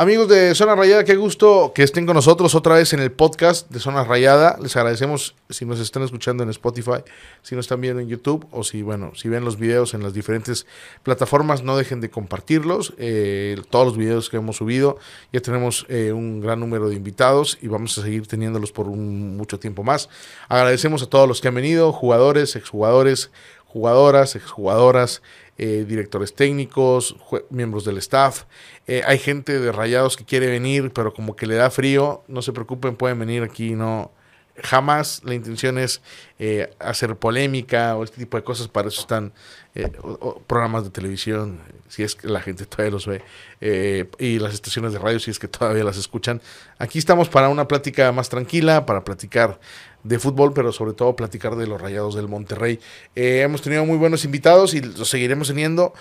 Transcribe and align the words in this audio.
Amigos 0.00 0.28
de 0.28 0.54
Zona 0.54 0.76
Rayada, 0.76 1.02
qué 1.02 1.16
gusto 1.16 1.72
que 1.74 1.82
estén 1.82 2.06
con 2.06 2.14
nosotros 2.14 2.54
otra 2.54 2.76
vez 2.76 2.92
en 2.92 3.00
el 3.00 3.10
podcast 3.10 3.68
de 3.68 3.80
Zona 3.80 4.04
Rayada. 4.04 4.56
Les 4.62 4.76
agradecemos 4.76 5.34
si 5.50 5.64
nos 5.64 5.80
están 5.80 6.04
escuchando 6.04 6.44
en 6.44 6.50
Spotify, 6.50 7.02
si 7.42 7.56
nos 7.56 7.64
están 7.64 7.80
viendo 7.80 8.00
en 8.00 8.06
YouTube 8.06 8.46
o 8.52 8.62
si, 8.62 8.82
bueno, 8.82 9.10
si 9.16 9.28
ven 9.28 9.44
los 9.44 9.58
videos 9.58 9.94
en 9.94 10.04
las 10.04 10.14
diferentes 10.14 10.68
plataformas, 11.02 11.64
no 11.64 11.76
dejen 11.76 12.00
de 12.00 12.10
compartirlos. 12.10 12.94
Eh, 12.96 13.60
todos 13.70 13.86
los 13.86 13.96
videos 13.96 14.30
que 14.30 14.36
hemos 14.36 14.58
subido, 14.58 14.98
ya 15.32 15.40
tenemos 15.40 15.84
eh, 15.88 16.12
un 16.12 16.40
gran 16.40 16.60
número 16.60 16.88
de 16.88 16.94
invitados 16.94 17.58
y 17.60 17.66
vamos 17.66 17.98
a 17.98 18.02
seguir 18.02 18.28
teniéndolos 18.28 18.70
por 18.70 18.86
un, 18.86 19.36
mucho 19.36 19.58
tiempo 19.58 19.82
más. 19.82 20.08
Agradecemos 20.48 21.02
a 21.02 21.06
todos 21.06 21.26
los 21.26 21.40
que 21.40 21.48
han 21.48 21.56
venido, 21.56 21.92
jugadores, 21.92 22.54
exjugadores, 22.54 23.32
jugadoras, 23.68 24.34
exjugadoras, 24.34 25.22
eh, 25.58 25.84
directores 25.86 26.34
técnicos, 26.34 27.16
miembros 27.50 27.84
del 27.84 27.98
staff. 27.98 28.44
Eh, 28.86 29.02
hay 29.06 29.18
gente 29.18 29.58
de 29.60 29.72
Rayados 29.72 30.16
que 30.16 30.24
quiere 30.24 30.46
venir, 30.46 30.90
pero 30.92 31.12
como 31.12 31.36
que 31.36 31.46
le 31.46 31.54
da 31.54 31.70
frío. 31.70 32.24
No 32.28 32.42
se 32.42 32.52
preocupen, 32.52 32.96
pueden 32.96 33.18
venir 33.18 33.42
aquí. 33.42 33.74
No, 33.74 34.10
jamás 34.62 35.20
la 35.24 35.34
intención 35.34 35.76
es 35.78 36.00
eh, 36.38 36.70
hacer 36.78 37.16
polémica 37.16 37.96
o 37.96 38.04
este 38.04 38.18
tipo 38.18 38.36
de 38.36 38.44
cosas. 38.44 38.68
Para 38.68 38.88
eso 38.88 39.00
están 39.00 39.32
programas 40.48 40.82
de 40.82 40.90
televisión, 40.90 41.60
si 41.86 42.02
es 42.02 42.16
que 42.16 42.26
la 42.26 42.40
gente 42.40 42.66
todavía 42.66 42.90
los 42.90 43.06
ve, 43.06 43.22
y 44.18 44.40
las 44.40 44.52
estaciones 44.52 44.92
de 44.92 44.98
radio, 44.98 45.20
si 45.20 45.30
es 45.30 45.38
que 45.38 45.46
todavía 45.46 45.84
las 45.84 45.96
escuchan. 45.96 46.42
Aquí 46.78 46.98
estamos 46.98 47.28
para 47.28 47.48
una 47.48 47.68
plática 47.68 48.10
más 48.10 48.28
tranquila, 48.28 48.86
para 48.86 49.04
platicar 49.04 49.60
de 50.04 50.18
fútbol, 50.18 50.52
pero 50.52 50.72
sobre 50.72 50.92
todo 50.92 51.16
platicar 51.16 51.56
de 51.56 51.66
los 51.66 51.80
Rayados 51.80 52.14
del 52.14 52.28
Monterrey. 52.28 52.80
Eh, 53.14 53.40
hemos 53.42 53.62
tenido 53.62 53.84
muy 53.84 53.96
buenos 53.96 54.24
invitados 54.24 54.74
y 54.74 54.80
los 54.80 55.08
seguiremos 55.08 55.48
teniendo. 55.48 55.92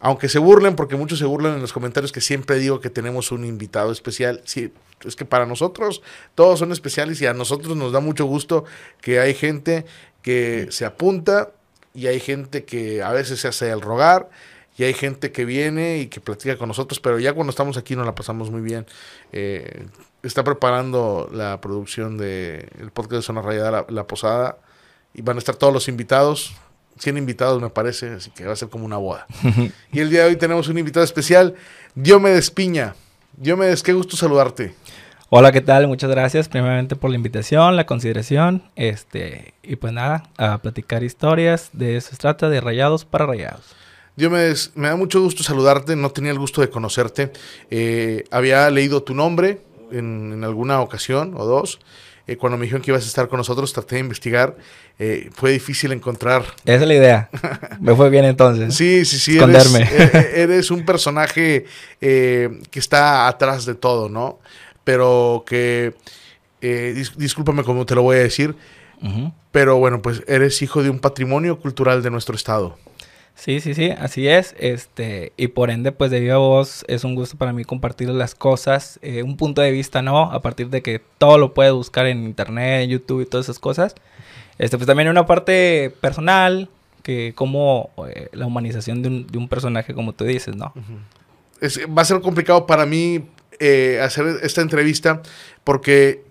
Aunque 0.00 0.28
se 0.28 0.38
burlen, 0.38 0.76
porque 0.76 0.96
muchos 0.96 1.18
se 1.18 1.24
burlan 1.24 1.54
en 1.54 1.60
los 1.62 1.72
comentarios 1.72 2.12
que 2.12 2.20
siempre 2.20 2.58
digo 2.58 2.80
que 2.80 2.90
tenemos 2.90 3.32
un 3.32 3.44
invitado 3.44 3.90
especial. 3.90 4.42
Sí, 4.44 4.70
es 5.04 5.16
que 5.16 5.24
para 5.24 5.46
nosotros 5.46 6.02
todos 6.34 6.58
son 6.58 6.72
especiales 6.72 7.20
y 7.22 7.26
a 7.26 7.32
nosotros 7.32 7.76
nos 7.76 7.92
da 7.92 8.00
mucho 8.00 8.26
gusto 8.26 8.64
que 9.00 9.20
hay 9.20 9.34
gente 9.34 9.86
que 10.20 10.68
se 10.70 10.84
apunta 10.84 11.52
y 11.94 12.06
hay 12.08 12.20
gente 12.20 12.64
que 12.64 13.02
a 13.02 13.12
veces 13.12 13.40
se 13.40 13.48
hace 13.48 13.70
el 13.70 13.80
rogar 13.80 14.28
y 14.76 14.84
hay 14.84 14.94
gente 14.94 15.30
que 15.30 15.44
viene 15.44 15.98
y 15.98 16.06
que 16.08 16.20
platica 16.20 16.58
con 16.58 16.68
nosotros, 16.68 16.98
pero 17.00 17.18
ya 17.18 17.32
cuando 17.32 17.50
estamos 17.50 17.76
aquí 17.76 17.94
nos 17.94 18.06
la 18.06 18.14
pasamos 18.14 18.50
muy 18.50 18.60
bien. 18.60 18.86
Eh, 19.32 19.86
está 20.26 20.44
preparando 20.44 21.28
la 21.32 21.60
producción 21.60 22.16
del 22.16 22.68
el 22.80 22.90
podcast 22.92 23.16
de 23.16 23.22
Zona 23.22 23.42
Rayada, 23.42 23.86
la, 23.88 24.06
Posada, 24.06 24.58
y 25.12 25.22
van 25.22 25.36
a 25.36 25.38
estar 25.38 25.56
todos 25.56 25.72
los 25.72 25.88
invitados, 25.88 26.54
100 26.98 27.18
invitados 27.18 27.60
me 27.60 27.70
parece, 27.70 28.10
así 28.10 28.30
que 28.30 28.46
va 28.46 28.52
a 28.52 28.56
ser 28.56 28.68
como 28.68 28.84
una 28.84 28.96
boda. 28.96 29.26
y 29.92 30.00
el 30.00 30.10
día 30.10 30.22
de 30.22 30.30
hoy 30.30 30.36
tenemos 30.36 30.68
un 30.68 30.78
invitado 30.78 31.04
especial, 31.04 31.54
Diomedes 31.94 32.50
Piña. 32.50 32.94
Diomedes, 33.36 33.82
qué 33.82 33.92
gusto 33.92 34.16
saludarte. 34.16 34.74
Hola, 35.30 35.50
¿qué 35.50 35.60
tal? 35.60 35.88
Muchas 35.88 36.10
gracias 36.10 36.48
primeramente 36.48 36.94
por 36.94 37.10
la 37.10 37.16
invitación, 37.16 37.76
la 37.76 37.86
consideración, 37.86 38.62
este, 38.76 39.54
y 39.62 39.76
pues 39.76 39.92
nada, 39.92 40.30
a 40.36 40.58
platicar 40.58 41.02
historias, 41.02 41.70
de 41.72 41.96
eso 41.96 42.10
se 42.10 42.16
trata, 42.16 42.48
de 42.48 42.60
rayados 42.60 43.04
para 43.04 43.26
rayados. 43.26 43.74
Diomedes, 44.16 44.70
me 44.76 44.86
da 44.86 44.94
mucho 44.94 45.20
gusto 45.20 45.42
saludarte, 45.42 45.96
no 45.96 46.10
tenía 46.10 46.30
el 46.30 46.38
gusto 46.38 46.60
de 46.60 46.70
conocerte. 46.70 47.32
Eh, 47.68 48.24
había 48.30 48.70
leído 48.70 49.02
tu 49.02 49.12
nombre, 49.12 49.60
en, 49.98 50.42
alguna 50.44 50.80
ocasión 50.80 51.34
o 51.36 51.44
dos. 51.44 51.80
Eh, 52.26 52.36
cuando 52.36 52.56
me 52.56 52.64
dijeron 52.64 52.80
que 52.80 52.90
ibas 52.90 53.04
a 53.04 53.06
estar 53.06 53.28
con 53.28 53.36
nosotros, 53.36 53.72
traté 53.72 53.96
de 53.96 54.00
investigar. 54.00 54.56
Eh, 54.98 55.30
fue 55.34 55.52
difícil 55.52 55.92
encontrar. 55.92 56.42
Esa 56.64 56.82
es 56.82 56.88
la 56.88 56.94
idea. 56.94 57.30
me 57.80 57.94
fue 57.94 58.08
bien 58.10 58.24
entonces. 58.24 58.74
Sí, 58.74 59.04
sí, 59.04 59.18
sí. 59.18 59.34
Esconderme. 59.34 59.82
Eh, 59.82 60.32
eres, 60.36 60.70
un 60.70 60.84
personaje 60.86 61.66
que 62.00 62.60
está 62.72 63.28
atrás 63.28 63.66
de 63.66 63.74
todo, 63.74 64.08
¿no? 64.08 64.38
Pero 64.84 65.44
que. 65.46 65.94
discúlpame 67.16 67.62
cómo 67.62 67.84
te 67.84 67.94
lo 67.94 68.02
voy 68.02 68.16
a 68.16 68.20
decir. 68.20 68.54
Pero 69.52 69.76
bueno, 69.76 70.00
pues 70.00 70.22
eres 70.26 70.62
hijo 70.62 70.82
de 70.82 70.88
un 70.88 70.98
patrimonio 70.98 71.60
cultural 71.60 72.02
de 72.02 72.10
nuestro 72.10 72.34
estado. 72.34 72.78
Sí, 73.34 73.60
sí, 73.60 73.74
sí, 73.74 73.90
así 73.90 74.28
es. 74.28 74.54
Este, 74.58 75.32
y 75.36 75.48
por 75.48 75.70
ende, 75.70 75.92
pues 75.92 76.10
debido 76.10 76.36
a 76.36 76.38
vos, 76.38 76.84
es 76.88 77.04
un 77.04 77.14
gusto 77.14 77.36
para 77.36 77.52
mí 77.52 77.64
compartir 77.64 78.08
las 78.08 78.34
cosas, 78.34 78.98
eh, 79.02 79.22
un 79.22 79.36
punto 79.36 79.60
de 79.60 79.70
vista, 79.70 80.02
¿no? 80.02 80.30
A 80.30 80.40
partir 80.40 80.70
de 80.70 80.82
que 80.82 81.00
todo 81.18 81.38
lo 81.38 81.52
puedes 81.52 81.72
buscar 81.72 82.06
en 82.06 82.24
internet, 82.24 82.84
en 82.84 82.90
YouTube 82.90 83.22
y 83.22 83.26
todas 83.26 83.46
esas 83.46 83.58
cosas. 83.58 83.94
Este, 84.58 84.76
pues 84.76 84.86
también 84.86 85.08
una 85.08 85.26
parte 85.26 85.92
personal, 86.00 86.68
que 87.02 87.34
como 87.34 87.90
eh, 88.08 88.28
la 88.32 88.46
humanización 88.46 89.02
de 89.02 89.08
un, 89.08 89.26
de 89.26 89.38
un, 89.38 89.48
personaje, 89.48 89.94
como 89.94 90.14
tú 90.14 90.24
dices, 90.24 90.56
¿no? 90.56 90.72
va 91.96 92.02
a 92.02 92.04
ser 92.04 92.20
complicado 92.20 92.66
para 92.66 92.84
mí 92.84 93.26
eh, 93.60 94.00
hacer 94.02 94.38
esta 94.42 94.60
entrevista 94.60 95.22
porque 95.62 96.24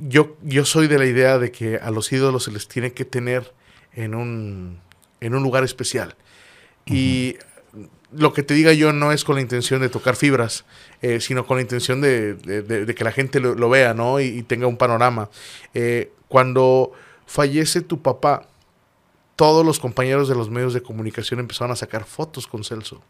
yo, 0.00 0.36
yo 0.42 0.64
soy 0.64 0.86
de 0.86 0.98
la 0.98 1.06
idea 1.06 1.38
de 1.38 1.50
que 1.50 1.76
a 1.76 1.90
los 1.90 2.12
ídolos 2.12 2.44
se 2.44 2.52
les 2.52 2.68
tiene 2.68 2.92
que 2.92 3.04
tener 3.04 3.52
en 3.94 4.14
un, 4.14 4.78
en 5.20 5.34
un 5.34 5.42
lugar 5.42 5.64
especial. 5.64 6.14
Y 6.90 7.36
lo 8.12 8.32
que 8.32 8.42
te 8.42 8.54
diga 8.54 8.72
yo 8.72 8.92
no 8.92 9.12
es 9.12 9.24
con 9.24 9.34
la 9.34 9.40
intención 9.40 9.80
de 9.80 9.88
tocar 9.88 10.16
fibras, 10.16 10.64
eh, 11.02 11.20
sino 11.20 11.46
con 11.46 11.58
la 11.58 11.62
intención 11.62 12.00
de, 12.00 12.94
que 12.96 13.04
la 13.04 13.12
gente 13.12 13.40
lo, 13.40 13.68
vea, 13.68 13.94
¿no? 13.94 14.20
Y, 14.20 14.42
tenga 14.42 14.66
un 14.66 14.76
panorama. 14.76 15.28
Eh, 15.74 16.12
cuando 16.28 16.92
fallece 17.26 17.82
tu 17.82 18.00
papá, 18.00 18.48
todos 19.36 19.64
los 19.64 19.78
compañeros 19.78 20.28
de 20.28 20.34
los 20.34 20.50
medios 20.50 20.74
de 20.74 20.82
comunicación 20.82 21.40
empezaron 21.40 21.70
a 21.70 21.76
sacar 21.76 22.04
fotos 22.04 22.46
con 22.46 22.64
Celso. 22.64 23.02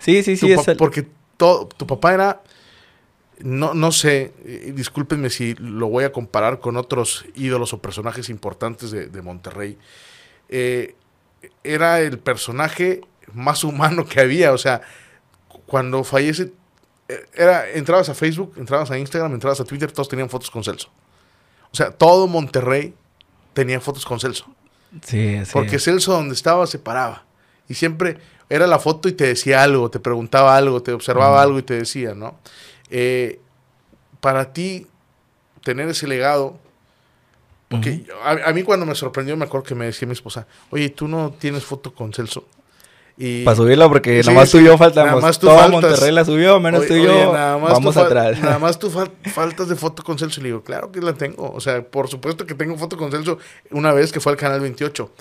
Sí, 0.00 0.22
sí, 0.22 0.36
sí. 0.36 0.54
Porque 0.76 1.06
todo, 1.36 1.66
tu 1.66 1.86
papá 1.86 2.12
era, 2.12 2.42
no, 3.38 3.72
no 3.72 3.90
sé, 3.90 4.32
discúlpenme 4.74 5.30
si 5.30 5.54
lo 5.54 5.88
voy 5.88 6.04
a 6.04 6.12
comparar 6.12 6.60
con 6.60 6.76
otros 6.76 7.24
ídolos 7.34 7.72
o 7.72 7.78
personajes 7.80 8.28
importantes 8.28 8.90
de, 8.90 9.22
Monterrey. 9.22 9.78
Eh, 10.48 10.94
era 11.62 12.00
el 12.00 12.18
personaje 12.18 13.00
más 13.32 13.64
humano 13.64 14.06
que 14.06 14.20
había. 14.20 14.52
O 14.52 14.58
sea, 14.58 14.82
cuando 15.66 16.04
fallece, 16.04 16.52
eh, 17.08 17.24
era, 17.34 17.70
entrabas 17.70 18.08
a 18.08 18.14
Facebook, 18.14 18.54
entrabas 18.56 18.90
a 18.90 18.98
Instagram, 18.98 19.34
entrabas 19.34 19.60
a 19.60 19.64
Twitter, 19.64 19.90
todos 19.92 20.08
tenían 20.08 20.30
fotos 20.30 20.50
con 20.50 20.64
Celso. 20.64 20.88
O 21.72 21.76
sea, 21.76 21.90
todo 21.90 22.26
Monterrey 22.26 22.94
tenía 23.52 23.80
fotos 23.80 24.04
con 24.04 24.20
Celso. 24.20 24.46
Sí, 25.04 25.44
sí. 25.44 25.50
Porque 25.52 25.78
Celso 25.78 26.12
donde 26.12 26.34
estaba 26.34 26.66
se 26.66 26.78
paraba. 26.78 27.24
Y 27.68 27.74
siempre 27.74 28.18
era 28.48 28.66
la 28.66 28.78
foto 28.78 29.08
y 29.08 29.12
te 29.12 29.26
decía 29.26 29.62
algo, 29.62 29.90
te 29.90 29.98
preguntaba 29.98 30.56
algo, 30.56 30.82
te 30.82 30.92
observaba 30.92 31.42
algo 31.42 31.58
y 31.58 31.62
te 31.62 31.74
decía, 31.74 32.14
¿no? 32.14 32.38
Eh, 32.90 33.40
para 34.20 34.52
ti, 34.52 34.86
tener 35.62 35.88
ese 35.88 36.06
legado 36.06 36.58
porque 37.76 38.04
a, 38.22 38.52
mí 38.52 38.62
cuando 38.62 38.86
me 38.86 38.94
sorprendió, 38.94 39.36
me 39.36 39.44
acuerdo 39.44 39.64
que 39.64 39.74
me 39.74 39.86
decía 39.86 40.06
mi 40.06 40.12
esposa, 40.12 40.46
oye, 40.70 40.88
¿tú 40.90 41.08
no 41.08 41.32
tienes 41.38 41.64
foto 41.64 41.94
con 41.94 42.12
Celso? 42.12 42.46
Y, 43.16 43.44
Para 43.44 43.56
subirla, 43.56 43.88
porque 43.88 44.20
nada 44.20 44.32
más 44.32 44.50
tú 44.50 44.58
y 44.58 44.64
yo 44.64 44.76
faltamos. 44.76 45.12
Nada 45.12 45.22
más 45.22 45.38
tú 45.38 45.46
Todo 45.46 45.68
Monterrey 45.68 46.10
la 46.10 46.24
subió, 46.24 46.58
menos 46.58 46.86
tú 46.86 46.94
y 46.94 47.04
yo 47.04 47.30
vamos 47.32 47.96
atrás. 47.96 48.40
Nada 48.40 48.58
más 48.58 48.78
tú 48.78 48.90
faltas 49.34 49.68
de 49.68 49.76
foto 49.76 50.02
con 50.02 50.18
Celso. 50.18 50.40
Y 50.40 50.42
le 50.42 50.48
digo, 50.48 50.62
claro 50.62 50.90
que 50.90 51.00
la 51.00 51.12
tengo. 51.12 51.52
O 51.52 51.60
sea, 51.60 51.82
por 51.82 52.08
supuesto 52.08 52.44
que 52.44 52.54
tengo 52.54 52.76
foto 52.76 52.96
con 52.96 53.12
Celso 53.12 53.38
una 53.70 53.92
vez 53.92 54.10
que 54.10 54.18
fue 54.18 54.32
al 54.32 54.38
Canal 54.38 54.60
28. 54.60 55.12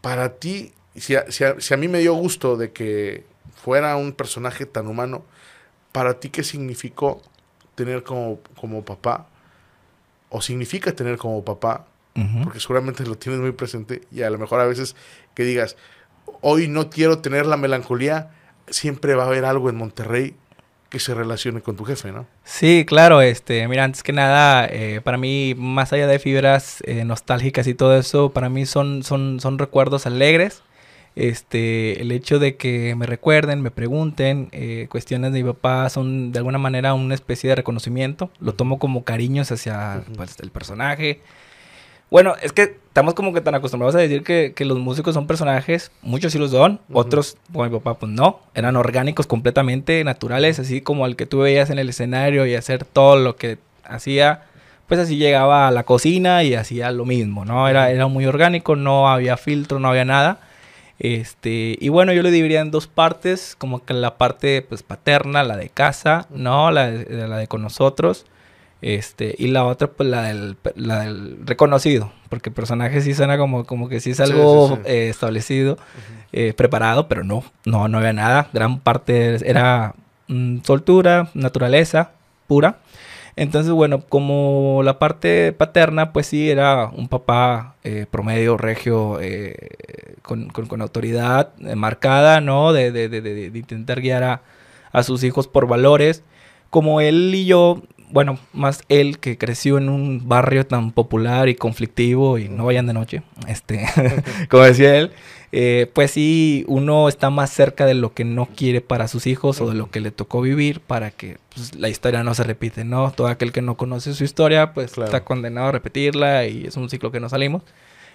Para 0.00 0.34
ti, 0.34 0.72
si 0.94 1.16
a, 1.16 1.28
si 1.30 1.44
si 1.58 1.74
a 1.74 1.76
mí 1.76 1.88
me 1.88 1.98
dio 1.98 2.14
gusto 2.14 2.56
de 2.56 2.70
que 2.70 3.24
fuera 3.60 3.96
un 3.96 4.12
personaje 4.12 4.64
tan 4.64 4.86
humano, 4.86 5.24
¿para 5.90 6.20
ti 6.20 6.30
qué 6.30 6.44
significó 6.44 7.20
tener 7.74 8.04
como, 8.04 8.38
como 8.60 8.84
papá 8.84 9.26
o 10.30 10.40
significa 10.40 10.92
tener 10.92 11.18
como 11.18 11.44
papá, 11.44 11.86
porque 12.44 12.60
seguramente 12.60 13.04
lo 13.04 13.16
tienes 13.16 13.40
muy 13.40 13.52
presente 13.52 14.02
y 14.12 14.22
a 14.22 14.30
lo 14.30 14.38
mejor 14.38 14.60
a 14.60 14.66
veces 14.66 14.94
que 15.34 15.42
digas, 15.42 15.76
hoy 16.42 16.68
no 16.68 16.90
quiero 16.90 17.18
tener 17.20 17.46
la 17.46 17.56
melancolía, 17.56 18.30
siempre 18.68 19.14
va 19.14 19.24
a 19.24 19.26
haber 19.26 19.44
algo 19.44 19.70
en 19.70 19.76
Monterrey 19.76 20.34
que 20.90 20.98
se 20.98 21.14
relacione 21.14 21.62
con 21.62 21.76
tu 21.76 21.84
jefe, 21.84 22.10
¿no? 22.12 22.26
Sí, 22.44 22.84
claro, 22.86 23.22
este, 23.22 23.66
mira, 23.68 23.84
antes 23.84 24.02
que 24.02 24.12
nada, 24.12 24.66
eh, 24.66 25.00
para 25.02 25.16
mí, 25.16 25.54
más 25.56 25.92
allá 25.92 26.06
de 26.06 26.18
fibras 26.18 26.82
eh, 26.84 27.04
nostálgicas 27.04 27.66
y 27.68 27.74
todo 27.74 27.96
eso, 27.96 28.30
para 28.30 28.48
mí 28.48 28.66
son, 28.66 29.02
son, 29.04 29.40
son 29.40 29.58
recuerdos 29.58 30.06
alegres 30.06 30.62
este, 31.16 32.00
el 32.00 32.12
hecho 32.12 32.38
de 32.38 32.56
que 32.56 32.94
me 32.94 33.06
recuerden, 33.06 33.60
me 33.62 33.70
pregunten, 33.70 34.48
eh, 34.52 34.86
cuestiones 34.90 35.32
de 35.32 35.42
mi 35.42 35.52
papá 35.52 35.88
son 35.90 36.32
de 36.32 36.38
alguna 36.38 36.58
manera 36.58 36.94
una 36.94 37.14
especie 37.14 37.50
de 37.50 37.56
reconocimiento. 37.56 38.30
Lo 38.40 38.54
tomo 38.54 38.78
como 38.78 39.04
cariños 39.04 39.50
hacia 39.50 40.04
pues, 40.16 40.38
el 40.40 40.50
personaje. 40.50 41.20
Bueno, 42.10 42.34
es 42.42 42.52
que 42.52 42.62
estamos 42.62 43.14
como 43.14 43.32
que 43.32 43.40
tan 43.40 43.54
acostumbrados 43.54 43.94
a 43.94 43.98
decir 43.98 44.24
que, 44.24 44.52
los 44.64 44.78
músicos 44.78 45.14
son 45.14 45.26
personajes. 45.26 45.92
Muchos 46.02 46.32
sí 46.32 46.38
los 46.38 46.50
son, 46.50 46.80
otros, 46.92 47.36
como 47.52 47.64
mi 47.64 47.70
papá, 47.70 47.98
pues 47.98 48.10
no. 48.10 48.40
Eran 48.54 48.76
orgánicos 48.76 49.26
completamente 49.26 50.02
naturales, 50.02 50.58
así 50.58 50.80
como 50.80 51.06
el 51.06 51.16
que 51.16 51.26
tú 51.26 51.38
veías 51.40 51.70
en 51.70 51.78
el 51.78 51.88
escenario 51.88 52.46
y 52.46 52.54
hacer 52.56 52.84
todo 52.84 53.16
lo 53.16 53.36
que 53.36 53.58
hacía. 53.84 54.42
Pues 54.88 54.98
así 54.98 55.16
llegaba 55.16 55.68
a 55.68 55.70
la 55.70 55.84
cocina 55.84 56.42
y 56.42 56.54
hacía 56.54 56.90
lo 56.90 57.04
mismo, 57.04 57.44
¿no? 57.44 57.68
Era, 57.68 57.92
era 57.92 58.08
muy 58.08 58.26
orgánico, 58.26 58.74
no 58.74 59.08
había 59.08 59.36
filtro, 59.36 59.78
no 59.78 59.88
había 59.88 60.04
nada. 60.04 60.40
Este, 61.00 61.78
y 61.80 61.88
bueno, 61.88 62.12
yo 62.12 62.22
lo 62.22 62.30
dividiría 62.30 62.60
en 62.60 62.70
dos 62.70 62.86
partes, 62.86 63.56
como 63.56 63.82
que 63.86 63.94
la 63.94 64.18
parte 64.18 64.60
pues 64.60 64.82
paterna, 64.82 65.42
la 65.42 65.56
de 65.56 65.70
casa, 65.70 66.26
¿no? 66.28 66.70
La 66.70 66.90
de, 66.90 67.26
la 67.26 67.38
de 67.38 67.48
con 67.48 67.62
nosotros. 67.62 68.26
Este, 68.82 69.34
y 69.38 69.48
la 69.48 69.64
otra, 69.64 69.88
pues 69.88 70.08
la 70.10 70.24
del, 70.24 70.56
la 70.74 71.00
del 71.00 71.38
reconocido, 71.46 72.12
porque 72.28 72.50
el 72.50 72.54
personaje 72.54 73.00
sí 73.00 73.14
suena 73.14 73.38
como, 73.38 73.64
como 73.64 73.88
que 73.88 74.00
sí 74.00 74.10
es 74.10 74.20
algo 74.20 74.78
eh, 74.84 75.08
establecido, 75.08 75.78
eh, 76.32 76.52
preparado, 76.52 77.08
pero 77.08 77.24
no, 77.24 77.44
no, 77.64 77.88
no 77.88 77.98
había 77.98 78.12
nada. 78.12 78.48
Gran 78.52 78.80
parte 78.80 79.36
era 79.48 79.94
mm, 80.28 80.58
soltura, 80.64 81.30
naturaleza 81.32 82.12
pura. 82.46 82.78
Entonces, 83.36 83.72
bueno, 83.72 84.00
como 84.00 84.82
la 84.84 84.98
parte 84.98 85.52
paterna, 85.52 86.12
pues 86.12 86.26
sí, 86.26 86.50
era 86.50 86.86
un 86.86 87.08
papá 87.08 87.76
eh, 87.84 88.06
promedio, 88.10 88.56
regio, 88.56 89.18
con, 90.22 90.48
con, 90.48 90.82
autoridad 90.82 91.52
marcada, 91.76 92.40
¿no? 92.40 92.72
De, 92.72 92.92
de, 92.92 93.08
de, 93.08 93.20
de 93.20 93.58
intentar 93.58 94.00
guiar 94.00 94.22
a, 94.24 94.42
a, 94.92 95.02
sus 95.02 95.24
hijos 95.24 95.48
por 95.48 95.66
valores. 95.66 96.22
Como 96.70 97.00
él 97.00 97.34
y 97.34 97.46
yo 97.46 97.82
bueno, 98.10 98.38
más 98.52 98.82
él 98.88 99.18
que 99.18 99.38
creció 99.38 99.78
en 99.78 99.88
un 99.88 100.28
barrio 100.28 100.66
tan 100.66 100.90
popular 100.92 101.48
y 101.48 101.54
conflictivo 101.54 102.38
y 102.38 102.48
no 102.48 102.66
vayan 102.66 102.86
de 102.86 102.92
noche, 102.92 103.22
este, 103.46 103.86
como 104.50 104.64
decía 104.64 104.96
él, 104.96 105.12
eh, 105.52 105.90
pues 105.92 106.12
sí, 106.12 106.64
uno 106.68 107.08
está 107.08 107.30
más 107.30 107.50
cerca 107.50 107.84
de 107.86 107.94
lo 107.94 108.14
que 108.14 108.24
no 108.24 108.46
quiere 108.46 108.80
para 108.80 109.08
sus 109.08 109.26
hijos 109.26 109.60
o 109.60 109.68
de 109.68 109.74
lo 109.74 109.90
que 109.90 110.00
le 110.00 110.12
tocó 110.12 110.40
vivir 110.40 110.80
para 110.80 111.10
que 111.10 111.38
pues, 111.54 111.74
la 111.74 111.88
historia 111.88 112.22
no 112.22 112.34
se 112.34 112.44
repite, 112.44 112.84
¿no? 112.84 113.10
Todo 113.10 113.26
aquel 113.26 113.52
que 113.52 113.62
no 113.62 113.76
conoce 113.76 114.14
su 114.14 114.22
historia, 114.22 114.72
pues 114.72 114.96
está 114.96 115.24
condenado 115.24 115.68
a 115.68 115.72
repetirla 115.72 116.46
y 116.46 116.66
es 116.66 116.76
un 116.76 116.88
ciclo 116.88 117.10
que 117.10 117.20
no 117.20 117.28
salimos. 117.28 117.62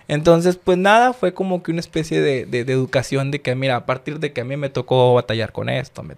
Entonces, 0.07 0.57
pues 0.57 0.77
nada, 0.77 1.13
fue 1.13 1.33
como 1.33 1.63
que 1.63 1.71
una 1.71 1.79
especie 1.79 2.21
de, 2.21 2.45
de, 2.45 2.59
educación 2.59 3.31
de 3.31 3.41
que, 3.41 3.55
mira, 3.55 3.75
a 3.75 3.85
partir 3.87 4.19
de 4.19 4.33
que 4.33 4.41
a 4.41 4.43
mí 4.43 4.55
me 4.55 4.69
tocó 4.69 5.13
batallar 5.15 5.51
con 5.51 5.67
esto, 5.67 6.03
me 6.03 6.15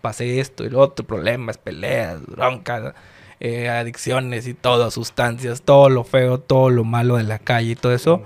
pasé 0.00 0.40
esto 0.40 0.64
y 0.64 0.70
lo 0.70 0.80
otro, 0.80 1.06
problemas, 1.06 1.56
peleas, 1.56 2.26
broncas, 2.26 2.94
eh, 3.38 3.68
adicciones 3.68 4.48
y 4.48 4.54
todo, 4.54 4.90
sustancias, 4.90 5.62
todo 5.62 5.88
lo 5.88 6.02
feo, 6.02 6.38
todo 6.38 6.70
lo 6.70 6.82
malo 6.84 7.16
de 7.16 7.22
la 7.22 7.38
calle 7.38 7.72
y 7.72 7.76
todo 7.76 7.94
eso. 7.94 8.22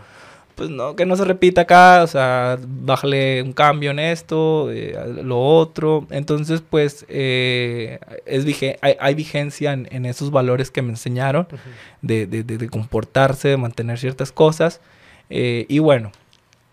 Pues 0.54 0.70
no, 0.70 0.94
que 0.94 1.04
no 1.04 1.16
se 1.16 1.24
repita 1.24 1.62
acá, 1.62 2.02
o 2.04 2.06
sea, 2.06 2.58
bájale 2.64 3.42
un 3.42 3.52
cambio 3.52 3.90
en 3.90 3.98
esto, 3.98 4.70
eh, 4.70 4.96
lo 5.24 5.40
otro. 5.40 6.06
Entonces, 6.10 6.62
pues, 6.68 7.04
eh, 7.08 7.98
es 8.24 8.44
hay, 8.80 8.96
hay, 9.00 9.14
vigencia 9.14 9.72
en, 9.72 10.06
esos 10.06 10.30
valores 10.30 10.70
que 10.70 10.80
me 10.82 10.90
enseñaron 10.90 11.48
de, 12.02 12.26
de, 12.26 12.44
de, 12.44 12.68
comportarse, 12.68 13.48
de 13.48 13.56
mantener 13.56 13.98
ciertas 13.98 14.30
cosas. 14.30 14.80
Eh, 15.28 15.66
y 15.68 15.80
bueno, 15.80 16.12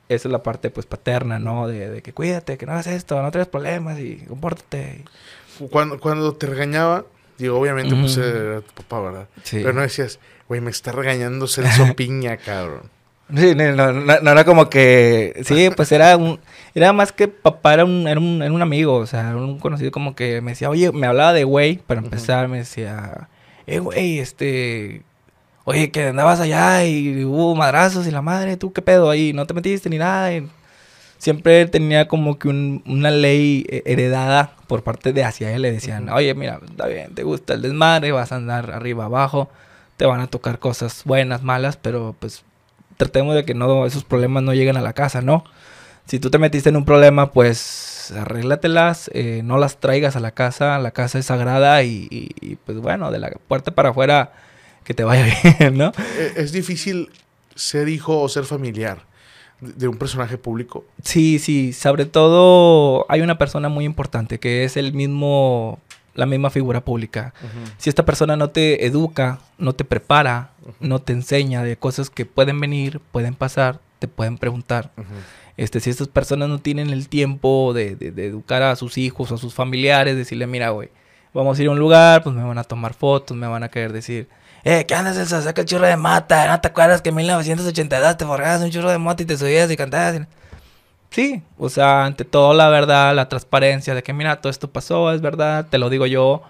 esa 0.10 0.28
es 0.28 0.32
la 0.32 0.44
parte 0.44 0.70
pues 0.70 0.86
paterna, 0.86 1.40
¿no? 1.40 1.68
De, 1.68 2.04
que 2.04 2.14
cuídate, 2.14 2.60
que 2.60 2.68
no 2.68 2.74
hagas 2.74 2.88
esto, 2.88 3.20
no 3.20 3.32
tengas 3.32 3.48
problemas 3.48 3.98
y 4.00 4.18
compórtate. 4.28 5.06
Cuando, 5.72 6.00
cuando 6.00 6.36
te 6.36 6.46
regañaba, 6.46 7.06
digo, 7.40 7.60
obviamente 7.60 7.96
pues 7.96 8.16
era 8.18 8.62
tu 8.62 8.74
papá, 8.74 9.02
¿verdad? 9.02 9.28
Sí. 9.42 9.58
Pero 9.58 9.74
no 9.74 9.82
decías, 9.82 10.20
güey, 10.48 10.62
me 10.62 10.70
está 10.70 10.92
regañando 10.92 11.48
Celso 11.48 11.94
Piña, 11.96 12.38
cabrón. 12.38 13.01
Sí, 13.36 13.56
no, 13.56 13.92
no, 13.94 14.32
era 14.32 14.44
como 14.44 14.70
que, 14.70 15.42
sí, 15.46 15.70
pues 15.76 15.92
era 15.92 16.18
un, 16.18 16.40
era 16.76 16.92
más 16.94 17.12
que 17.12 17.28
papá, 17.28 17.74
era 17.74 17.86
un, 17.86 18.08
era 18.08 18.20
un, 18.20 18.42
era 18.42 18.52
un 18.52 18.62
amigo, 18.62 18.96
o 18.96 19.06
sea, 19.06 19.36
un 19.36 19.60
conocido 19.60 19.92
como 19.92 20.16
que 20.16 20.42
me 20.42 20.52
decía, 20.52 20.70
oye, 20.70 20.92
me 20.92 21.08
hablaba 21.08 21.34
de 21.34 21.44
güey, 21.44 21.78
para 21.78 22.02
empezar, 22.02 22.48
me 22.48 22.60
decía, 22.60 23.30
eh, 23.68 23.80
güey, 23.80 24.20
este, 24.20 25.04
oye, 25.64 25.92
que 25.92 26.08
andabas 26.08 26.40
allá 26.42 26.84
y 26.86 27.24
hubo 27.24 27.56
madrazos 27.56 28.08
y 28.08 28.12
la 28.12 28.22
madre, 28.22 28.58
¿tú 28.58 28.74
qué 28.74 28.82
pedo 28.82 29.10
ahí? 29.10 29.34
¿No 29.34 29.46
te 29.48 29.54
metiste 29.54 29.90
ni 29.90 29.98
nada? 29.98 30.32
siempre 31.22 31.68
tenía 31.68 32.08
como 32.08 32.40
que 32.40 32.48
una 32.48 33.12
ley 33.12 33.64
eh, 33.70 33.84
heredada 33.86 34.56
por 34.66 34.84
parte 34.84 35.14
de 35.14 35.24
hacia 35.24 35.52
él. 35.52 35.62
Le 35.62 35.72
decían, 35.72 36.10
oye, 36.10 36.34
mira, 36.34 36.60
está 36.68 36.88
bien, 36.88 37.14
te 37.14 37.22
gusta 37.24 37.54
el 37.54 37.62
desmadre, 37.62 38.12
vas 38.12 38.32
a 38.32 38.38
andar 38.38 38.72
arriba, 38.72 39.06
abajo, 39.06 39.48
te 39.98 40.08
van 40.08 40.20
a 40.20 40.28
tocar 40.28 40.58
cosas 40.58 41.04
buenas, 41.06 41.44
malas, 41.44 41.78
pero 41.78 42.16
pues 42.18 42.44
tratemos 43.02 43.34
de 43.34 43.46
que 43.46 43.56
no 43.56 43.88
esos 43.88 44.04
problemas 44.04 44.44
no 44.44 44.54
lleguen 44.54 44.78
a 44.78 44.82
la 44.82 44.94
casa, 44.94 45.24
¿no? 45.24 45.44
Si 46.06 46.20
tú 46.20 46.30
te 46.30 46.38
metiste 46.38 46.70
en 46.70 46.76
un 46.76 46.86
problema, 46.86 47.32
pues 47.32 48.14
arréglatelas, 48.16 49.10
eh, 49.16 49.42
no 49.44 49.58
las 49.58 49.80
traigas 49.80 50.16
a 50.16 50.20
la 50.20 50.32
casa, 50.32 50.78
la 50.78 50.92
casa 50.92 51.18
es 51.18 51.26
sagrada 51.26 51.82
y, 51.82 52.08
y 52.12 52.58
pues 52.58 52.78
bueno, 52.78 53.10
de 53.10 53.18
la 53.18 53.32
puerta 53.48 53.72
para 53.72 53.90
afuera 53.90 54.34
que 54.84 54.94
te 54.94 55.04
vaya 55.04 55.26
bien, 55.60 55.78
¿no? 55.80 55.94
Eh, 56.18 56.34
es 56.36 56.52
difícil 56.52 57.10
ser 57.56 57.90
hijo 57.90 58.22
o 58.22 58.30
ser 58.30 58.44
familiar 58.44 59.00
de 59.62 59.88
un 59.88 59.98
personaje 59.98 60.38
público. 60.38 60.86
Sí, 61.04 61.40
sí, 61.40 61.74
sobre 61.74 62.06
todo 62.06 63.08
hay 63.10 63.22
una 63.22 63.40
persona 63.40 63.68
muy 63.68 63.86
importante 63.86 64.40
que 64.40 64.64
es 64.64 64.78
el 64.78 64.94
mismo, 64.94 65.80
la 66.14 66.26
misma 66.26 66.50
figura 66.50 66.82
pública. 66.82 67.34
Si 67.78 67.90
esta 67.90 68.06
persona 68.06 68.36
no 68.36 68.50
te 68.50 68.86
educa, 68.86 69.40
no 69.58 69.74
te 69.74 69.84
prepara, 69.84 70.52
no 70.80 71.00
te 71.00 71.14
enseña 71.14 71.64
de 71.64 71.78
cosas 71.78 72.10
que 72.10 72.26
pueden 72.26 72.60
venir, 72.60 73.00
pueden 73.12 73.36
pasar, 73.36 73.80
te 74.00 74.08
pueden 74.08 74.38
preguntar. 74.38 74.92
Este, 75.58 75.80
si 75.80 75.90
estas 75.90 76.08
personas 76.08 76.50
no 76.50 76.60
tienen 76.60 76.90
el 76.90 77.08
tiempo 77.08 77.74
de, 77.74 77.96
de, 77.96 78.26
educar 78.26 78.64
a 78.64 78.76
sus 78.76 78.98
hijos 78.98 79.32
a 79.32 79.38
sus 79.38 79.54
familiares, 79.54 80.16
decirle, 80.16 80.48
mira, 80.48 80.70
güey, 80.70 80.90
vamos 81.34 81.58
a 81.58 81.62
ir 81.62 81.68
a 81.68 81.72
un 81.72 81.80
lugar, 81.80 82.24
pues 82.24 82.36
me 82.36 82.44
van 82.44 82.58
a 82.58 82.64
tomar 82.64 82.94
fotos, 82.94 83.38
me 83.38 83.48
van 83.48 83.64
a 83.64 83.70
querer 83.70 83.94
decir, 83.94 84.28
eh, 84.64 84.86
¿qué 84.86 84.96
andas 84.96 85.18
eso? 85.18 85.42
Saca 85.42 85.62
el 85.62 85.68
churro 85.68 85.88
de 85.88 85.98
mata. 85.98 86.48
¿No 86.48 86.62
te 86.62 86.68
acuerdas 86.68 87.02
que 87.02 87.10
en 87.10 87.16
1982 87.16 88.18
te 88.18 88.26
forjabas 88.26 88.62
un 88.62 88.70
churro 88.70 88.92
de 88.92 88.98
mota 88.98 89.24
y 89.24 89.26
te 89.26 89.38
subías 89.38 89.72
y 89.72 89.78
cantabas? 89.78 90.28
Sí, 91.12 91.44
o 91.58 91.70
sea, 91.70 92.06
ante 92.06 92.24
todo 92.24 92.54
la 92.54 92.70
verdad, 92.70 93.14
la 93.14 93.28
transparencia 93.28 93.94
de 93.94 94.02
que 94.02 94.14
mira, 94.14 94.40
todo 94.40 94.50
esto 94.50 94.72
pasó, 94.72 95.14
es 95.14 95.22
verdad, 95.22 95.68
te 95.70 95.78
lo 95.78 95.90
digo 95.90 96.06
yo, 96.06 96.42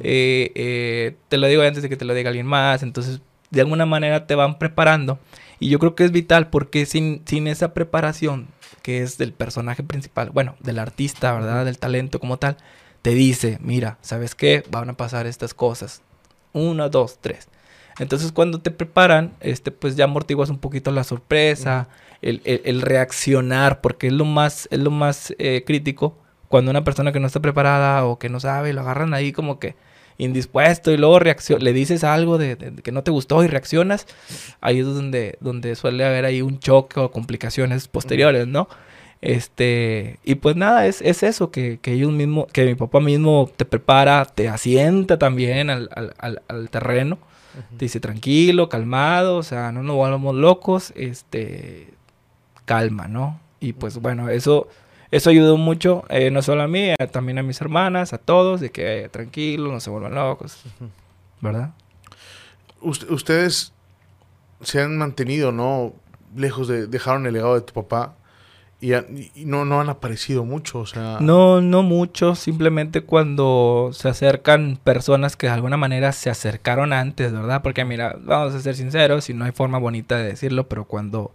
eh, 0.00 0.52
eh, 0.54 1.16
te 1.28 1.36
lo 1.36 1.46
digo 1.46 1.62
antes 1.62 1.82
de 1.82 1.90
que 1.90 1.98
te 1.98 2.06
lo 2.06 2.14
diga 2.14 2.30
alguien 2.30 2.46
más, 2.46 2.82
entonces 2.82 3.20
de 3.50 3.60
alguna 3.60 3.84
manera 3.84 4.26
te 4.26 4.34
van 4.34 4.58
preparando 4.58 5.18
y 5.60 5.68
yo 5.68 5.78
creo 5.78 5.94
que 5.94 6.04
es 6.04 6.12
vital 6.12 6.48
porque 6.48 6.86
sin, 6.86 7.22
sin 7.26 7.46
esa 7.46 7.74
preparación 7.74 8.48
que 8.82 9.02
es 9.02 9.18
del 9.18 9.34
personaje 9.34 9.82
principal, 9.82 10.30
bueno, 10.30 10.56
del 10.60 10.78
artista, 10.78 11.34
¿verdad? 11.34 11.66
Del 11.66 11.78
talento 11.78 12.18
como 12.18 12.38
tal, 12.38 12.56
te 13.02 13.10
dice, 13.10 13.58
mira, 13.60 13.98
¿sabes 14.00 14.34
qué? 14.34 14.64
Van 14.70 14.88
a 14.88 14.96
pasar 14.96 15.26
estas 15.26 15.54
cosas. 15.54 16.02
Uno, 16.52 16.88
dos, 16.88 17.18
tres. 17.20 17.48
Entonces 17.98 18.32
cuando 18.32 18.60
te 18.60 18.70
preparan, 18.70 19.32
este, 19.40 19.70
pues 19.70 19.96
ya 19.96 20.04
amortiguas 20.04 20.50
un 20.50 20.58
poquito 20.58 20.90
la 20.90 21.04
sorpresa, 21.04 21.88
el, 22.22 22.82
reaccionar, 22.82 23.80
porque 23.80 24.08
es 24.08 24.12
lo 24.12 24.24
más, 24.24 24.68
es 24.70 24.78
lo 24.78 24.90
más 24.90 25.34
eh, 25.38 25.64
crítico 25.66 26.16
cuando 26.48 26.70
una 26.70 26.84
persona 26.84 27.12
que 27.12 27.20
no 27.20 27.26
está 27.26 27.40
preparada 27.40 28.04
o 28.04 28.18
que 28.18 28.28
no 28.28 28.40
sabe, 28.40 28.72
lo 28.72 28.80
agarran 28.82 29.14
ahí 29.14 29.32
como 29.32 29.58
que 29.58 29.74
indispuesto 30.18 30.92
y 30.92 30.96
luego 30.96 31.18
le 31.20 31.72
dices 31.72 32.04
algo 32.04 32.38
de, 32.38 32.56
que 32.82 32.92
no 32.92 33.02
te 33.02 33.10
gustó 33.10 33.44
y 33.44 33.48
reaccionas, 33.48 34.06
ahí 34.60 34.78
es 34.78 34.86
donde, 34.86 35.36
donde 35.40 35.74
suele 35.74 36.04
haber 36.04 36.24
ahí 36.24 36.40
un 36.40 36.58
choque 36.58 37.00
o 37.00 37.10
complicaciones 37.10 37.88
posteriores, 37.88 38.46
¿no? 38.46 38.68
Este, 39.20 40.18
y 40.24 40.36
pues 40.36 40.56
nada, 40.56 40.86
es, 40.86 41.02
es 41.02 41.22
eso, 41.22 41.50
que, 41.50 41.78
que 41.82 41.92
ellos 41.92 42.12
mismos, 42.12 42.46
que 42.52 42.64
mi 42.64 42.74
papá 42.74 43.00
mismo 43.00 43.50
te 43.56 43.64
prepara, 43.64 44.24
te 44.24 44.48
asienta 44.48 45.18
también 45.18 45.68
al, 45.68 45.90
al, 45.94 46.42
al 46.48 46.70
terreno 46.70 47.18
dice, 47.70 48.00
tranquilo, 48.00 48.68
calmado, 48.68 49.36
o 49.36 49.42
sea, 49.42 49.72
no 49.72 49.82
nos 49.82 49.96
volvamos 49.96 50.34
locos, 50.34 50.92
este, 50.94 51.88
calma, 52.66 53.08
¿no? 53.08 53.40
Y 53.58 53.72
pues 53.72 53.98
bueno, 53.98 54.28
eso, 54.28 54.68
eso 55.10 55.30
ayudó 55.30 55.56
mucho, 55.56 56.04
eh, 56.10 56.30
no 56.30 56.42
solo 56.42 56.62
a 56.62 56.68
mí, 56.68 56.90
también 57.10 57.38
a 57.38 57.42
mis 57.42 57.60
hermanas, 57.62 58.12
a 58.12 58.18
todos, 58.18 58.60
de 58.60 58.70
que 58.70 59.04
eh, 59.04 59.08
tranquilo, 59.08 59.72
no 59.72 59.80
se 59.80 59.88
vuelvan 59.88 60.14
locos, 60.14 60.62
¿verdad? 61.40 61.72
ustedes 62.82 63.72
se 64.60 64.80
han 64.80 64.96
mantenido, 64.98 65.50
¿no? 65.50 65.94
Lejos 66.36 66.68
de, 66.68 66.86
dejaron 66.86 67.26
el 67.26 67.32
legado 67.32 67.54
de 67.54 67.62
tu 67.62 67.72
papá 67.72 68.14
y, 68.80 68.92
no, 69.46 69.64
no 69.64 69.80
han 69.80 69.88
aparecido 69.88 70.44
mucho, 70.44 70.80
o 70.80 70.86
sea... 70.86 71.18
No, 71.20 71.62
no 71.62 71.82
mucho, 71.82 72.34
simplemente 72.34 73.00
cuando 73.00 73.90
se 73.92 74.08
acercan 74.08 74.78
personas 74.82 75.34
que 75.34 75.46
de 75.46 75.54
alguna 75.54 75.78
manera 75.78 76.12
se 76.12 76.28
acercaron 76.28 76.92
antes, 76.92 77.32
¿verdad? 77.32 77.62
Porque 77.62 77.84
mira, 77.86 78.16
vamos 78.20 78.54
a 78.54 78.60
ser 78.60 78.76
sinceros, 78.76 79.30
y 79.30 79.34
no 79.34 79.46
hay 79.46 79.52
forma 79.52 79.78
bonita 79.78 80.18
de 80.18 80.24
decirlo, 80.24 80.68
pero 80.68 80.84
cuando, 80.84 81.32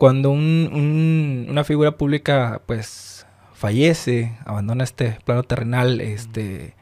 cuando 0.00 0.30
un, 0.30 1.46
una 1.50 1.62
figura 1.62 1.98
pública 1.98 2.62
pues 2.64 3.26
fallece, 3.52 4.34
abandona 4.46 4.82
este 4.82 5.18
plano 5.26 5.42
terrenal, 5.42 6.00
este, 6.00 6.74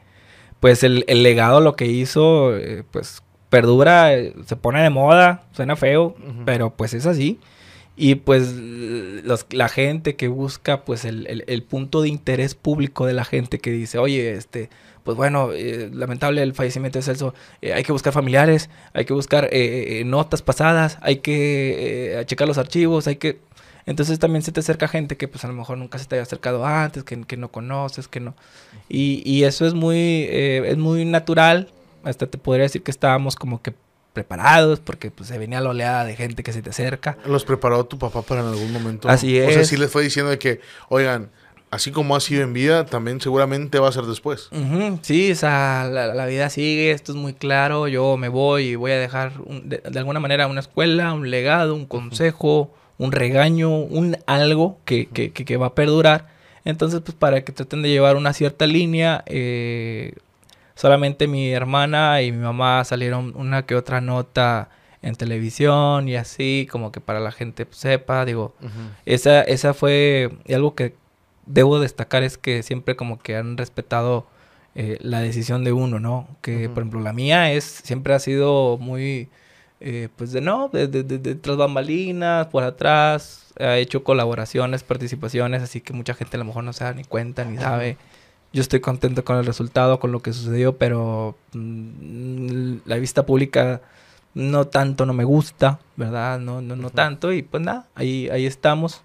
pues 0.61 0.83
el, 0.83 1.03
el 1.09 1.21
legado, 1.21 1.59
lo 1.59 1.75
que 1.75 1.85
hizo, 1.85 2.55
eh, 2.55 2.85
pues 2.89 3.21
perdura, 3.49 4.13
eh, 4.13 4.33
se 4.45 4.55
pone 4.55 4.81
de 4.81 4.89
moda, 4.89 5.43
suena 5.51 5.75
feo, 5.75 6.15
pero 6.45 6.69
pues 6.77 6.93
es 6.93 7.05
así. 7.05 7.41
Y 7.97 8.15
pues 8.15 8.55
la 9.51 9.67
gente 9.67 10.15
que 10.15 10.29
busca 10.29 10.85
pues 10.85 11.03
el, 11.03 11.63
punto 11.67 12.01
de 12.01 12.07
interés 12.07 12.55
público 12.55 13.05
de 13.05 13.11
la 13.11 13.25
gente 13.25 13.59
que 13.59 13.71
dice, 13.71 13.97
oye, 13.97 14.31
este, 14.31 14.69
pues 15.09 15.17
bueno, 15.17 15.53
eh, 15.53 15.89
lamentable 15.91 16.43
el 16.43 16.53
fallecimiento 16.53 16.99
de 16.99 17.01
Celso, 17.01 17.33
eh, 17.63 17.73
hay 17.73 17.81
que 17.81 17.91
buscar 17.91 18.13
familiares, 18.13 18.69
hay 18.93 19.05
que 19.05 19.13
buscar 19.13 19.49
eh, 19.51 20.03
notas 20.05 20.43
pasadas, 20.43 20.99
hay 21.01 21.15
que 21.15 22.23
checar 22.27 22.47
los 22.47 22.59
archivos, 22.59 23.07
hay 23.07 23.15
que... 23.15 23.39
Entonces 23.87 24.19
también 24.19 24.43
se 24.43 24.51
te 24.51 24.59
acerca 24.59 24.87
gente 24.87 25.17
que 25.17 25.27
pues 25.27 25.43
a 25.45 25.47
lo 25.47 25.55
mejor 25.55 25.79
nunca 25.79 25.97
se 25.97 26.05
te 26.05 26.13
haya 26.13 26.21
acercado 26.21 26.63
antes, 26.63 27.03
que, 27.03 27.19
que 27.23 27.37
no 27.37 27.49
conoces, 27.49 28.07
que 28.07 28.19
no. 28.19 28.35
Y, 28.87 29.23
y 29.25 29.45
eso 29.45 29.65
es 29.65 29.73
muy, 29.73 29.97
eh, 29.97 30.61
es 30.67 30.77
muy 30.77 31.05
natural. 31.05 31.69
Hasta 32.03 32.27
te 32.27 32.37
podría 32.37 32.65
decir 32.65 32.83
que 32.83 32.91
estábamos 32.91 33.35
como 33.35 33.63
que 33.63 33.73
preparados 34.13 34.79
porque 34.79 35.09
pues 35.09 35.29
se 35.29 35.39
venía 35.39 35.59
la 35.59 35.69
oleada 35.71 36.05
de 36.05 36.15
gente 36.15 36.43
que 36.43 36.53
se 36.53 36.61
te 36.61 36.69
acerca. 36.69 37.17
¿Los 37.25 37.45
preparó 37.45 37.83
tu 37.87 37.97
papá 37.97 38.21
para 38.21 38.41
en 38.41 38.47
algún 38.49 38.71
momento? 38.71 39.09
Así 39.09 39.41
O 39.41 39.49
sea, 39.49 39.61
es. 39.61 39.67
sí 39.69 39.75
les 39.75 39.89
fue 39.89 40.03
diciendo 40.03 40.29
de 40.29 40.37
que, 40.37 40.59
oigan, 40.89 41.31
así 41.71 41.91
como 41.91 42.15
ha 42.15 42.19
sido 42.19 42.41
en 42.43 42.53
vida, 42.53 42.85
también 42.85 43.21
seguramente 43.21 43.79
va 43.79 43.89
a 43.89 43.91
ser 43.91 44.05
después. 44.05 44.49
Ujú, 44.51 44.99
Sí, 45.01 45.31
o 45.31 45.35
sea, 45.35 45.87
la, 45.91 46.13
la 46.13 46.25
vida 46.25 46.49
sigue, 46.49 46.91
esto 46.91 47.11
es 47.11 47.17
muy 47.17 47.33
claro, 47.33 47.87
yo 47.87 48.17
me 48.17 48.27
voy 48.29 48.63
y 48.69 48.75
voy 48.75 48.91
a 48.91 48.97
dejar 48.99 49.33
un- 49.45 49.69
de, 49.69 49.77
de 49.77 49.99
alguna 49.99 50.19
manera 50.19 50.47
una 50.47 50.59
escuela, 50.61 51.13
un 51.13 51.29
legado, 51.29 51.75
un 51.75 51.85
consejo, 51.85 52.73
un 52.97 53.11
regaño, 53.11 53.69
un 53.69 54.17
algo 54.25 54.79
que, 54.85 55.05
que, 55.07 55.31
que- 55.31 55.45
que 55.45 55.57
va 55.57 55.67
a 55.67 55.75
perdurar. 55.75 56.27
Entonces, 56.65 57.01
pues 57.01 57.15
para 57.15 57.43
que 57.43 57.51
traten 57.53 57.81
de 57.81 57.89
llevar 57.89 58.15
una 58.17 58.33
cierta 58.33 58.67
línea, 58.67 59.23
eh, 59.27 60.13
solamente 60.75 61.27
mi 61.27 61.51
hermana 61.51 62.21
y 62.21 62.31
mi 62.31 62.39
mamá 62.39 62.83
salieron 62.83 63.33
una 63.35 63.65
que 63.65 63.75
otra 63.75 64.01
nota 64.01 64.69
en 65.01 65.15
televisión 65.15 66.09
y 66.09 66.15
así, 66.15 66.67
como 66.69 66.91
que 66.91 66.99
para 66.99 67.19
la 67.21 67.31
gente 67.31 67.65
pues, 67.65 67.77
sepa, 67.77 68.25
digo, 68.25 68.53
esa, 69.05 69.41
esa 69.43 69.73
fue 69.73 70.29
algo 70.53 70.75
que 70.75 70.93
debo 71.49 71.79
destacar 71.79 72.23
es 72.23 72.37
que 72.37 72.63
siempre 72.63 72.95
como 72.95 73.19
que 73.19 73.35
han 73.35 73.57
respetado 73.57 74.25
eh, 74.75 74.97
la 75.01 75.19
decisión 75.19 75.63
de 75.65 75.73
uno, 75.73 75.99
¿no? 75.99 76.27
Que 76.41 76.69
por 76.69 76.83
ejemplo 76.83 77.01
la 77.01 77.11
mía 77.11 77.51
es 77.51 77.63
siempre 77.65 78.13
ha 78.13 78.19
sido 78.19 78.77
muy 78.79 79.27
eh, 79.81 80.09
pues 80.15 80.31
de 80.31 80.41
no, 80.41 80.69
de, 80.69 80.87
de, 80.87 81.03
de- 81.03 81.17
de 81.17 81.35
tras 81.35 81.57
bambalinas, 81.57 82.47
por 82.47 82.63
atrás, 82.63 83.53
ha 83.59 83.77
hecho 83.77 84.03
colaboraciones, 84.03 84.83
participaciones, 84.83 85.61
así 85.63 85.81
que 85.81 85.93
mucha 85.93 86.13
gente 86.13 86.37
a 86.37 86.39
lo 86.39 86.45
mejor 86.45 86.63
no 86.63 86.71
se 86.73 86.83
da 86.85 86.93
ni 86.93 87.03
cuenta 87.03 87.43
ni 87.45 87.57
sabe. 87.57 87.97
Yo 88.53 88.61
estoy 88.61 88.79
contento 88.81 89.23
con 89.25 89.37
el 89.37 89.45
resultado, 89.45 89.99
con 89.99 90.11
lo 90.11 90.21
que 90.21 90.33
sucedió, 90.33 90.77
pero 90.77 91.35
mm, 91.53 92.77
la 92.85 92.95
vista 92.97 93.25
pública 93.25 93.81
no 94.33 94.65
tanto 94.67 95.05
no 95.05 95.13
me 95.13 95.23
gusta, 95.23 95.79
¿verdad? 95.95 96.39
No, 96.39 96.61
no, 96.61 96.75
no 96.75 96.89
tanto. 96.89 97.31
Y 97.33 97.41
pues 97.43 97.63
nada, 97.63 97.87
ahí, 97.95 98.29
ahí 98.29 98.45
estamos. 98.45 99.01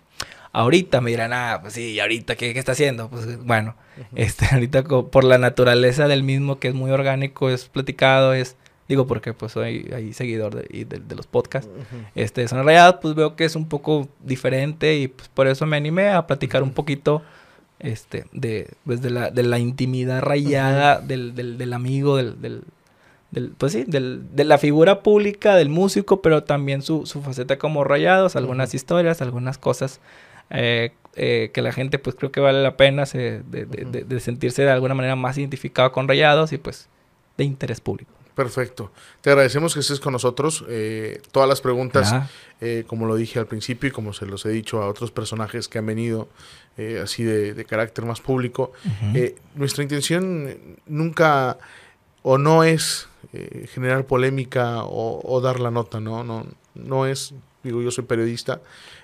Ahorita 0.54 1.00
me 1.00 1.10
dirán, 1.10 1.32
ah, 1.32 1.58
pues 1.60 1.74
sí, 1.74 1.90
¿y 1.92 2.00
ahorita 2.00 2.36
qué, 2.36 2.52
qué 2.54 2.58
está 2.60 2.72
haciendo? 2.72 3.08
Pues 3.10 3.44
bueno, 3.44 3.74
este, 4.14 4.46
ahorita 4.52 4.84
por 4.84 5.24
la 5.24 5.36
naturaleza 5.38 6.06
del 6.08 6.22
mismo, 6.22 6.58
que 6.60 6.68
es 6.68 6.74
muy 6.74 6.90
orgánico, 6.92 7.50
es 7.50 7.64
platicado, 7.68 8.32
es, 8.34 8.56
digo 8.88 9.06
porque 9.08 9.32
pues 9.34 9.50
soy 9.52 9.90
ahí 9.94 10.12
seguidor 10.12 10.54
de, 10.54 10.84
de, 10.84 11.00
de 11.00 11.14
los 11.16 11.26
podcasts. 11.26 11.68
Este, 12.14 12.42
de 12.42 12.48
Zona 12.48 12.62
Rayada, 12.62 13.00
pues 13.00 13.14
veo 13.16 13.34
que 13.34 13.44
es 13.44 13.56
un 13.56 13.68
poco 13.68 14.08
diferente 14.22 14.96
y 14.96 15.08
pues 15.08 15.28
por 15.28 15.48
eso 15.48 15.66
me 15.66 15.76
animé 15.76 16.10
a 16.10 16.26
platicar 16.28 16.62
un 16.62 16.70
poquito 16.72 17.22
este, 17.80 18.26
de, 18.32 18.68
pues, 18.84 19.02
de, 19.02 19.10
la, 19.10 19.30
de 19.30 19.42
la 19.42 19.58
intimidad 19.58 20.22
rayada 20.22 21.00
del, 21.00 21.34
del, 21.34 21.58
del 21.58 21.72
amigo, 21.72 22.16
del, 22.16 22.40
del, 22.40 22.62
del- 23.32 23.50
pues 23.58 23.72
sí, 23.72 23.84
del, 23.88 24.22
de 24.36 24.44
la 24.44 24.58
figura 24.58 25.02
pública, 25.02 25.56
del 25.56 25.68
músico, 25.68 26.22
pero 26.22 26.44
también 26.44 26.80
su, 26.82 27.06
su 27.06 27.20
faceta 27.22 27.58
como 27.58 27.82
rayados, 27.82 28.36
algunas 28.36 28.72
historias, 28.74 29.20
algunas 29.20 29.58
cosas 29.58 30.00
eh, 30.50 30.92
eh, 31.16 31.50
que 31.54 31.62
la 31.62 31.72
gente 31.72 31.98
pues 31.98 32.16
creo 32.16 32.32
que 32.32 32.40
vale 32.40 32.62
la 32.62 32.76
pena 32.76 33.06
se- 33.06 33.42
de, 33.48 33.66
de- 33.66 33.84
de- 33.84 34.04
de 34.04 34.20
sentirse 34.20 34.62
de 34.62 34.70
alguna 34.70 34.94
manera 34.94 35.14
más 35.16 35.38
identificado 35.38 35.92
con 35.92 36.08
rayados 36.08 36.52
y 36.52 36.58
pues 36.58 36.88
de 37.36 37.44
interés 37.44 37.80
público. 37.80 38.10
Perfecto. 38.34 38.90
Te 39.20 39.30
agradecemos 39.30 39.74
que 39.74 39.80
estés 39.80 40.00
con 40.00 40.12
nosotros. 40.12 40.64
Eh, 40.68 41.22
todas 41.30 41.48
las 41.48 41.60
preguntas, 41.60 42.12
eh, 42.60 42.82
como 42.88 43.06
lo 43.06 43.14
dije 43.14 43.38
al 43.38 43.46
principio 43.46 43.88
y 43.88 43.92
como 43.92 44.12
se 44.12 44.26
los 44.26 44.44
he 44.44 44.48
dicho 44.48 44.82
a 44.82 44.88
otros 44.88 45.12
personajes 45.12 45.68
que 45.68 45.78
han 45.78 45.86
venido 45.86 46.28
eh, 46.76 46.98
así 47.00 47.22
de, 47.22 47.54
de 47.54 47.64
carácter 47.64 48.04
más 48.04 48.20
público, 48.20 48.72
eh, 49.14 49.36
nuestra 49.54 49.84
intención 49.84 50.56
nunca 50.86 51.58
o 52.22 52.36
no 52.36 52.64
es 52.64 53.06
eh, 53.32 53.68
generar 53.72 54.04
polémica 54.06 54.82
o, 54.82 55.20
o 55.22 55.40
dar 55.40 55.60
la 55.60 55.70
nota, 55.70 56.00
¿no? 56.00 56.24
No, 56.24 56.44
no 56.74 57.06
es, 57.06 57.34
digo, 57.64 57.82
yo 57.82 57.90
soy 57.90 58.04
periodista, 58.04 58.60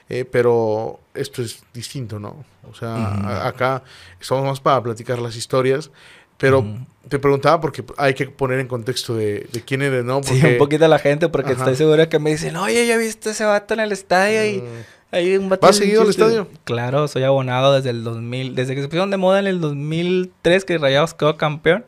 eh, 0.09 0.25
pero 0.25 1.01
esto 1.15 1.43
es 1.43 1.63
distinto, 1.75 2.19
¿no? 2.21 2.45
O 2.71 2.75
sea, 2.75 2.95
a- 2.95 3.49
acá 3.49 3.83
estamos 4.21 4.45
más 4.45 4.61
para 4.61 4.83
platicar 4.83 5.19
las 5.19 5.35
historias, 5.37 5.91
pero 6.39 6.65
te 7.09 7.19
preguntaba 7.19 7.61
porque 7.61 7.85
hay 7.99 8.15
que 8.15 8.27
poner 8.27 8.61
en 8.61 8.67
contexto 8.69 9.15
de, 9.15 9.47
de 9.53 9.61
quién 9.63 9.83
eres, 9.83 10.05
¿no? 10.05 10.23
Sí, 10.23 10.31
Porque, 10.41 10.47
un 10.53 10.59
poquito 10.59 10.89
la 10.89 10.99
gente, 10.99 11.29
porque 11.29 11.53
Ajá. 11.53 11.63
estoy 11.65 11.77
seguro 11.77 12.09
que 12.09 12.19
me 12.19 12.31
dicen, 12.31 12.57
oye, 12.57 12.87
ya 12.87 12.97
viste 12.97 13.31
ese 13.31 13.45
vato 13.45 13.75
en 13.75 13.81
el 13.81 13.93
estadio 13.93 14.47
y 14.47 14.59
mm, 14.63 14.67
hay 15.13 15.37
un 15.37 15.49
vato 15.51 15.67
¿Vas 15.67 15.77
seguido 15.77 16.01
al 16.03 16.07
chiste". 16.07 16.23
estadio? 16.23 16.49
Claro, 16.65 17.09
soy 17.09 17.25
abonado 17.25 17.75
desde 17.75 17.91
el 17.91 18.05
2000, 18.05 18.55
desde 18.55 18.75
que 18.75 18.81
se 18.81 18.89
pusieron 18.89 19.11
de 19.11 19.17
moda 19.19 19.39
en 19.41 19.49
el 19.49 19.61
2003 19.61 20.65
que 20.65 20.79
Rayados 20.79 21.13
quedó 21.15 21.37
campeón. 21.37 21.85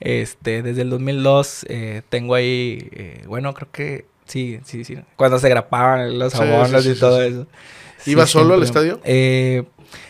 Este, 0.00 0.62
desde 0.62 0.82
el 0.82 0.90
2002 0.90 1.64
eh, 1.68 2.02
tengo 2.08 2.34
ahí, 2.34 2.88
eh, 2.92 3.24
bueno, 3.26 3.54
creo 3.54 3.68
que 3.70 4.06
sí, 4.30 4.60
sí, 4.64 4.84
sí. 4.84 4.96
Cuando 5.16 5.38
se 5.38 5.48
grapaban 5.48 6.18
los 6.18 6.32
Sí, 6.32 6.38
abonos 6.42 6.82
sí, 6.82 6.90
sí, 6.92 6.96
y 6.96 7.00
todo 7.00 7.20
eso. 7.22 7.46
¿Ibas 8.06 8.30
solo 8.30 8.54
al 8.54 8.62
estadio? 8.62 9.00
Eh, 9.04 9.64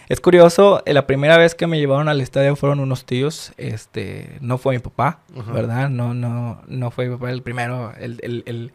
es 0.09 0.21
curioso, 0.21 0.83
eh, 0.87 0.93
la 0.93 1.07
primera 1.07 1.37
vez 1.39 1.55
que 1.55 1.67
me 1.67 1.79
llevaron 1.79 2.09
al 2.09 2.21
estadio 2.21 2.55
fueron 2.55 2.81
unos 2.81 3.05
tíos, 3.05 3.53
este, 3.57 4.37
no 4.41 4.59
fue 4.59 4.75
mi 4.75 4.79
papá, 4.81 5.21
Ajá. 5.39 5.53
¿verdad? 5.53 5.89
No, 5.89 6.15
no, 6.15 6.63
no 6.69 6.91
fue 6.91 7.07
mi 7.09 7.17
papá 7.17 7.31
el 7.31 7.43
primero, 7.43 7.93
el, 7.99 8.19
el, 8.23 8.43
el- 8.47 8.73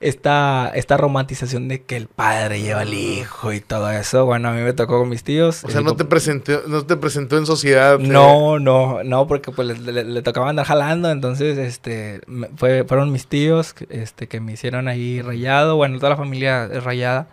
esta, 0.00 0.70
esta 0.74 0.96
romantización 0.98 1.68
de 1.68 1.82
que 1.82 1.96
el 1.96 2.06
padre 2.06 2.60
lleva 2.60 2.82
al 2.82 2.92
hijo 2.92 3.52
y 3.52 3.60
todo 3.60 3.90
eso, 3.90 4.26
bueno, 4.26 4.48
a 4.48 4.52
mí 4.52 4.60
me 4.60 4.72
tocó 4.74 4.98
con 4.98 5.08
mis 5.08 5.24
tíos. 5.24 5.64
O 5.64 5.70
sea, 5.70 5.80
no 5.80 5.96
te 5.96 6.04
presentó, 6.04 6.62
no 6.66 6.84
te 6.84 6.96
presentó 6.96 7.38
en 7.38 7.46
sociedad. 7.46 7.98
eh, 8.00 8.06
no, 8.06 8.58
no, 8.58 9.02
no, 9.04 9.26
porque 9.26 9.50
pues 9.52 9.78
le, 9.80 9.92
le- 9.92 10.04
le 10.04 10.22
tocaba 10.22 10.50
andar 10.50 10.66
jalando, 10.66 11.10
entonces, 11.10 11.56
este, 11.56 12.20
me- 12.26 12.48
fue, 12.56 12.84
fueron 12.84 13.10
mis 13.10 13.26
tíos, 13.26 13.74
este, 13.88 14.26
que 14.28 14.38
me 14.40 14.52
hicieron 14.52 14.86
ahí 14.88 15.22
rayado, 15.22 15.76
bueno, 15.76 15.96
toda 15.98 16.10
la 16.10 16.16
familia 16.16 16.68
es 16.70 16.84
rayada, 16.84 17.28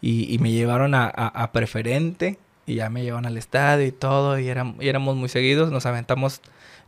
y, 0.00 0.32
y 0.32 0.38
me 0.38 0.50
llevaron 0.50 0.94
a, 0.94 1.04
a- 1.06 1.26
a 1.42 1.52
preferente, 1.52 2.38
y 2.66 2.76
ya 2.76 2.88
me 2.90 3.02
llevaron 3.02 3.26
al 3.26 3.36
estadio 3.36 3.86
y 3.86 3.92
todo, 3.92 4.38
y, 4.38 4.46
éram- 4.46 4.76
y 4.80 4.88
éramos 4.88 5.14
muy 5.16 5.28
seguidos, 5.28 5.70
nos 5.70 5.84
aventamos, 5.86 6.40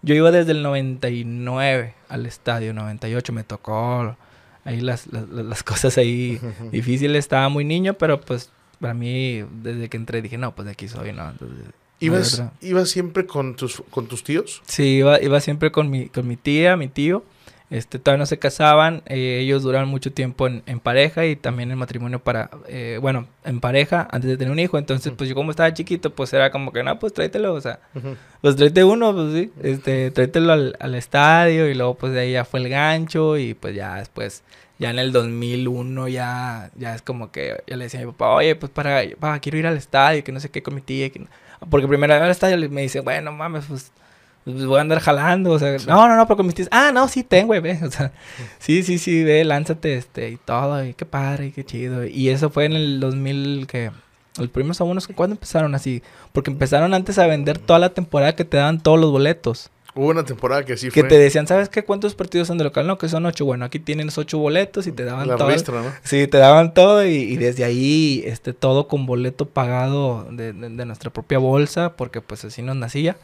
yo 0.03 0.15
iba 0.15 0.31
desde 0.31 0.53
el 0.53 0.63
99 0.63 1.95
al 2.09 2.25
estadio, 2.27 2.73
98 2.73 3.33
me 3.35 3.45
tocó 3.45 4.17
ahí 4.65 4.81
las, 4.81 5.07
las, 5.13 5.29
las 5.29 5.63
cosas 5.63 5.99
ahí 5.99 6.41
difíciles, 6.73 7.19
estaba 7.19 7.49
muy 7.49 7.65
niño, 7.65 7.95
pero 7.95 8.21
pues 8.21 8.51
para 8.81 8.95
mí, 8.95 9.45
desde 9.63 9.89
que 9.89 9.97
entré 9.97 10.23
dije, 10.23 10.39
no, 10.39 10.55
pues 10.55 10.67
de 10.67 10.73
aquí 10.73 10.89
soy, 10.89 11.13
¿no? 11.13 11.29
Entonces, 11.31 11.67
¿Ibas. 12.01 12.43
¿Ibas 12.63 12.89
siempre 12.89 13.27
con 13.27 13.57
tus, 13.57 13.83
con 13.91 14.07
tus 14.07 14.25
tíos? 14.25 14.63
Sí, 14.67 14.85
iba, 14.97 15.21
iba 15.23 15.39
siempre 15.41 15.71
con 15.71 15.91
mi, 15.91 16.09
con 16.09 16.27
mi 16.27 16.37
tía, 16.37 16.77
mi 16.77 16.89
tío. 16.89 17.23
Este, 17.71 18.01
todavía 18.01 18.19
no 18.19 18.27
se 18.27 18.39
casaban. 18.41 19.03
eh, 19.07 19.39
ellos 19.43 19.63
duraron 19.63 19.89
mucho 19.89 20.13
tiempo 20.13 20.49
en, 20.49 20.63
en 20.67 20.81
pareja 20.81 21.25
y 21.27 21.37
también 21.37 21.71
en 21.71 21.79
matrimonio 21.79 22.19
para, 22.19 22.51
eh, 22.67 22.99
bueno, 23.01 23.29
en 23.45 23.61
pareja 23.61 24.09
antes 24.11 24.29
de 24.29 24.37
tener 24.37 24.51
un 24.51 24.59
hijo. 24.59 24.77
Entonces, 24.77 25.13
pues 25.17 25.29
yo 25.29 25.37
como 25.37 25.53
estaba 25.53 25.73
chiquito, 25.73 26.11
pues 26.13 26.33
era 26.33 26.51
como 26.51 26.73
que, 26.73 26.83
no, 26.83 26.99
pues 26.99 27.13
tráetelo, 27.13 27.55
o 27.55 27.61
sea, 27.61 27.79
pues 28.41 28.57
tráete 28.57 28.83
uno, 28.83 29.15
pues 29.15 29.33
sí, 29.35 29.53
este, 29.63 30.11
tráetelo 30.11 30.53
al, 30.53 30.77
al 30.81 30.95
estadio 30.97 31.69
y 31.69 31.75
luego 31.75 31.95
pues 31.95 32.13
de 32.13 32.21
ahí 32.21 32.33
ya 32.33 32.45
fue 32.45 32.59
el 32.61 32.69
gancho 32.69 33.39
y 33.39 33.55
pues 33.55 33.75
ya 33.77 33.97
después, 33.97 34.43
ya 34.81 34.91
en 34.91 34.99
el 34.99 35.13
2001 35.13 36.09
ya, 36.09 36.71
ya 36.75 36.95
es 36.97 37.03
como 37.03 37.31
que 37.31 37.63
ya 37.69 37.77
le 37.77 37.85
decía 37.85 38.01
a 38.01 38.05
mi 38.05 38.11
papá, 38.13 38.31
oye, 38.35 38.57
pues 38.57 38.73
para, 38.73 39.01
pa, 39.21 39.39
quiero 39.39 39.59
ir 39.59 39.67
al 39.69 39.77
estadio, 39.77 40.25
que 40.25 40.33
no 40.33 40.41
sé 40.41 40.49
qué 40.51 40.63
con 40.63 40.75
mi 40.75 40.81
tía, 40.81 41.11
que 41.11 41.21
no- 41.21 41.29
porque 41.71 41.87
primero 41.87 42.15
al 42.15 42.31
estadio 42.31 42.57
me 42.71 42.81
dice, 42.83 42.99
bueno, 43.01 43.31
mames, 43.33 43.67
pues, 43.67 43.93
pues 44.45 44.65
voy 44.67 44.79
a 44.79 44.81
andar 44.81 45.01
jalando, 45.01 45.51
o 45.53 45.59
sea, 45.59 45.79
Sí. 45.79 45.87
no, 45.89 46.09
no, 46.09 46.17
no, 46.17 46.27
pero 46.27 46.37
con 46.39 46.47
mis 46.47 46.55
tías, 46.55 46.69
ah, 46.73 46.91
no, 46.93 47.07
sí, 47.09 47.23
ten, 47.25 47.47
güey, 47.47 47.61
ve, 47.61 47.79
o 47.85 47.91
sea, 47.91 48.13
sí, 48.59 48.83
sí, 48.83 48.99
sí, 48.99 49.23
ve, 49.25 49.45
lánzate, 49.45 49.97
este, 49.97 50.31
y 50.31 50.37
todo, 50.37 50.85
y 50.85 50.95
qué 50.95 51.05
padre, 51.05 51.47
y 51.47 51.53
qué 51.53 51.65
chido, 51.65 52.07
y 52.07 52.29
eso 52.31 52.51
fue 52.51 52.65
en 52.65 52.73
el 52.73 53.01
2000, 53.01 53.67
que, 53.67 53.91
los 54.39 54.49
primeros 54.49 54.81
abonos, 54.81 55.07
¿cuándo 55.09 55.35
empezaron 55.35 55.75
así? 55.75 56.03
Porque 56.33 56.51
empezaron 56.51 56.95
antes 56.95 57.19
a 57.19 57.27
vender 57.27 57.59
toda 57.59 57.79
la 57.79 57.91
temporada 57.91 58.35
que 58.37 58.45
te 58.45 58.57
daban 58.57 58.81
todos 58.81 58.99
los 58.99 59.11
boletos. 59.11 59.71
Hubo 59.93 60.07
una 60.07 60.25
temporada 60.25 60.65
que 60.65 60.77
sí 60.77 60.89
Que 60.89 61.01
fue. 61.01 61.09
te 61.09 61.19
decían, 61.19 61.49
¿sabes 61.49 61.69
qué? 61.69 61.83
¿Cuántos 61.85 62.15
partidos 62.15 62.47
son 62.47 62.57
de 62.57 62.63
local? 62.63 62.87
No, 62.87 62.97
que 62.97 63.09
son 63.09 63.27
ocho. 63.27 63.45
Bueno, 63.45 63.65
aquí 63.65 63.81
tienes 63.81 64.17
ocho 64.19 64.39
boletos 64.39 64.87
y 64.87 64.93
te 64.93 65.05
daban 65.05 65.27
la 65.27 65.35
todo. 65.37 65.51
¿no? 65.51 65.93
Sí, 66.05 66.29
te 66.29 66.39
daban 66.39 66.75
todo 66.75 67.05
y, 67.05 67.11
y 67.17 67.37
desde 67.39 67.65
ahí, 67.65 68.23
este, 68.25 68.53
todo 68.53 68.87
con 68.87 69.05
boleto 69.05 69.47
pagado 69.47 70.29
de, 70.31 70.53
de- 70.53 70.69
de 70.71 70.85
nuestra 70.87 71.11
propia 71.11 71.39
bolsa, 71.39 71.95
porque 71.97 72.21
pues 72.21 72.45
así 72.45 72.63
nos 72.63 72.77
nacía. 72.77 73.17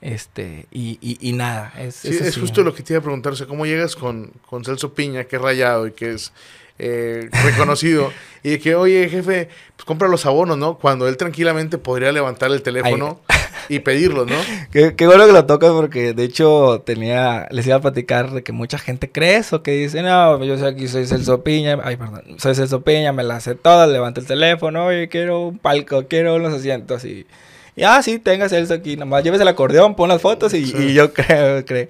Este, 0.00 0.66
y, 0.70 0.98
y, 1.00 1.18
y 1.20 1.32
nada, 1.32 1.72
es, 1.78 1.94
Sí, 1.94 2.10
es 2.10 2.36
justo 2.36 2.62
lo 2.62 2.74
que 2.74 2.82
te 2.82 2.92
iba 2.92 3.00
a 3.00 3.02
preguntar. 3.02 3.32
O 3.32 3.36
sea, 3.36 3.46
¿cómo 3.46 3.64
llegas 3.64 3.96
con, 3.96 4.32
con 4.46 4.62
Celso 4.62 4.92
Piña, 4.92 5.24
que 5.24 5.36
es 5.36 5.42
rayado 5.42 5.86
y 5.86 5.92
que 5.92 6.12
es 6.12 6.32
eh, 6.78 7.30
reconocido? 7.42 8.12
y 8.42 8.50
de 8.50 8.58
que, 8.58 8.74
oye, 8.74 9.08
jefe, 9.08 9.48
pues 9.76 9.86
compra 9.86 10.06
los 10.08 10.26
abonos, 10.26 10.58
¿no? 10.58 10.76
Cuando 10.76 11.08
él 11.08 11.16
tranquilamente 11.16 11.78
podría 11.78 12.12
levantar 12.12 12.50
el 12.50 12.60
teléfono 12.60 13.22
y 13.70 13.78
pedirlo, 13.78 14.26
¿no? 14.26 14.36
Qué, 14.70 14.94
qué, 14.94 15.06
bueno 15.06 15.24
que 15.26 15.32
lo 15.32 15.46
tocas 15.46 15.70
porque 15.70 16.12
de 16.12 16.24
hecho 16.24 16.82
tenía, 16.84 17.48
les 17.50 17.66
iba 17.66 17.76
a 17.76 17.80
platicar 17.80 18.30
de 18.32 18.42
que 18.42 18.52
mucha 18.52 18.76
gente 18.76 19.10
cree 19.10 19.36
eso, 19.36 19.62
que 19.62 19.70
dice, 19.70 20.02
no, 20.02 20.44
yo 20.44 20.58
soy 20.58 20.68
aquí, 20.68 20.86
soy 20.86 21.06
Celso 21.06 21.42
Piña, 21.42 21.78
ay, 21.82 21.96
perdón, 21.96 22.24
soy 22.38 22.54
Celso 22.54 22.82
Piña, 22.82 23.12
me 23.12 23.22
la 23.22 23.40
sé 23.40 23.54
todas, 23.54 23.88
levanta 23.88 24.20
el 24.20 24.26
teléfono, 24.26 24.84
oye, 24.84 25.08
quiero 25.08 25.48
un 25.48 25.58
palco, 25.58 26.06
quiero 26.08 26.34
unos 26.34 26.52
asientos 26.52 27.04
y, 27.04 27.26
y 27.76 27.82
ah, 27.82 28.02
sí, 28.02 28.18
tenga 28.18 28.48
Celso 28.48 28.74
aquí, 28.74 28.96
nomás 28.96 29.24
llévese 29.24 29.42
el 29.42 29.48
acordeón, 29.48 29.94
pon 29.94 30.08
las 30.08 30.22
fotos 30.22 30.54
y, 30.54 30.72
y 30.76 30.94
yo 30.94 31.12
creo, 31.14 31.64
creo. 31.64 31.88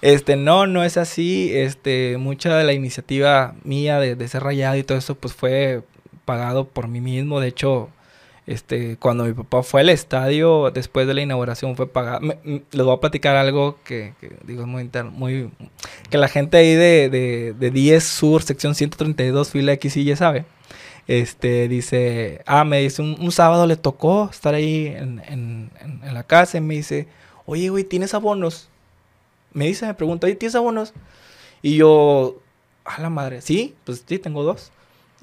Este, 0.00 0.36
no, 0.36 0.66
no 0.66 0.84
es 0.84 0.96
así. 0.96 1.50
Este, 1.52 2.16
mucha 2.18 2.56
de 2.56 2.64
la 2.64 2.72
iniciativa 2.72 3.54
mía 3.64 3.98
de, 3.98 4.16
de 4.16 4.28
ser 4.28 4.42
rayado 4.42 4.76
y 4.76 4.84
todo 4.84 4.98
eso, 4.98 5.14
pues 5.14 5.34
fue 5.34 5.82
pagado 6.24 6.68
por 6.68 6.88
mí 6.88 7.00
mismo. 7.00 7.40
De 7.40 7.48
hecho, 7.48 7.90
este, 8.46 8.96
cuando 8.96 9.24
mi 9.24 9.32
papá 9.32 9.62
fue 9.62 9.82
al 9.82 9.90
estadio, 9.90 10.70
después 10.70 11.06
de 11.06 11.14
la 11.14 11.22
inauguración, 11.22 11.76
fue 11.76 11.86
pagado. 11.86 12.20
les 12.44 12.84
voy 12.84 12.94
a 12.94 13.00
platicar 13.00 13.36
algo 13.36 13.78
que, 13.84 14.14
que 14.20 14.32
digo, 14.44 14.66
muy 14.66 14.82
interno, 14.82 15.10
muy... 15.10 15.50
Que 16.10 16.16
la 16.18 16.28
gente 16.28 16.56
ahí 16.56 16.74
de, 16.74 17.10
de, 17.10 17.54
de 17.58 17.70
10 17.70 18.04
Sur, 18.04 18.42
sección 18.42 18.74
132, 18.74 19.50
fila 19.50 19.72
X, 19.74 19.96
y 19.98 20.04
ya 20.04 20.16
sabe. 20.16 20.46
Este, 21.08 21.66
dice, 21.68 22.42
ah, 22.46 22.64
me 22.64 22.80
dice, 22.80 23.02
un, 23.02 23.16
un 23.18 23.32
sábado 23.32 23.66
le 23.66 23.76
tocó 23.76 24.28
estar 24.30 24.54
ahí 24.54 24.86
en, 24.86 25.20
en, 25.26 25.70
en, 25.80 26.00
en 26.04 26.14
la 26.14 26.22
casa 26.22 26.58
y 26.58 26.60
me 26.60 26.74
dice, 26.74 27.08
oye, 27.46 27.68
güey, 27.70 27.82
¿tienes 27.84 28.14
abonos? 28.14 28.68
me 29.52 29.66
dice, 29.66 29.86
me 29.86 29.94
pregunta, 29.94 30.28
¿y 30.28 30.34
tienes 30.36 30.54
abonos? 30.54 30.92
Y 31.62 31.76
yo, 31.76 32.36
a 32.84 33.00
la 33.00 33.10
madre, 33.10 33.40
sí, 33.40 33.74
pues 33.84 34.04
sí, 34.06 34.18
tengo 34.18 34.44
dos. 34.44 34.70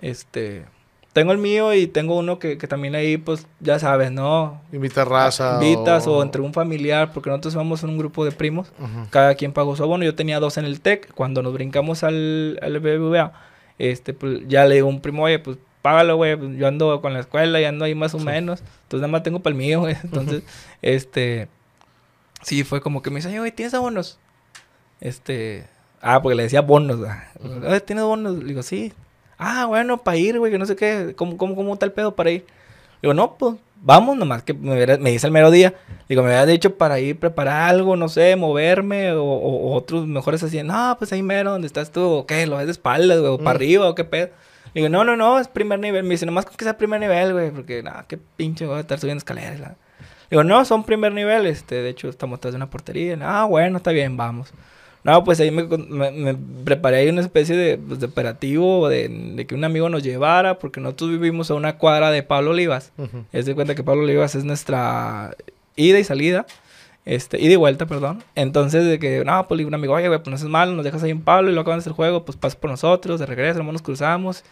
Este, 0.02 0.66
tengo 1.14 1.32
el 1.32 1.38
mío 1.38 1.74
y 1.74 1.88
tengo 1.88 2.18
uno 2.18 2.38
que, 2.40 2.58
que 2.58 2.68
también 2.68 2.96
ahí, 2.96 3.18
pues 3.18 3.48
ya 3.62 3.80
sabes, 3.80 4.12
¿no? 4.12 4.62
Invita 4.74 5.06
raza. 5.06 5.60
Invitas 5.62 6.08
o... 6.08 6.18
o... 6.18 6.24
entre 6.24 6.42
un 6.42 6.54
familiar, 6.54 7.14
porque 7.14 7.30
nosotros 7.30 7.56
vamos 7.56 7.84
en 7.84 7.92
un 7.92 7.98
grupo 7.98 8.26
de 8.26 8.32
primos. 8.32 8.74
Uh 8.80 8.84
-huh. 8.84 9.10
Cada 9.10 9.36
quien 9.36 9.54
pagó 9.54 9.76
su 9.76 9.84
abono. 9.84 10.04
Yo 10.04 10.16
tenía 10.16 10.40
dos 10.42 10.58
en 10.58 10.66
el 10.66 10.82
TEC. 10.82 11.14
Cuando 11.14 11.42
nos 11.42 11.54
brincamos 11.54 12.04
al, 12.04 12.60
al 12.62 12.80
BBVA, 12.80 13.32
este, 13.78 14.14
pues 14.14 14.42
ya 14.48 14.66
le 14.66 14.76
digo 14.76 14.88
a 14.88 14.90
un 14.90 15.00
primo, 15.00 15.24
oye, 15.24 15.40
pues 15.40 15.58
págalo, 15.86 16.16
güey. 16.16 16.36
Yo 16.58 16.68
ando 16.68 17.00
con 17.00 17.14
la 17.14 17.20
escuela 17.20 17.62
y 17.62 17.66
ando 17.66 17.86
ahí 17.86 17.94
más 17.94 18.16
o 18.16 18.18
menos. 18.20 18.62
Entonces 18.62 19.02
nada 19.02 19.12
más 19.12 19.22
tengo 19.22 19.42
para 19.42 19.52
el 19.52 19.58
mío, 19.60 19.82
güey. 19.82 19.96
Entonces, 20.04 20.42
este 20.82 21.48
sí, 22.42 22.64
fue 22.64 22.82
como 22.82 23.04
que 23.04 23.12
me 23.12 23.18
dice, 23.18 23.40
oye, 23.40 23.52
¿tienes 23.52 23.76
abonos? 23.76 24.18
Este, 25.00 25.68
ah, 26.02 26.24
porque 26.24 26.36
le 26.36 26.44
decía 26.44 26.62
bonos, 26.62 27.00
oye, 27.68 27.82
¿tienes 27.82 28.04
bonos? 28.04 28.38
Le 28.40 28.46
digo, 28.46 28.64
sí. 28.64 28.94
Ah, 29.38 29.66
bueno, 29.68 30.00
para 30.00 30.18
ir, 30.18 30.40
güey, 30.40 30.52
que 30.52 30.58
no 30.58 30.66
sé 30.66 30.76
qué, 30.76 31.14
¿cómo, 31.16 31.38
cómo, 31.38 31.56
cómo 31.56 31.74
está 31.74 31.86
el 31.86 31.92
pedo 31.92 32.16
para 32.16 32.32
ir? 32.32 32.42
Le 33.02 33.10
digo, 33.10 33.14
no, 33.14 33.36
pues, 33.36 33.58
vamos, 33.80 34.18
nomás 34.18 34.42
que 34.42 34.56
me, 34.56 34.98
me 34.98 35.12
dice 35.12 35.28
el 35.28 35.34
mero 35.34 35.52
día. 35.52 35.76
Digo, 36.10 36.24
me 36.24 36.30
había 36.30 36.48
dicho 36.48 36.76
para 36.78 37.00
ir, 37.00 37.20
preparar 37.20 37.70
algo, 37.70 37.96
no 37.96 38.10
sé, 38.10 38.36
moverme, 38.36 39.12
o, 39.12 39.24
o, 39.24 39.70
o 39.70 39.76
otros 39.76 40.08
mejores 40.08 40.42
así, 40.42 40.64
no, 40.64 40.96
pues 40.98 41.14
ahí 41.14 41.22
mero, 41.22 41.52
¿dónde 41.52 41.68
estás 41.68 41.92
tú? 41.92 42.02
¿O 42.02 42.26
qué? 42.26 42.48
¿Lo 42.48 42.58
ves 42.58 42.66
de 42.66 42.72
espaldas, 42.72 43.20
güey? 43.20 43.32
¿O 43.32 43.38
mm. 43.38 43.44
para 43.44 43.56
arriba? 43.56 43.88
¿O 43.88 43.94
qué 43.94 44.04
pedo? 44.04 44.30
Le 44.74 44.82
digo, 44.82 44.90
no, 44.90 45.04
no, 45.04 45.16
no, 45.16 45.40
es 45.40 45.48
primer 45.48 45.80
nivel. 45.80 46.04
Me 46.04 46.12
dice, 46.12 46.26
nomás 46.26 46.46
con 46.46 46.56
que 46.56 46.66
sea 46.66 46.78
primer 46.78 47.00
nivel, 47.00 47.34
güey, 47.34 47.52
porque, 47.52 47.84
nada, 47.84 48.06
qué 48.08 48.18
pinche, 48.18 48.66
voy 48.66 48.78
a 48.78 48.82
estar 48.82 49.00
subiendo 49.00 49.20
escaleras, 49.20 49.60
¿la? 49.60 49.76
Digo, 50.30 50.44
no, 50.44 50.66
son 50.66 50.84
primer 50.84 51.14
nivel, 51.14 51.46
este, 51.46 51.76
de 51.76 51.90
hecho 51.90 52.10
estamos 52.10 52.38
atrás 52.38 52.54
de 52.54 52.58
una 52.58 52.70
portería. 52.70 53.18
Ah, 53.22 53.46
bueno, 53.46 53.78
está 53.78 53.92
bien, 53.92 54.18
vamos. 54.18 54.52
No, 55.04 55.24
pues 55.24 55.40
ahí 55.40 55.52
me, 55.52 55.64
me, 55.64 56.12
me 56.12 56.36
preparé 56.64 56.98
ahí 56.98 57.10
una 57.10 57.22
especie 57.22 57.56
de, 57.56 57.78
pues, 57.78 58.00
de 58.00 58.08
operativo 58.08 58.90
de, 58.90 59.08
de, 59.08 59.46
que 59.46 59.54
un 59.54 59.64
amigo 59.64 59.88
nos 59.88 60.02
llevara, 60.02 60.58
porque 60.58 60.82
nosotros 60.82 61.12
vivimos 61.12 61.52
a 61.52 61.54
una 61.54 61.78
cuadra 61.78 62.10
de 62.10 62.24
Pablo 62.24 62.52
Olivas. 62.52 62.92
Uh 62.98 63.04
-huh. 63.04 63.26
Es 63.32 63.46
de 63.46 63.54
cuenta 63.54 63.76
que 63.76 63.84
Pablo 63.84 64.02
Olivas 64.02 64.34
es 64.34 64.46
nuestra 64.46 65.36
ida 65.76 66.00
y 66.00 66.04
salida. 66.04 66.48
Este, 67.06 67.40
y 67.40 67.56
vuelta, 67.56 67.86
perdón. 67.86 68.24
Entonces, 68.34 68.84
de 68.86 68.98
que, 68.98 69.24
no, 69.24 69.48
pues 69.48 69.64
un 69.64 69.74
amigo, 69.74 69.94
oye, 69.94 70.08
güey, 70.08 70.20
pues 70.20 70.30
no 70.30 70.36
es 70.36 70.44
malo, 70.44 70.74
nos 70.74 70.84
dejas 70.84 71.04
ahí 71.04 71.12
en 71.12 71.22
Pablo 71.22 71.50
y 71.50 71.54
luego 71.54 71.70
acaban 71.70 71.86
el 71.86 71.94
juego, 71.94 72.26
pues 72.26 72.36
pasa 72.36 72.60
por 72.60 72.72
nosotros, 72.72 73.20
de 73.20 73.28
regreso, 73.28 73.62
nos 73.64 73.82
cruzamos. 73.82 74.44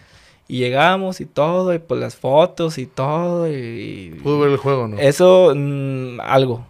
Y 0.48 0.60
llegamos 0.60 1.22
y 1.22 1.26
todo, 1.26 1.74
y 1.74 1.80
pues 1.80 2.00
las 2.00 2.16
fotos 2.16 2.78
y 2.78 2.86
todo. 2.86 3.48
Y, 3.48 4.20
¿Pudo 4.22 4.42
ver 4.42 4.52
el 4.52 4.58
juego 4.58 4.88
no? 4.88 5.00
Eso, 5.00 5.54
mmm, 5.56 6.20
algo. 6.22 6.68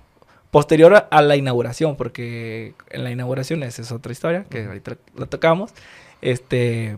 Posterior 0.51 0.93
a, 0.93 0.99
a, 0.99 1.21
la 1.21 1.35
inauguración, 1.35 1.95
porque 1.95 2.75
en 2.91 3.03
la 3.03 3.11
inauguración 3.11 3.63
esa 3.63 3.81
es 3.81 3.91
otra 3.91 4.11
historia, 4.11 4.45
que 4.49 4.65
ahorita 4.65 4.97
la 5.15 5.25
tocamos. 5.25 5.71
Este, 6.21 6.96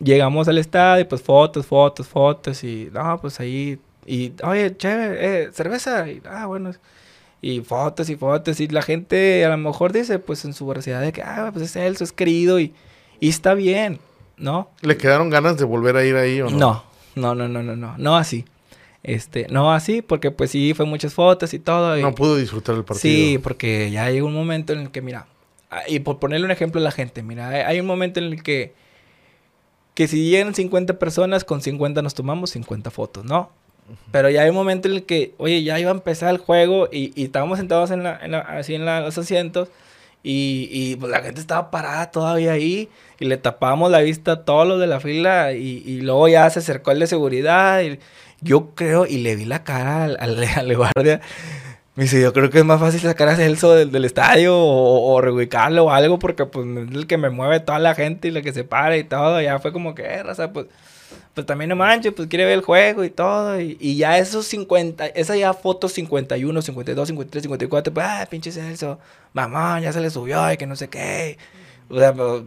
llegamos 0.00 0.48
al 0.48 0.58
estadio, 0.58 1.06
pues 1.06 1.22
fotos, 1.22 1.66
fotos, 1.66 2.08
fotos, 2.08 2.64
y 2.64 2.88
no, 2.92 3.18
pues 3.20 3.38
ahí, 3.38 3.78
y 4.06 4.32
oye, 4.42 4.74
chévere, 4.76 5.42
eh, 5.42 5.52
cerveza, 5.52 6.08
y 6.08 6.22
ah, 6.24 6.46
bueno. 6.46 6.72
Y 7.40 7.60
fotos 7.60 8.10
y 8.10 8.16
fotos, 8.16 8.60
y 8.60 8.68
la 8.68 8.82
gente 8.82 9.44
a 9.44 9.48
lo 9.48 9.56
mejor 9.56 9.92
dice, 9.92 10.18
pues 10.18 10.44
en 10.44 10.52
su 10.52 10.66
veracidad 10.66 11.00
de 11.00 11.12
que, 11.12 11.22
ah, 11.22 11.50
pues 11.52 11.66
es 11.66 11.76
él, 11.76 11.96
es 11.98 12.12
querido, 12.12 12.58
y, 12.58 12.74
y 13.20 13.28
está 13.28 13.54
bien. 13.54 14.00
¿no? 14.38 14.70
¿Le 14.82 14.96
quedaron 14.96 15.30
ganas 15.30 15.56
de 15.56 15.64
volver 15.64 15.96
a 15.96 16.04
ir 16.04 16.16
ahí 16.16 16.40
o 16.40 16.50
no? 16.50 16.58
No, 16.58 16.84
no, 17.14 17.34
no, 17.34 17.48
no, 17.48 17.62
no, 17.62 17.76
no, 17.76 17.94
no 17.98 18.16
así. 18.16 18.44
Este, 19.02 19.46
no 19.50 19.72
así, 19.72 20.02
porque 20.02 20.30
pues 20.30 20.50
sí, 20.50 20.74
fue 20.74 20.84
muchas 20.84 21.14
fotos 21.14 21.54
y 21.54 21.58
todo. 21.58 21.96
Y... 21.96 22.02
No 22.02 22.14
pudo 22.14 22.36
disfrutar 22.36 22.74
el 22.74 22.84
partido. 22.84 23.00
Sí, 23.00 23.38
porque 23.42 23.90
ya 23.90 24.10
llegó 24.10 24.26
un 24.26 24.34
momento 24.34 24.72
en 24.72 24.80
el 24.80 24.90
que, 24.90 25.02
mira, 25.02 25.26
y 25.86 26.00
por 26.00 26.18
ponerle 26.18 26.46
un 26.46 26.50
ejemplo 26.50 26.80
a 26.80 26.84
la 26.84 26.90
gente, 26.90 27.22
mira, 27.22 27.48
hay 27.48 27.80
un 27.80 27.86
momento 27.86 28.20
en 28.20 28.26
el 28.26 28.42
que, 28.42 28.74
que 29.94 30.08
si 30.08 30.30
llegan 30.30 30.54
50 30.54 30.98
personas, 30.98 31.44
con 31.44 31.60
50 31.60 32.02
nos 32.02 32.14
tomamos 32.14 32.50
50 32.50 32.90
fotos, 32.90 33.24
¿no? 33.24 33.50
Pero 34.10 34.30
ya 34.30 34.42
hay 34.42 34.50
un 34.50 34.54
momento 34.54 34.88
en 34.88 34.94
el 34.94 35.04
que, 35.04 35.34
oye, 35.38 35.62
ya 35.62 35.78
iba 35.78 35.90
a 35.90 35.94
empezar 35.94 36.30
el 36.30 36.38
juego 36.38 36.88
y, 36.90 37.12
y 37.14 37.24
estábamos 37.24 37.58
sentados 37.58 37.90
en 37.90 38.02
la, 38.02 38.18
en 38.22 38.32
la, 38.32 38.40
así 38.40 38.74
en 38.74 38.84
la, 38.84 39.00
los 39.00 39.16
asientos 39.18 39.68
y, 40.22 40.68
y 40.70 40.96
pues 40.96 41.10
la 41.10 41.22
gente 41.22 41.40
estaba 41.40 41.70
parada 41.70 42.10
todavía 42.10 42.52
ahí 42.52 42.88
y 43.20 43.26
le 43.26 43.36
tapábamos 43.36 43.90
la 43.90 44.00
vista 44.00 44.32
a 44.32 44.44
todos 44.44 44.66
los 44.66 44.80
de 44.80 44.86
la 44.86 45.00
fila 45.00 45.52
y, 45.52 45.82
y 45.86 46.00
luego 46.00 46.28
ya 46.28 46.48
se 46.50 46.58
acercó 46.58 46.90
el 46.90 46.98
de 47.00 47.06
seguridad 47.06 47.82
yo 48.40 48.74
creo 48.74 49.06
y 49.06 49.18
le 49.18 49.36
vi 49.36 49.44
la 49.44 49.64
cara 49.64 50.04
al, 50.04 50.16
al, 50.18 50.76
guardia. 50.76 51.20
Me 51.94 52.04
dice, 52.04 52.20
yo 52.20 52.32
creo 52.32 52.50
que 52.50 52.58
es 52.58 52.64
más 52.64 52.80
fácil 52.80 53.00
sacar 53.00 53.28
a 53.28 53.36
Celso 53.36 53.74
del, 53.74 54.04
estadio 54.04 54.56
o, 54.56 55.14
o, 55.14 55.20
reubicarlo 55.20 55.86
o 55.86 55.90
algo 55.90 56.18
porque 56.20 56.46
pues 56.46 56.66
es 56.66 56.94
el 56.94 57.06
que 57.08 57.18
me 57.18 57.30
mueve 57.30 57.58
toda 57.58 57.80
la 57.80 57.96
gente 57.96 58.28
y 58.28 58.36
el 58.36 58.42
que 58.42 58.52
se 58.52 58.62
para 58.64 58.96
y 58.96 59.04
todo. 59.04 59.40
Ya 59.40 59.58
fue 59.58 59.72
como 59.72 59.94
que, 59.94 60.02
eh, 60.02 60.22
raza, 60.22 60.52
pues 60.52 60.66
pues 61.38 61.46
también 61.46 61.68
no 61.68 61.76
manches, 61.76 62.12
pues 62.14 62.26
quiere 62.26 62.46
ver 62.46 62.54
el 62.54 62.62
juego 62.62 63.04
y 63.04 63.10
todo. 63.10 63.60
Y, 63.60 63.76
y, 63.78 63.96
ya 63.96 64.18
esos 64.18 64.44
50, 64.46 65.06
esa 65.06 65.36
ya 65.36 65.54
fotos 65.54 65.92
51, 65.92 66.62
52, 66.62 67.06
53, 67.06 67.42
54, 67.44 67.94
pues, 67.94 68.06
ah, 68.08 68.26
pinche 68.28 68.50
Celso, 68.50 68.98
mamá, 69.34 69.78
ya 69.78 69.92
se 69.92 70.00
le 70.00 70.10
subió 70.10 70.52
y 70.52 70.56
que 70.56 70.66
no 70.66 70.74
sé 70.74 70.88
qué. 70.88 71.38
O 71.88 71.96
sea, 71.96 72.12
pues, 72.12 72.42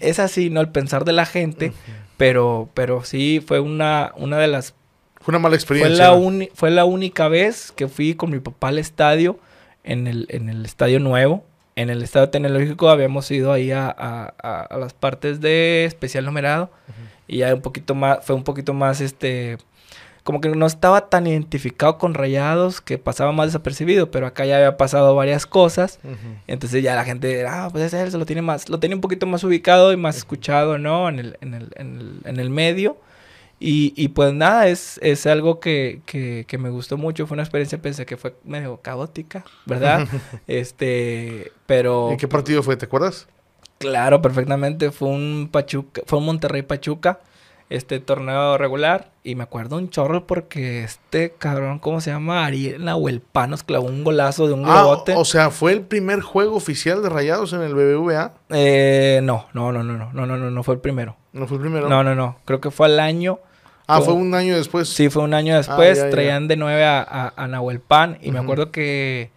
es 0.00 0.18
así, 0.18 0.50
¿no? 0.50 0.60
El 0.60 0.70
pensar 0.70 1.04
de 1.04 1.12
la 1.12 1.26
gente, 1.26 1.66
uh 1.66 1.70
-huh. 1.70 2.06
pero, 2.16 2.68
pero 2.74 3.04
sí 3.04 3.40
fue 3.46 3.60
una, 3.60 4.12
una 4.16 4.38
de 4.38 4.48
las... 4.48 4.74
Fue 5.20 5.30
una 5.30 5.38
mala 5.38 5.54
experiencia. 5.54 6.12
Fue 6.12 6.32
la, 6.32 6.48
fue 6.54 6.70
la 6.72 6.84
única 6.84 7.28
vez 7.28 7.70
que 7.70 7.86
fui 7.86 8.16
con 8.16 8.32
mi 8.32 8.40
papá 8.40 8.66
al 8.66 8.80
estadio, 8.80 9.38
en 9.84 10.08
el, 10.08 10.26
en 10.30 10.48
el 10.48 10.66
estadio 10.66 10.98
nuevo. 10.98 11.44
En 11.76 11.88
el 11.88 12.02
estadio 12.02 12.30
tecnológico 12.30 12.88
habíamos 12.90 13.30
ido 13.30 13.52
ahí 13.52 13.70
a, 13.70 13.94
a, 13.96 14.34
a, 14.42 14.62
a 14.62 14.76
las 14.76 14.92
partes 14.92 15.40
de 15.40 15.84
especial 15.84 16.24
numerado. 16.24 16.72
Uh 16.88 16.90
-huh 16.90 17.03
y 17.26 17.38
ya 17.38 17.54
un 17.54 17.62
poquito 17.62 17.94
más, 17.94 18.24
fue 18.24 18.34
un 18.36 18.44
poquito 18.44 18.74
más, 18.74 19.00
este, 19.00 19.58
como 20.24 20.40
que 20.40 20.48
no 20.48 20.66
estaba 20.66 21.08
tan 21.10 21.26
identificado 21.26 21.98
con 21.98 22.14
Rayados, 22.14 22.80
que 22.80 22.98
pasaba 22.98 23.32
más 23.32 23.48
desapercibido, 23.48 24.10
pero 24.10 24.26
acá 24.26 24.46
ya 24.46 24.56
había 24.56 24.76
pasado 24.76 25.14
varias 25.14 25.46
cosas, 25.46 26.00
uh 26.02 26.08
-huh. 26.08 26.38
entonces 26.46 26.82
ya 26.82 26.94
la 26.94 27.04
gente, 27.04 27.46
ah, 27.46 27.68
pues 27.70 27.84
ese 27.84 28.10
se 28.10 28.18
lo 28.18 28.26
tiene 28.26 28.42
más, 28.42 28.68
lo 28.68 28.80
tiene 28.80 28.94
un 28.94 29.00
poquito 29.00 29.26
más 29.26 29.44
ubicado 29.44 29.92
y 29.92 29.96
más 29.96 30.16
escuchado, 30.16 30.78
¿no? 30.78 31.08
En 31.08 31.18
el, 31.18 31.38
en 31.40 31.54
el, 31.54 31.70
en 31.76 31.96
el, 32.00 32.20
en 32.24 32.40
el 32.40 32.50
medio. 32.50 32.96
Y, 33.60 33.94
y, 33.96 34.08
pues 34.08 34.34
nada, 34.34 34.68
es, 34.68 34.98
es 35.00 35.26
algo 35.26 35.60
que, 35.60 36.00
que, 36.06 36.44
que, 36.46 36.58
me 36.58 36.70
gustó 36.70 36.98
mucho. 36.98 37.26
Fue 37.26 37.36
una 37.36 37.44
experiencia, 37.44 37.80
pensé 37.80 38.04
que 38.04 38.16
fue 38.16 38.34
medio 38.44 38.78
caótica, 38.82 39.44
¿verdad? 39.64 40.06
este, 40.46 41.52
pero... 41.64 42.10
¿En 42.10 42.18
qué 42.18 42.28
partido 42.28 42.62
fue? 42.62 42.76
¿Te 42.76 42.84
acuerdas? 42.84 43.28
Claro, 43.84 44.22
perfectamente. 44.22 44.90
Fue 44.90 45.08
un 45.08 45.50
Pachuca, 45.52 46.00
fue 46.06 46.18
un 46.18 46.24
Monterrey 46.24 46.62
Pachuca, 46.62 47.20
este 47.68 48.00
torneo 48.00 48.56
regular. 48.56 49.10
Y 49.22 49.34
me 49.34 49.42
acuerdo 49.42 49.76
un 49.76 49.90
chorro 49.90 50.26
porque 50.26 50.84
este 50.84 51.34
cabrón, 51.36 51.80
¿cómo 51.80 52.00
se 52.00 52.10
llama? 52.10 52.46
Ariel 52.46 52.82
Nahuelpan 52.82 53.50
nos 53.50 53.62
clavó 53.62 53.88
un 53.88 54.02
golazo 54.02 54.46
de 54.46 54.54
un 54.54 54.64
ah, 54.64 54.80
globote. 54.80 55.14
O 55.16 55.26
sea, 55.26 55.50
¿fue 55.50 55.72
el 55.72 55.82
primer 55.82 56.22
juego 56.22 56.56
oficial 56.56 57.02
de 57.02 57.10
Rayados 57.10 57.52
en 57.52 57.60
el 57.60 57.74
BBVA? 57.74 58.32
Eh, 58.48 59.20
no, 59.22 59.48
no, 59.52 59.70
no, 59.70 59.82
no, 59.82 59.98
no, 59.98 60.10
no, 60.14 60.26
no, 60.26 60.36
no, 60.38 60.50
no 60.50 60.62
fue 60.62 60.76
el 60.76 60.80
primero. 60.80 61.18
¿No 61.34 61.46
fue 61.46 61.58
el 61.58 61.60
primero? 61.60 61.86
No, 61.90 62.02
no, 62.02 62.14
no. 62.14 62.38
Creo 62.46 62.62
que 62.62 62.70
fue 62.70 62.86
al 62.86 62.98
año. 63.00 63.38
Ah, 63.86 64.00
fue 64.00 64.14
un 64.14 64.34
año 64.34 64.56
después. 64.56 64.88
Sí, 64.88 65.10
fue 65.10 65.24
un 65.24 65.34
año 65.34 65.56
después. 65.56 66.00
Ah, 66.00 66.04
ya, 66.04 66.10
Traían 66.10 66.48
de 66.48 66.56
nueve 66.56 66.86
a, 66.86 67.02
a, 67.02 67.34
a 67.36 67.46
Nahuelpan. 67.48 68.16
Y 68.22 68.28
uh 68.28 68.30
-huh. 68.30 68.32
me 68.32 68.38
acuerdo 68.38 68.70
que 68.70 69.30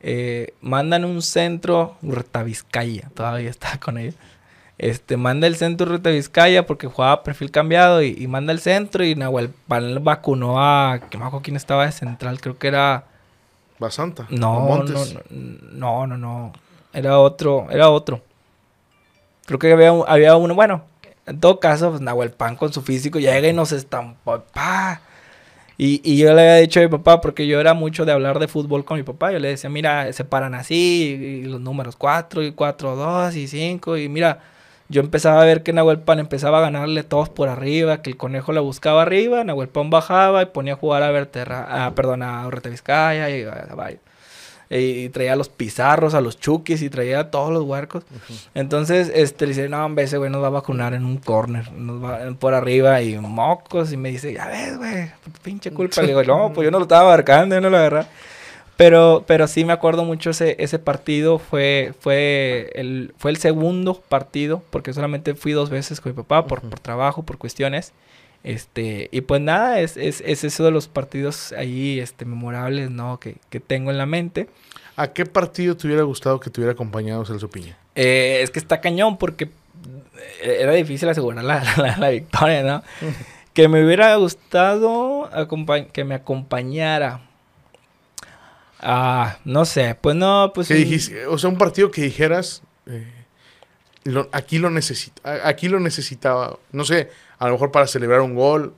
eh, 0.00 0.54
mandan 0.60 1.04
un 1.04 1.22
centro, 1.22 1.96
Urta 2.02 2.42
Vizcaya, 2.42 3.10
todavía 3.14 3.50
está 3.50 3.78
con 3.78 3.98
ellos. 3.98 4.14
Este, 4.78 5.16
manda 5.18 5.46
el 5.46 5.56
centro 5.56 5.92
Urta 5.92 6.10
Vizcaya 6.10 6.66
porque 6.66 6.86
jugaba 6.86 7.22
perfil 7.22 7.50
cambiado 7.50 8.02
y, 8.02 8.16
y 8.18 8.26
manda 8.26 8.52
el 8.52 8.60
centro 8.60 9.04
y 9.04 9.14
Nahuel 9.14 9.50
Pan 9.68 10.02
vacunó 10.02 10.62
a, 10.62 11.00
que 11.10 11.18
me 11.18 11.24
acuerdo 11.24 11.42
quién 11.42 11.56
estaba 11.56 11.84
de 11.84 11.92
central, 11.92 12.40
creo 12.40 12.58
que 12.58 12.68
era 12.68 13.04
Basanta. 13.80 14.26
No, 14.28 14.84
no, 14.84 14.94
no, 15.30 16.06
no, 16.06 16.16
no. 16.18 16.52
Era 16.92 17.18
otro, 17.18 17.66
era 17.70 17.88
otro. 17.88 18.20
Creo 19.46 19.58
que 19.58 19.72
había, 19.72 19.90
había 20.06 20.36
uno, 20.36 20.54
bueno, 20.54 20.84
en 21.26 21.40
todo 21.40 21.58
caso, 21.60 21.90
pues 21.90 22.02
Nahuel 22.02 22.30
Pan 22.30 22.56
con 22.56 22.72
su 22.72 22.82
físico 22.82 23.18
llega 23.18 23.48
y 23.48 23.52
nos 23.52 23.72
estampó, 23.72 24.44
pa. 24.52 25.00
Y, 25.82 26.02
y, 26.04 26.18
yo 26.18 26.34
le 26.34 26.42
había 26.42 26.56
dicho 26.56 26.78
a 26.78 26.82
mi 26.82 26.90
papá, 26.90 27.22
porque 27.22 27.46
yo 27.46 27.58
era 27.58 27.72
mucho 27.72 28.04
de 28.04 28.12
hablar 28.12 28.38
de 28.38 28.48
fútbol 28.48 28.84
con 28.84 28.98
mi 28.98 29.02
papá, 29.02 29.32
yo 29.32 29.38
le 29.38 29.48
decía, 29.48 29.70
mira, 29.70 30.12
se 30.12 30.26
paran 30.26 30.54
así, 30.54 31.42
y 31.42 31.44
los 31.44 31.58
números 31.58 31.96
4 31.96 32.42
y 32.42 32.52
4, 32.52 32.96
2 32.96 33.36
y 33.36 33.48
5, 33.48 33.96
y 33.96 34.10
mira, 34.10 34.40
yo 34.90 35.00
empezaba 35.00 35.40
a 35.40 35.44
ver 35.46 35.62
que 35.62 35.72
Nahuel 35.72 36.00
Pan 36.00 36.18
empezaba 36.18 36.58
a 36.58 36.60
ganarle 36.60 37.02
todos 37.02 37.30
por 37.30 37.48
arriba, 37.48 38.02
que 38.02 38.10
el 38.10 38.18
conejo 38.18 38.52
la 38.52 38.60
buscaba 38.60 39.00
arriba, 39.00 39.42
Nahuel 39.42 39.70
Pan 39.70 39.88
bajaba 39.88 40.42
y 40.42 40.46
ponía 40.46 40.74
a 40.74 40.76
jugar 40.76 41.02
a 41.02 41.12
Verterra, 41.12 41.86
a, 41.86 41.94
perdón, 41.94 42.24
a 42.24 42.46
Vizcaya 42.50 43.30
y 43.30 43.44
a, 43.44 43.66
y 44.70 45.08
traía 45.08 45.34
los 45.34 45.48
pizarros, 45.48 46.14
a 46.14 46.20
los 46.20 46.38
chukis 46.38 46.80
y 46.82 46.90
traía 46.90 47.18
a 47.18 47.30
todos 47.30 47.52
los 47.52 47.64
huercos. 47.64 48.04
Entonces, 48.54 49.10
este, 49.12 49.46
le 49.46 49.54
dice, 49.54 49.68
no, 49.68 49.84
hombre, 49.84 50.04
ese 50.04 50.16
güey 50.16 50.30
nos 50.30 50.42
va 50.42 50.46
a 50.46 50.50
vacunar 50.50 50.94
en 50.94 51.04
un 51.04 51.16
corner, 51.16 51.72
nos 51.72 52.02
va 52.02 52.20
por 52.38 52.54
arriba 52.54 53.02
y 53.02 53.18
mocos. 53.18 53.92
Y 53.92 53.96
me 53.96 54.10
dice, 54.10 54.32
ya 54.32 54.46
ves, 54.46 54.78
güey, 54.78 55.10
pinche 55.42 55.72
culpa. 55.72 56.02
Le 56.02 56.08
digo, 56.08 56.22
no, 56.22 56.52
pues 56.54 56.64
yo 56.64 56.70
no 56.70 56.78
lo 56.78 56.84
estaba 56.84 57.02
abarcando, 57.02 57.56
yo 57.56 57.60
no 57.60 57.68
lo 57.68 57.78
agarré. 57.78 58.06
Pero, 58.76 59.24
pero 59.26 59.48
sí 59.48 59.64
me 59.64 59.72
acuerdo 59.72 60.04
mucho 60.04 60.30
ese, 60.30 60.56
ese 60.58 60.78
partido, 60.78 61.38
fue, 61.38 61.92
fue, 62.00 62.70
el, 62.76 63.12
fue 63.18 63.32
el 63.32 63.36
segundo 63.36 64.00
partido, 64.08 64.62
porque 64.70 64.94
solamente 64.94 65.34
fui 65.34 65.52
dos 65.52 65.68
veces 65.68 66.00
con 66.00 66.12
mi 66.12 66.16
papá 66.16 66.46
por, 66.46 66.62
por 66.62 66.78
trabajo, 66.78 67.24
por 67.24 67.36
cuestiones. 67.36 67.92
Este, 68.42 69.08
y 69.12 69.20
pues 69.20 69.40
nada, 69.40 69.80
es, 69.80 69.96
es, 69.96 70.22
es, 70.24 70.44
eso 70.44 70.64
de 70.64 70.70
los 70.70 70.88
partidos 70.88 71.52
ahí 71.52 72.00
este, 72.00 72.24
memorables, 72.24 72.90
¿no? 72.90 73.20
Que, 73.20 73.36
que, 73.50 73.60
tengo 73.60 73.90
en 73.90 73.98
la 73.98 74.06
mente. 74.06 74.48
¿A 74.96 75.12
qué 75.12 75.26
partido 75.26 75.76
te 75.76 75.86
hubiera 75.86 76.04
gustado 76.04 76.40
que 76.40 76.48
te 76.48 76.60
hubiera 76.60 76.72
acompañado 76.72 77.24
Celso 77.26 77.50
Piña? 77.50 77.76
Eh, 77.94 78.40
es 78.42 78.50
que 78.50 78.58
está 78.58 78.80
cañón 78.80 79.18
porque 79.18 79.44
eh, 80.42 80.58
era 80.60 80.72
difícil 80.72 81.08
asegurar 81.08 81.44
la, 81.44 81.62
la, 81.98 82.10
victoria, 82.10 82.62
¿no? 82.62 82.82
que 83.54 83.68
me 83.68 83.84
hubiera 83.84 84.14
gustado 84.16 85.28
que 85.92 86.04
me 86.04 86.14
acompañara. 86.14 87.22
Ah, 88.80 89.38
no 89.44 89.66
sé, 89.66 89.94
pues 90.00 90.16
no, 90.16 90.52
pues... 90.54 90.70
o 91.28 91.38
sea, 91.38 91.50
un 91.50 91.58
partido 91.58 91.90
que 91.90 92.00
dijeras, 92.00 92.62
eh, 92.86 93.06
aquí, 94.32 94.58
lo 94.58 94.70
necesita, 94.70 95.46
aquí 95.46 95.68
lo 95.68 95.80
necesitaba, 95.80 96.58
no 96.72 96.84
sé, 96.86 97.10
a 97.40 97.46
lo 97.46 97.54
mejor 97.54 97.72
para 97.72 97.88
celebrar 97.88 98.20
un 98.20 98.36
gol. 98.36 98.74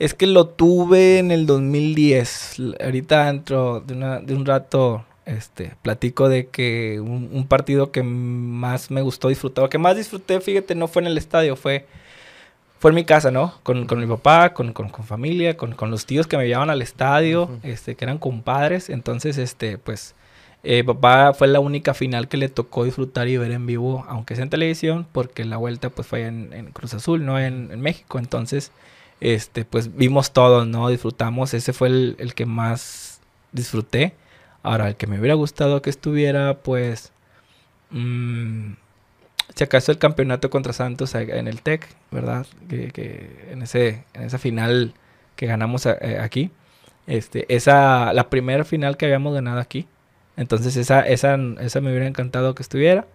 Es 0.00 0.14
que 0.14 0.26
lo 0.26 0.48
tuve 0.48 1.18
en 1.18 1.30
el 1.30 1.46
2010. 1.46 2.56
Ahorita 2.82 3.26
dentro 3.26 3.80
de, 3.80 3.94
de 4.24 4.34
un 4.34 4.44
rato 4.44 5.04
este, 5.26 5.74
platico 5.82 6.28
de 6.28 6.48
que 6.48 7.00
un, 7.00 7.46
partido 7.46 7.92
que 7.92 8.02
más 8.02 8.90
me 8.90 9.02
gustó, 9.02 9.28
disfrutar, 9.28 9.68
que 9.68 9.78
más 9.78 9.96
disfruté, 9.96 10.40
fíjate, 10.40 10.74
no 10.74 10.88
fue 10.88 11.02
en 11.02 11.08
el 11.08 11.18
estadio, 11.18 11.54
fue, 11.54 11.86
fue 12.78 12.90
en 12.90 12.96
mi 12.96 13.04
casa, 13.04 13.30
¿no? 13.30 13.54
Con, 13.62 13.86
con 13.86 14.00
mi 14.00 14.06
papá, 14.06 14.54
con, 14.54 14.72
con, 14.72 14.88
con 14.88 15.04
familia, 15.04 15.56
con, 15.56 15.76
los 15.90 16.06
tíos 16.06 16.26
que 16.26 16.36
me 16.36 16.46
llevaban 16.46 16.70
al 16.70 16.82
estadio, 16.82 17.50
este, 17.62 17.94
que 17.94 18.04
eran 18.04 18.18
compadres. 18.18 18.90
Entonces, 18.90 19.38
este, 19.38 19.78
pues, 19.78 20.14
eh, 20.64 20.84
papá 20.84 21.34
fue 21.34 21.48
la 21.48 21.60
única 21.60 21.92
final 21.92 22.28
que 22.28 22.36
le 22.36 22.48
tocó 22.48 22.84
disfrutar 22.84 23.26
y 23.28 23.36
ver 23.36 23.50
en 23.50 23.66
vivo, 23.66 24.04
aunque 24.08 24.36
sea 24.36 24.44
en 24.44 24.50
televisión, 24.50 25.06
porque 25.10 25.44
la 25.44 25.56
vuelta 25.56 25.90
pues 25.90 26.06
fue 26.06 26.26
en, 26.26 26.70
Cruz 26.72 26.94
Azul, 26.94 27.24
no 27.24 27.38
en, 27.38 27.80
México. 27.80 28.18
Entonces, 28.18 28.70
este, 29.20 29.64
pues 29.64 29.96
vimos 29.96 30.32
todo, 30.32 30.64
¿no? 30.64 30.88
Disfrutamos. 30.88 31.54
Ese 31.54 31.72
fue 31.72 31.88
el, 31.88 32.34
que 32.34 32.46
más 32.46 33.20
disfruté. 33.52 34.14
Ahora, 34.62 34.88
el 34.88 34.96
que 34.96 35.06
me 35.08 35.18
hubiera 35.18 35.34
gustado 35.34 35.82
que 35.82 35.90
estuviera, 35.90 36.58
pues, 36.58 37.12
mmm, 37.90 38.74
si 39.54 39.64
acaso 39.64 39.92
el 39.92 39.98
campeonato 39.98 40.50
contra 40.50 40.72
Santos 40.72 41.14
en 41.14 41.48
el 41.48 41.62
TEC, 41.62 41.88
¿verdad? 42.10 42.46
Que, 42.68 43.48
en, 43.50 43.62
ese, 43.62 44.04
en 44.14 44.22
esa 44.22 44.38
final 44.38 44.94
que 45.36 45.46
ganamos 45.46 45.86
eh, 45.86 46.18
aquí. 46.20 46.50
Este, 47.06 47.52
esa, 47.54 48.12
la 48.12 48.30
primera 48.30 48.64
final 48.64 48.96
que 48.96 49.06
habíamos 49.06 49.34
ganado 49.34 49.60
aquí, 49.60 49.86
entonces 50.36 50.76
esa, 50.76 51.00
esa, 51.00 51.36
esa 51.60 51.80
me 51.80 51.90
hubiera 51.90 52.06
encantado 52.06 52.54
que 52.54 52.62
estuviera. 52.62 53.06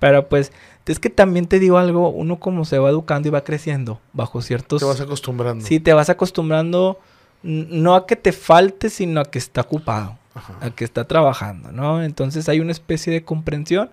Pero 0.00 0.28
pues, 0.28 0.52
es 0.86 0.98
que 0.98 1.08
también 1.08 1.46
te 1.46 1.58
digo 1.58 1.78
algo, 1.78 2.10
uno 2.10 2.38
como 2.38 2.64
se 2.64 2.78
va 2.78 2.90
educando 2.90 3.28
y 3.28 3.30
va 3.30 3.44
creciendo 3.44 4.00
bajo 4.12 4.42
ciertos... 4.42 4.80
Te 4.80 4.86
vas 4.86 5.00
acostumbrando. 5.00 5.64
Sí, 5.64 5.80
te 5.80 5.92
vas 5.92 6.10
acostumbrando 6.10 6.98
no 7.42 7.94
a 7.94 8.06
que 8.06 8.16
te 8.16 8.32
falte, 8.32 8.90
sino 8.90 9.20
a 9.20 9.24
que 9.24 9.38
está 9.38 9.60
ocupado, 9.60 10.18
a 10.60 10.70
que 10.70 10.84
está 10.84 11.04
trabajando, 11.04 11.72
¿no? 11.72 12.02
Entonces 12.02 12.48
hay 12.48 12.60
una 12.60 12.72
especie 12.72 13.12
de 13.12 13.22
comprensión 13.22 13.90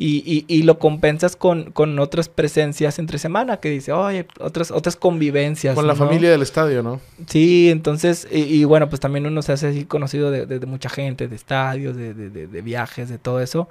y, 0.00 0.44
y, 0.46 0.62
lo 0.62 0.78
compensas 0.78 1.34
con, 1.34 1.72
con, 1.72 1.98
otras 1.98 2.28
presencias 2.28 3.00
entre 3.00 3.18
semana 3.18 3.56
que 3.56 3.68
dice, 3.68 3.90
oye, 3.90 4.28
otras, 4.38 4.70
otras 4.70 4.94
convivencias. 4.94 5.74
Con 5.74 5.88
la 5.88 5.96
familia 5.96 6.30
del 6.30 6.42
estadio, 6.42 6.84
¿no? 6.84 7.00
Sí, 7.26 7.68
entonces, 7.68 8.28
y, 8.30 8.62
bueno, 8.62 8.88
pues 8.88 9.00
también 9.00 9.26
uno 9.26 9.42
se 9.42 9.50
hace 9.50 9.66
así 9.66 9.86
conocido 9.86 10.30
de, 10.30 10.46
de, 10.46 10.66
mucha 10.66 10.88
gente, 10.88 11.26
de 11.26 11.34
estadios, 11.34 11.96
de, 11.96 12.14
de, 12.14 12.62
viajes, 12.62 13.08
de 13.08 13.18
todo 13.18 13.40
eso. 13.40 13.68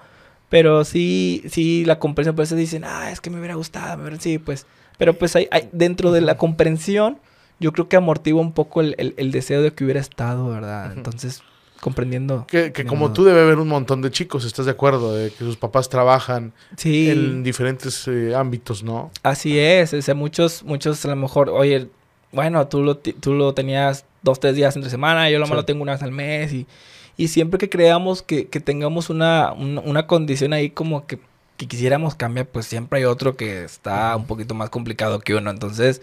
Pero 0.49 0.83
sí, 0.83 1.43
sí, 1.49 1.85
la 1.85 1.97
comprensión, 1.97 2.35
por 2.35 2.43
eso 2.43 2.57
dicen, 2.57 2.83
ah, 2.83 3.09
es 3.09 3.21
que 3.21 3.29
me 3.29 3.39
hubiera 3.39 3.55
gustado, 3.55 4.03
sí, 4.19 4.37
pues, 4.37 4.65
pero 4.97 5.13
pues 5.13 5.33
hay, 5.37 5.47
hay, 5.49 5.69
dentro 5.71 6.11
de 6.11 6.19
la 6.19 6.35
comprensión, 6.35 7.19
yo 7.61 7.71
creo 7.71 7.87
que 7.87 7.95
amortigua 7.95 8.41
un 8.41 8.51
poco 8.51 8.81
el, 8.81 8.95
el, 8.97 9.13
el 9.15 9.31
deseo 9.31 9.61
de 9.61 9.71
que 9.71 9.85
hubiera 9.85 10.01
estado, 10.01 10.49
¿verdad? 10.49 10.91
Entonces, 10.93 11.41
comprendiendo. 11.87 12.45
Que, 12.47 12.73
como 12.85 13.13
tú 13.13 13.23
debe 13.23 13.39
haber 13.39 13.59
un 13.59 13.69
montón 13.69 14.01
de 14.01 14.11
chicos, 14.11 14.43
¿estás 14.43 14.65
de 14.65 14.71
acuerdo? 14.73 15.15
De 15.15 15.31
que 15.31 15.37
sus 15.37 15.55
papás 15.55 15.87
trabajan 15.87 16.51
en 16.83 17.43
diferentes 17.43 18.05
eh, 18.09 18.35
ámbitos, 18.35 18.83
¿no? 18.83 19.09
Así 19.23 19.57
es, 19.57 19.93
o 19.93 20.15
muchos, 20.15 20.63
muchos 20.63 21.05
a 21.05 21.07
lo 21.07 21.15
mejor, 21.15 21.47
oye, 21.47 21.87
bueno, 22.33 22.67
tú 22.67 22.83
lo, 22.83 22.97
tú 22.97 23.33
lo 23.33 23.53
tenías 23.53 24.03
dos, 24.21 24.41
tres 24.41 24.57
días 24.57 24.75
entre 24.75 24.91
semana, 24.91 25.29
yo 25.29 25.39
lo 25.39 25.47
más 25.47 25.55
lo 25.55 25.63
tengo 25.63 25.81
una 25.81 25.93
vez 25.93 26.03
al 26.03 26.11
mes 26.11 26.51
y, 26.51 26.67
y 27.15 27.29
siempre 27.29 27.57
que 27.57 27.69
creamos 27.69 28.21
que, 28.21 28.47
que 28.49 28.59
tengamos 28.59 29.09
una, 29.09 29.53
una, 29.53 30.07
condición 30.07 30.51
ahí 30.51 30.69
como 30.69 31.07
que, 31.07 31.19
que, 31.55 31.67
quisiéramos 31.67 32.15
cambiar, 32.15 32.47
pues 32.47 32.65
siempre 32.65 32.99
hay 32.99 33.05
otro 33.05 33.37
que 33.37 33.63
está 33.63 34.13
un 34.17 34.25
poquito 34.25 34.53
más 34.55 34.69
complicado 34.69 35.19
que 35.19 35.35
uno, 35.35 35.49
entonces... 35.49 36.01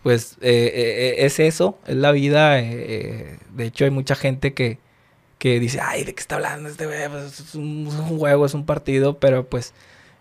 Pues 0.00 0.36
eh, 0.40 0.70
eh, 0.74 1.26
es 1.26 1.40
eso, 1.40 1.76
es 1.84 1.96
la 1.96 2.12
vida. 2.12 2.52
de 2.52 3.36
hecho, 3.58 3.84
hay 3.84 3.90
mucha 3.90 4.14
gente 4.14 4.54
que, 4.54 4.78
que 5.38 5.60
dice, 5.60 5.80
ay, 5.80 6.04
¿de 6.04 6.14
qué 6.14 6.20
está 6.20 6.36
hablando 6.36 6.68
este 6.68 6.86
güey? 6.86 7.08
Pues, 7.08 7.40
es, 7.40 7.54
un, 7.54 7.86
juego, 7.86 8.46
es 8.46 8.54
un 8.54 8.66
partido, 8.66 9.18
pero 9.18 9.46
pues 9.46 9.72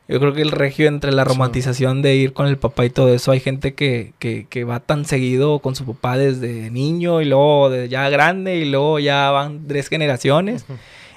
yo 0.08 0.19
creo 0.19 0.34
que 0.34 0.41
el 0.41 0.51
regio 0.51 0.88
entre 0.88 1.12
la 1.12 1.23
romantización 1.23 2.01
de 2.01 2.15
ir 2.15 2.34
con 2.34 2.47
el 2.47 2.58
papá 2.58 2.86
y 2.86 2.89
todo 2.89 3.13
eso, 3.13 3.32
hay 3.32 3.39
gente 3.39 3.73
que, 3.73 4.13
que, 4.19 4.45
que, 4.49 4.63
va 4.63 4.80
tan 4.80 5.06
seguido 5.06 5.60
con 5.60 5.75
su 5.75 5.86
papá 5.86 6.17
desde 6.17 6.69
niño 6.71 7.21
y 7.21 7.25
luego 7.25 7.69
de 7.69 7.89
ya 7.89 8.08
grande 8.10 8.58
y 8.58 8.65
luego 8.65 8.99
ya 8.99 9.32
van 9.32 9.67
tres 9.67 9.89
generaciones. 9.89 10.65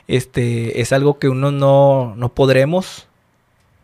Este, 0.09 0.81
es 0.81 0.93
algo 0.93 1.21
que 1.21 1.29
uno 1.29 1.53
no, 1.53 2.15
no 2.17 2.31
podremos, 2.31 3.07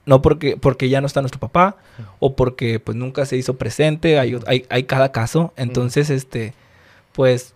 no 0.06 0.22
porque, 0.22 0.56
porque 0.56 0.88
ya 0.88 1.00
no 1.00 1.06
está 1.06 1.20
nuestro 1.20 1.38
papá 1.38 1.76
o 2.18 2.34
porque 2.34 2.80
pues 2.80 2.96
nunca 2.96 3.26
se 3.26 3.36
hizo 3.36 3.54
presente, 3.54 4.18
hay, 4.18 4.36
hay, 4.46 4.66
hay 4.68 4.84
cada 4.84 5.12
caso. 5.12 5.52
Entonces, 5.56 6.10
este, 6.10 6.52
pues 7.12 7.54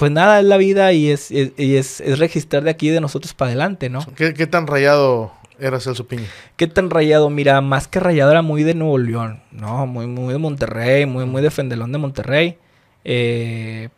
pues 0.00 0.10
nada, 0.10 0.40
es 0.40 0.46
la 0.46 0.56
vida 0.56 0.94
y 0.94 1.10
es, 1.10 1.30
y 1.30 1.76
es, 1.76 2.00
es, 2.00 2.18
registrar 2.18 2.62
de 2.62 2.70
aquí 2.70 2.88
de 2.88 3.02
nosotros 3.02 3.34
para 3.34 3.50
adelante, 3.50 3.90
¿no? 3.90 4.00
¿Qué, 4.16 4.32
¿Qué, 4.32 4.46
tan 4.46 4.66
rayado 4.66 5.30
era 5.58 5.78
Celso 5.78 6.06
Piña? 6.06 6.24
¿Qué 6.56 6.66
tan 6.68 6.88
rayado? 6.88 7.28
Mira, 7.28 7.60
más 7.60 7.86
que 7.86 8.00
rayado 8.00 8.30
era 8.30 8.40
muy 8.40 8.62
de 8.62 8.72
Nuevo 8.72 8.96
León, 8.96 9.42
¿no? 9.52 9.86
Muy, 9.86 10.06
muy 10.06 10.32
de 10.32 10.38
Monterrey, 10.38 11.04
muy, 11.04 11.26
muy 11.26 11.42
de 11.42 11.50
Fendelón 11.50 11.92
de 11.92 11.98
Monterrey. 11.98 12.56
Eh, 13.04 13.90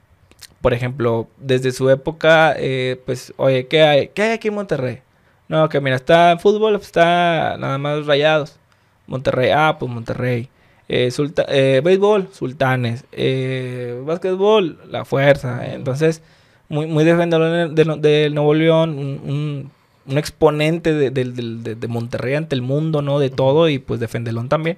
por 0.61 0.75
ejemplo, 0.75 1.29
desde 1.39 1.71
su 1.71 1.89
época, 1.89 2.57
eh, 2.59 3.01
pues, 3.07 3.33
oye, 3.37 3.69
¿qué 3.69 3.83
hay? 3.83 4.09
¿Qué 4.09 4.23
hay 4.23 4.31
aquí 4.33 4.49
en 4.49 4.55
Monterrey? 4.55 5.03
No, 5.47 5.69
que 5.69 5.81
mira, 5.81 5.95
está 5.95 6.33
en 6.33 6.41
fútbol, 6.41 6.75
está 6.75 7.57
nada 7.59 7.79
más 7.79 8.07
rayados. 8.07 8.59
Monterrey, 9.07 9.53
ah, 9.55 9.77
pues 9.79 9.89
Monterrey. 9.89 10.49
Eh, 10.95 11.11
eh, 11.49 11.81
béisbol, 11.83 12.29
sultanes. 12.33 13.07
Eh, 13.13 13.99
básquetbol, 14.05 14.79
la 14.91 15.07
fuerza. 15.07 15.73
Entonces, 15.73 16.21
muy, 16.69 16.87
muy 16.87 17.03
defensor 17.05 17.71
de, 17.73 18.31
Nuevo 18.31 18.53
León, 18.53 18.99
un, 18.99 19.71
exponente 20.19 20.93
de, 20.93 21.11
de, 21.11 21.89
Monterrey 21.89 22.35
ante 22.35 22.55
el 22.55 22.61
mundo, 22.61 23.01
¿no? 23.01 23.19
De 23.21 23.31
todo, 23.31 23.71
y 23.71 23.79
pues 23.79 24.01
de 24.01 24.09
Fendelón 24.09 24.51
también. 24.51 24.77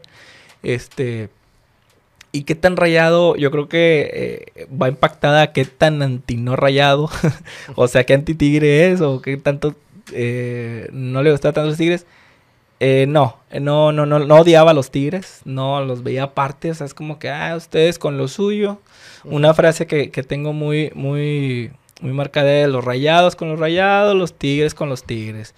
Este. 0.62 1.30
Y 2.30 2.44
qué 2.44 2.54
tan 2.54 2.76
rayado, 2.76 3.34
yo 3.34 3.50
creo 3.50 3.68
que 3.68 4.52
eh, 4.54 4.66
va 4.70 4.88
impactada 4.88 5.42
a 5.42 5.52
qué 5.52 5.64
tan 5.64 6.00
anti 6.00 6.36
no 6.36 6.54
rayado, 6.54 7.10
o 7.74 7.88
sea, 7.88 8.04
qué 8.04 8.14
anti 8.14 8.34
tigre 8.34 8.92
es, 8.92 9.00
o 9.00 9.20
qué 9.20 9.36
tanto 9.36 9.74
no 10.92 11.22
le 11.24 11.32
gusta 11.32 11.52
tanto 11.52 11.70
los 11.70 11.78
tigres. 11.78 12.06
Eh, 12.86 13.06
no, 13.06 13.38
no, 13.50 13.92
no, 13.92 14.04
no, 14.04 14.18
no 14.18 14.36
odiaba 14.36 14.72
a 14.72 14.74
los 14.74 14.90
Tigres, 14.90 15.40
no 15.46 15.82
los 15.82 16.02
veía 16.02 16.24
aparte, 16.24 16.70
o 16.70 16.74
sea, 16.74 16.84
es 16.84 16.92
como 16.92 17.18
que, 17.18 17.30
ah, 17.30 17.56
ustedes 17.56 17.98
con 17.98 18.18
lo 18.18 18.28
suyo. 18.28 18.78
Una 19.24 19.54
frase 19.54 19.86
que, 19.86 20.10
que 20.10 20.22
tengo 20.22 20.52
muy, 20.52 20.92
muy, 20.94 21.72
muy 22.02 22.12
marca 22.12 22.44
de 22.44 22.68
los 22.68 22.84
rayados 22.84 23.36
con 23.36 23.48
los 23.48 23.58
rayados, 23.58 24.14
los 24.14 24.34
tigres 24.34 24.74
con 24.74 24.90
los 24.90 25.04
tigres. 25.04 25.54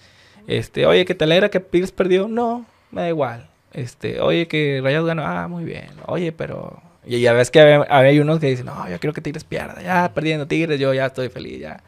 Este, 0.47 0.85
oye, 0.85 1.03
que 1.03 1.15
te 1.15 1.25
alegra 1.25 1.49
que 1.49 1.59
Tigres 1.59 1.91
perdió, 1.91 2.29
no, 2.29 2.65
me 2.91 3.01
da 3.01 3.09
igual. 3.09 3.49
Este, 3.73 4.21
oye, 4.21 4.47
que 4.47 4.79
Rayados 4.81 5.07
ganó, 5.07 5.23
ah, 5.25 5.49
muy 5.49 5.65
bien. 5.65 5.89
Oye, 6.05 6.31
pero. 6.31 6.81
Y 7.05 7.19
ya 7.19 7.33
ves 7.33 7.51
que 7.51 7.59
hay, 7.89 8.19
unos 8.19 8.39
que 8.39 8.47
dicen, 8.47 8.67
no, 8.67 8.89
yo 8.89 8.99
quiero 9.01 9.13
que 9.13 9.19
Tigres 9.19 9.43
pierda, 9.43 9.81
ya 9.81 10.13
perdiendo 10.13 10.47
Tigres, 10.47 10.79
yo 10.79 10.93
ya 10.93 11.07
estoy 11.07 11.27
feliz, 11.27 11.59
ya. 11.59 11.83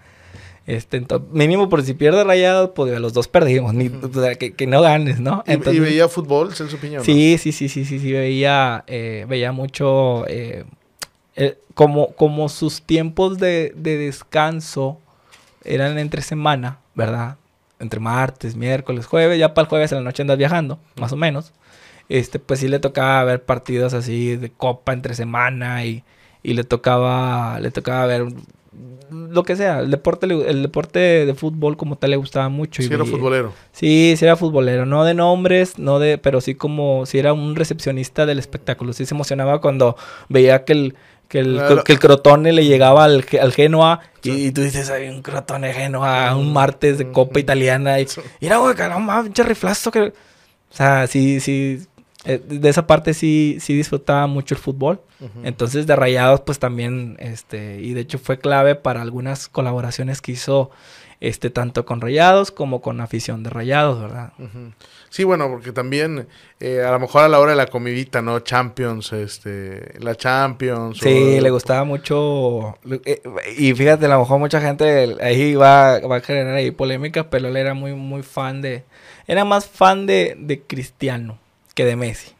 Este, 0.69 0.97
entonces, 0.97 1.27
mínimo 1.31 1.67
por 1.67 1.81
si 1.81 1.95
pierde 1.95 2.23
Rayados, 2.23 2.69
pues 2.75 2.99
los 2.99 3.11
dos 3.11 3.27
perdimos, 3.27 3.73
ni, 3.73 3.87
o 3.87 4.13
sea, 4.13 4.35
que, 4.35 4.53
que, 4.53 4.67
no 4.67 4.83
ganes, 4.83 5.19
¿no? 5.19 5.43
Entonces, 5.47 5.77
¿Y, 5.77 5.79
veía 5.79 6.07
fútbol, 6.07 6.53
Celso 6.53 6.77
Piñón? 6.77 7.03
Sí, 7.03 7.39
sí, 7.39 7.51
sí, 7.51 7.67
sí, 7.69 7.85
sí, 7.85 7.97
sí, 7.97 8.11
veía, 8.11 8.83
eh, 8.85 9.25
veía 9.27 9.51
mucho. 9.51 10.27
Eh, 10.27 10.65
eh, 11.35 11.57
como, 11.73 12.11
como 12.11 12.49
sus 12.49 12.83
tiempos 12.83 13.39
de, 13.39 13.73
de 13.75 13.97
descanso 13.97 14.99
eran 15.63 15.97
entre 15.97 16.21
semana, 16.21 16.77
¿verdad? 16.93 17.37
Entre 17.79 17.99
martes, 17.99 18.55
miércoles, 18.55 19.07
jueves, 19.07 19.39
ya 19.39 19.55
para 19.55 19.63
el 19.63 19.69
jueves 19.69 19.91
en 19.91 19.97
la 19.97 20.03
noche 20.03 20.21
andas 20.21 20.37
viajando, 20.37 20.77
más 20.97 21.11
o 21.11 21.15
menos. 21.15 21.51
Este, 22.09 22.37
pues 22.37 22.59
sí 22.59 22.67
le 22.67 22.77
tocaba 22.77 23.23
ver 23.23 23.43
partidos 23.43 23.95
así 23.95 24.35
de 24.35 24.51
copa 24.51 24.93
entre 24.93 25.15
semana 25.15 25.83
y, 25.83 26.03
y 26.43 26.53
le 26.53 26.63
tocaba, 26.63 27.59
le 27.59 27.71
tocaba 27.71 28.05
ver 28.05 28.27
lo 29.11 29.43
que 29.43 29.55
sea, 29.55 29.79
el 29.79 29.91
deporte, 29.91 30.25
el 30.25 30.61
deporte 30.61 30.99
de 31.25 31.33
fútbol 31.33 31.77
como 31.77 31.97
tal 31.97 32.11
le 32.11 32.17
gustaba 32.17 32.49
mucho. 32.49 32.81
Sí, 32.81 32.89
era 32.91 33.05
futbolero. 33.05 33.53
Sí, 33.71 34.15
sí 34.17 34.25
era 34.25 34.35
futbolero, 34.35 34.85
no 34.85 35.03
de 35.03 35.13
nombres, 35.13 35.79
no 35.79 35.99
de, 35.99 36.17
pero 36.17 36.41
sí 36.41 36.55
como, 36.55 37.05
si 37.05 37.19
era 37.19 37.33
un 37.33 37.55
recepcionista 37.55 38.25
del 38.25 38.39
espectáculo, 38.39 38.93
sí 38.93 39.05
se 39.05 39.13
emocionaba 39.13 39.61
cuando 39.61 39.95
veía 40.27 40.63
que 40.63 40.73
el, 40.73 40.95
que 41.27 41.39
el, 41.39 41.61
que 41.85 41.93
el 41.93 41.99
crotone 41.99 42.53
le 42.53 42.65
llegaba 42.65 43.03
al, 43.03 43.25
al 43.41 43.53
Genoa 43.53 44.01
y, 44.23 44.51
tú 44.51 44.61
dices, 44.61 44.89
hay 44.89 45.09
un 45.09 45.21
crotone 45.21 45.73
Genoa, 45.73 46.35
un 46.35 46.53
martes 46.53 46.97
de 46.97 47.11
Copa 47.11 47.39
Italiana 47.39 47.99
y, 47.99 48.07
y 48.39 48.45
era, 48.45 48.57
güey, 48.57 48.75
caramba, 48.75 49.21
un 49.21 49.33
riflazo 49.33 49.91
que... 49.91 50.13
O 50.71 50.75
sea, 50.75 51.07
sí, 51.07 51.39
sí, 51.39 51.81
eh, 52.29 52.39
de 52.47 52.69
esa 52.69 52.85
parte 52.85 53.15
sí, 53.15 53.57
sí 53.59 53.75
disfrutaba 53.75 54.27
mucho 54.27 54.53
el 54.53 54.61
fútbol. 54.61 55.01
Entonces 55.43 55.87
de 55.87 55.95
Rayados 55.95 56.41
pues 56.41 56.59
también, 56.59 57.17
este, 57.19 57.81
y 57.81 57.93
de 57.93 58.01
hecho 58.01 58.19
fue 58.19 58.37
clave 58.37 58.75
para 58.75 59.01
algunas 59.01 59.49
colaboraciones 59.49 60.21
que 60.21 60.33
hizo 60.33 60.69
este, 61.19 61.49
tanto 61.49 61.85
con 61.85 61.99
Rayados 61.99 62.51
como 62.51 62.81
con 62.81 63.01
afición 63.01 63.43
de 63.43 63.49
Rayados, 63.49 63.99
¿verdad? 63.99 64.31
Sí, 65.09 65.25
bueno, 65.25 65.49
porque 65.49 65.71
también 65.73 66.27
eh, 66.59 66.83
a 66.87 66.91
lo 66.91 66.99
mejor 66.99 67.23
a 67.23 67.27
la 67.27 67.39
hora 67.39 67.51
de 67.51 67.57
la 67.57 67.65
comidita, 67.65 68.21
¿no? 68.21 68.39
Champions, 68.39 69.11
este, 69.11 69.99
la 69.99 70.15
Champions. 70.15 70.99
Sí, 70.99 71.41
le 71.41 71.49
gustaba 71.49 71.83
mucho. 71.83 72.77
Eh, 73.05 73.21
y 73.57 73.73
fíjate, 73.73 74.05
a 74.05 74.09
lo 74.09 74.19
mejor 74.19 74.39
mucha 74.39 74.61
gente 74.61 75.17
ahí 75.19 75.55
va, 75.55 75.99
va 75.99 76.17
a 76.17 76.21
generar 76.21 76.53
ahí 76.53 76.71
polémica, 76.71 77.29
pero 77.29 77.49
él 77.49 77.57
era 77.57 77.73
muy, 77.73 77.93
muy 77.93 78.21
fan 78.21 78.61
de. 78.61 78.85
Era 79.27 79.43
más 79.43 79.67
fan 79.67 80.05
de, 80.05 80.37
de 80.39 80.61
Cristiano 80.61 81.39
que 81.79 81.85
de 81.85 81.95
Messi. 81.95 82.33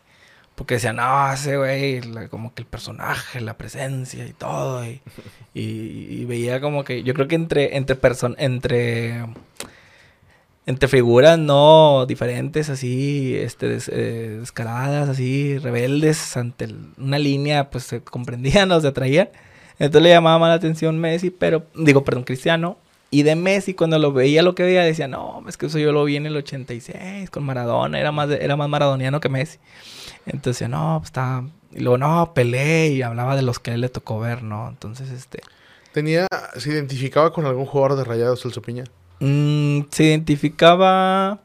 Porque 0.56 0.74
decían, 0.74 0.98
no, 0.98 1.32
ese 1.32 1.56
güey, 1.56 2.02
como 2.28 2.54
que 2.54 2.62
el 2.64 2.68
personaje, 2.68 3.40
la 3.40 3.58
presencia 3.58 4.26
y 4.28 4.34
todo. 4.34 4.84
Y, 5.52 5.62
y, 5.62 6.26
veía 6.26 6.62
como 6.62 6.84
que, 6.84 7.02
yo 7.04 7.14
creo 7.16 7.28
que 7.28 7.36
entre, 7.36 7.76
entre 7.76 7.96
personas, 7.96 8.38
entre, 8.40 9.26
entre 10.68 10.88
figuras 10.88 11.40
no 11.40 12.06
diferentes, 12.06 12.70
así, 12.70 13.36
este, 13.36 13.78
eh, 13.88 14.38
descaradas, 14.40 15.10
así, 15.10 15.58
rebeldes, 15.58 16.38
ante 16.38 16.68
una 16.98 17.18
línea, 17.18 17.72
pues 17.72 17.86
se 17.86 18.02
comprendían, 18.02 18.70
nos 18.70 18.86
atraían. 18.86 19.30
Entonces 19.80 20.04
le 20.04 20.10
llamaba 20.10 20.38
más 20.38 20.50
la 20.50 20.56
atención 20.56 21.00
Messi, 21.00 21.32
pero, 21.32 21.66
digo, 21.74 22.04
perdón, 22.04 22.24
Cristiano. 22.24 22.78
Y 23.12 23.24
de 23.24 23.36
Messi, 23.36 23.74
cuando 23.74 23.98
lo 23.98 24.14
veía, 24.14 24.44
lo 24.44 24.54
que 24.54 24.64
veía, 24.64 24.84
decía, 24.84 25.08
no, 25.08 25.44
es 25.48 25.58
que 25.58 25.66
eso 25.66 25.80
yo 25.80 25.92
lo 25.92 26.04
vi 26.04 26.16
en 26.16 26.28
el 26.28 26.38
86 26.38 27.30
con 27.32 27.44
Maradona, 27.44 28.00
era 28.00 28.12
más, 28.12 28.30
era 28.30 28.56
más 28.56 28.70
maradoniano 28.70 29.20
que 29.20 29.30
Messi. 29.30 29.58
Entonces, 30.28 30.70
no, 30.70 30.98
pues 31.00 31.10
está. 31.10 31.44
Y 31.72 31.80
luego, 31.80 31.98
no, 31.98 32.34
Pelé 32.34 32.90
y 32.90 33.02
hablaba 33.02 33.36
de 33.36 33.42
los 33.42 33.60
que 33.60 33.72
él 33.72 33.82
le 33.82 33.90
tocó 33.90 34.20
ver, 34.20 34.44
¿no? 34.44 34.70
Entonces, 34.70 35.10
este. 35.10 35.42
¿Tenía. 35.92 36.28
¿Se 36.56 36.70
identificaba 36.70 37.34
con 37.34 37.46
algún 37.46 37.66
jugador 37.66 37.98
de 37.98 38.04
Rayados, 38.04 38.42
Celso 38.42 38.62
Piña? 38.62 38.84
Mm, 39.20 39.82
se 39.90 40.04
identificaba. 40.04 41.40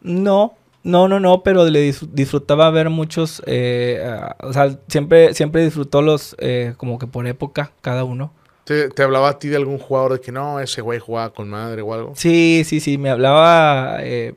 No, 0.00 0.54
no, 0.82 1.06
no, 1.06 1.20
no, 1.20 1.42
pero 1.42 1.64
le 1.66 1.80
disfrutaba 2.12 2.70
ver 2.70 2.88
muchos. 2.88 3.42
Eh, 3.46 4.02
o 4.40 4.52
sea, 4.52 4.78
siempre, 4.88 5.34
siempre 5.34 5.64
disfrutó 5.64 6.00
los. 6.00 6.34
Eh, 6.38 6.74
como 6.78 6.98
que 6.98 7.06
por 7.06 7.26
época, 7.26 7.72
cada 7.82 8.04
uno. 8.04 8.32
¿Te, 8.64 8.90
¿Te, 8.90 9.02
hablaba 9.02 9.30
a 9.30 9.38
ti 9.38 9.48
de 9.48 9.56
algún 9.56 9.78
jugador 9.78 10.14
de 10.14 10.20
que 10.20 10.32
no, 10.32 10.60
ese 10.60 10.80
güey 10.82 10.98
jugaba 10.98 11.32
con 11.32 11.50
madre 11.50 11.82
o 11.82 11.92
algo? 11.92 12.12
Sí, 12.14 12.62
sí, 12.64 12.80
sí, 12.80 12.98
me 12.98 13.10
hablaba. 13.10 13.98
Eh, 14.00 14.34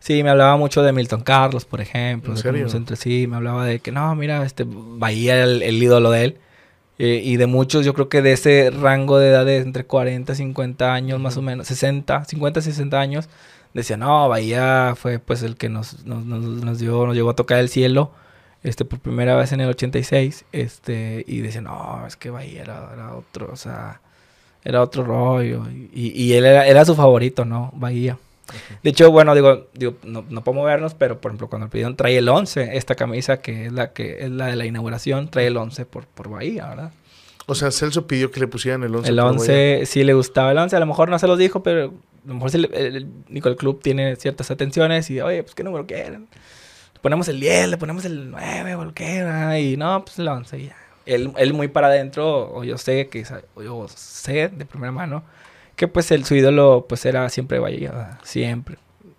Sí, 0.00 0.22
me 0.22 0.30
hablaba 0.30 0.56
mucho 0.56 0.82
de 0.82 0.92
Milton 0.92 1.22
Carlos, 1.22 1.64
por 1.64 1.80
ejemplo. 1.80 2.32
¿En 2.32 2.38
serio? 2.38 2.66
Entre, 2.72 2.96
sí, 2.96 3.26
me 3.26 3.36
hablaba 3.36 3.66
de 3.66 3.80
que 3.80 3.90
no, 3.90 4.14
mira, 4.14 4.44
este 4.44 4.64
Bahía 4.66 5.42
el, 5.42 5.62
el 5.62 5.82
ídolo 5.82 6.10
de 6.10 6.24
él. 6.24 6.38
Eh, 6.98 7.20
y 7.24 7.36
de 7.36 7.46
muchos, 7.46 7.84
yo 7.84 7.94
creo 7.94 8.08
que 8.08 8.22
de 8.22 8.32
ese 8.32 8.70
rango 8.70 9.18
de 9.18 9.28
edad 9.28 9.46
de 9.46 9.58
entre 9.58 9.84
40 9.84 10.32
y 10.32 10.36
50 10.36 10.92
años, 10.92 11.20
más 11.20 11.36
o 11.36 11.42
menos, 11.42 11.68
60, 11.68 12.24
50, 12.24 12.60
60 12.60 13.00
años, 13.00 13.28
decía, 13.72 13.96
no, 13.96 14.28
Bahía 14.28 14.94
fue 14.96 15.20
pues 15.20 15.42
el 15.42 15.56
que 15.56 15.68
nos, 15.68 16.04
nos, 16.04 16.24
nos, 16.24 16.78
dio, 16.78 17.06
nos 17.06 17.14
llegó 17.14 17.30
a 17.30 17.36
tocar 17.36 17.60
el 17.60 17.68
cielo, 17.68 18.10
este, 18.62 18.84
por 18.84 18.98
primera 18.98 19.36
vez 19.36 19.52
en 19.52 19.60
el 19.60 19.68
86, 19.68 20.44
este, 20.52 21.24
y 21.26 21.40
decía, 21.40 21.60
no, 21.60 22.04
es 22.06 22.16
que 22.16 22.30
Bahía 22.30 22.62
era, 22.62 22.90
era 22.92 23.14
otro, 23.14 23.50
o 23.52 23.56
sea, 23.56 24.00
era 24.64 24.82
otro 24.82 25.04
rollo, 25.04 25.64
y, 25.70 26.12
y 26.14 26.32
él 26.34 26.44
era, 26.44 26.66
era 26.66 26.84
su 26.84 26.94
favorito, 26.94 27.44
¿no? 27.44 27.70
Bahía. 27.74 28.18
De 28.82 28.90
hecho, 28.90 29.10
bueno, 29.10 29.34
digo, 29.34 29.66
digo 29.74 29.96
no, 30.04 30.24
no 30.28 30.42
podemos 30.42 30.66
vernos, 30.66 30.94
pero 30.94 31.20
por 31.20 31.30
ejemplo, 31.30 31.48
cuando 31.48 31.66
el 31.66 31.70
pidieron 31.70 31.96
trae 31.96 32.16
el 32.16 32.28
11, 32.28 32.76
esta 32.76 32.94
camisa 32.94 33.40
que 33.40 33.66
es 33.66 33.72
la 33.72 33.92
que 33.92 34.24
es 34.24 34.30
la 34.30 34.46
de 34.46 34.56
la 34.56 34.66
inauguración, 34.66 35.28
trae 35.28 35.48
el 35.48 35.56
11 35.56 35.84
por, 35.86 36.06
por 36.06 36.30
Bahía, 36.30 36.66
¿verdad? 36.66 36.92
O 37.46 37.54
sea, 37.54 37.70
Celso 37.70 38.06
pidió 38.06 38.30
que 38.30 38.40
le 38.40 38.46
pusieran 38.46 38.82
el 38.84 38.94
11. 38.94 39.08
El 39.08 39.18
11, 39.18 39.86
sí 39.86 40.04
le 40.04 40.14
gustaba 40.14 40.52
el 40.52 40.58
11, 40.58 40.76
a 40.76 40.80
lo 40.80 40.86
mejor 40.86 41.08
no 41.08 41.18
se 41.18 41.26
los 41.26 41.38
dijo, 41.38 41.62
pero 41.62 41.86
a 41.86 42.28
lo 42.28 42.34
mejor 42.34 42.50
el, 42.54 42.70
el, 42.74 43.06
el, 43.30 43.56
Club 43.56 43.80
tiene 43.82 44.16
ciertas 44.16 44.50
atenciones 44.50 45.08
y, 45.10 45.20
oye, 45.20 45.42
pues 45.42 45.54
qué 45.54 45.64
número 45.64 45.86
quieren. 45.86 46.28
Le 46.98 47.02
ponemos 47.02 47.28
el 47.28 47.38
10, 47.38 47.68
le 47.68 47.78
ponemos 47.78 48.04
el 48.04 48.32
9 48.32 48.74
o 48.74 48.82
el 48.82 48.92
que, 48.92 49.60
y 49.60 49.76
no, 49.76 50.04
pues 50.04 50.18
el 50.18 50.26
11 50.26 50.64
ya. 50.64 50.76
Él, 51.06 51.32
él 51.36 51.54
muy 51.54 51.68
para 51.68 51.86
adentro, 51.86 52.52
o 52.52 52.64
yo 52.64 52.76
sé 52.76 53.06
que, 53.06 53.24
o 53.54 53.62
yo 53.62 53.86
sé 53.88 54.48
de 54.48 54.66
primera 54.66 54.90
mano, 54.90 55.22
que 55.76 55.86
pues 55.86 56.10
el, 56.10 56.24
su 56.24 56.34
ídolo 56.34 56.86
pues 56.88 57.06
era 57.06 57.28
siempre 57.28 57.60
Bahía, 57.60 58.18
siempre. 58.24 58.78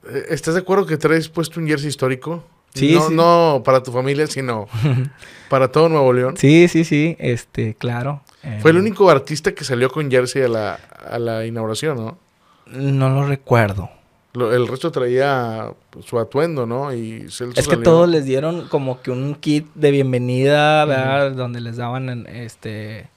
Eh, 0.09 0.25
¿Estás 0.27 0.55
de 0.55 0.59
acuerdo 0.59 0.85
que 0.85 0.97
traes 0.97 1.29
puesto 1.29 1.61
un 1.61 1.67
jersey 1.67 1.87
histórico? 1.87 2.43
Sí, 2.73 2.95
no, 2.95 3.07
sí. 3.07 3.15
no 3.15 3.61
para 3.63 3.81
tu 3.81 3.93
familia, 3.93 4.27
sino 4.27 4.67
para 5.49 5.71
todo 5.71 5.87
Nuevo 5.87 6.11
León. 6.11 6.35
Sí, 6.35 6.67
sí, 6.67 6.83
sí, 6.83 7.15
este, 7.17 7.75
claro. 7.75 8.23
Fue 8.59 8.71
el 8.71 8.77
único 8.77 9.09
artista 9.09 9.53
que 9.53 9.63
salió 9.63 9.89
con 9.89 10.11
jersey 10.11 10.41
a 10.41 10.49
la, 10.49 10.79
a 11.09 11.17
la 11.17 11.45
inauguración, 11.45 11.95
¿no? 11.95 12.17
No 12.65 13.09
lo 13.09 13.25
recuerdo. 13.25 13.89
Lo, 14.33 14.53
el 14.53 14.67
resto 14.67 14.91
traía 14.91 15.71
su 16.05 16.19
atuendo, 16.19 16.65
¿no? 16.65 16.93
Y 16.93 17.21
Celso 17.29 17.59
es 17.59 17.67
que 17.67 17.75
salió. 17.75 17.83
todos 17.83 18.09
les 18.09 18.25
dieron 18.25 18.67
como 18.67 19.01
que 19.01 19.11
un 19.11 19.35
kit 19.35 19.67
de 19.73 19.91
bienvenida, 19.91 20.85
¿verdad? 20.85 21.29
Uh 21.29 21.31
-huh. 21.31 21.35
Donde 21.35 21.61
les 21.61 21.77
daban 21.77 22.27
este 22.27 23.09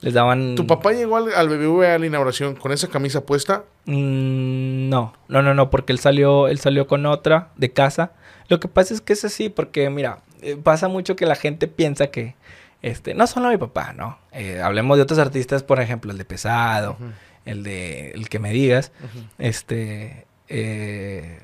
les 0.00 0.14
daban... 0.14 0.54
¿Tu 0.54 0.66
papá 0.66 0.92
llegó 0.92 1.16
al, 1.16 1.34
al 1.34 1.48
BBVA 1.48 1.94
a 1.94 1.98
la 1.98 2.06
inauguración 2.06 2.54
con 2.54 2.70
esa 2.70 2.88
camisa 2.88 3.22
puesta? 3.26 3.64
Mm, 3.86 4.88
no, 4.88 5.12
no, 5.26 5.42
no, 5.42 5.54
no, 5.54 5.70
porque 5.70 5.92
él 5.92 5.98
salió, 5.98 6.46
él 6.48 6.58
salió 6.60 6.86
con 6.86 7.04
otra 7.06 7.48
de 7.56 7.72
casa. 7.72 8.12
Lo 8.48 8.60
que 8.60 8.68
pasa 8.68 8.94
es 8.94 9.00
que 9.00 9.12
es 9.12 9.24
así, 9.24 9.48
porque 9.48 9.90
mira, 9.90 10.20
eh, 10.40 10.56
pasa 10.56 10.88
mucho 10.88 11.16
que 11.16 11.26
la 11.26 11.34
gente 11.34 11.66
piensa 11.66 12.08
que, 12.08 12.36
este, 12.80 13.14
no 13.14 13.26
solo 13.26 13.48
mi 13.48 13.56
papá, 13.56 13.92
¿no? 13.92 14.18
Eh, 14.32 14.60
hablemos 14.62 14.96
de 14.96 15.02
otros 15.02 15.18
artistas, 15.18 15.64
por 15.64 15.80
ejemplo, 15.80 16.12
el 16.12 16.18
de 16.18 16.24
Pesado, 16.24 16.96
uh 17.00 17.04
-huh. 17.04 17.12
el 17.44 17.64
de 17.64 18.12
El 18.12 18.28
que 18.28 18.38
me 18.38 18.52
digas, 18.52 18.92
uh 19.00 19.04
-huh. 19.04 19.24
este, 19.38 20.26
eh, 20.48 21.38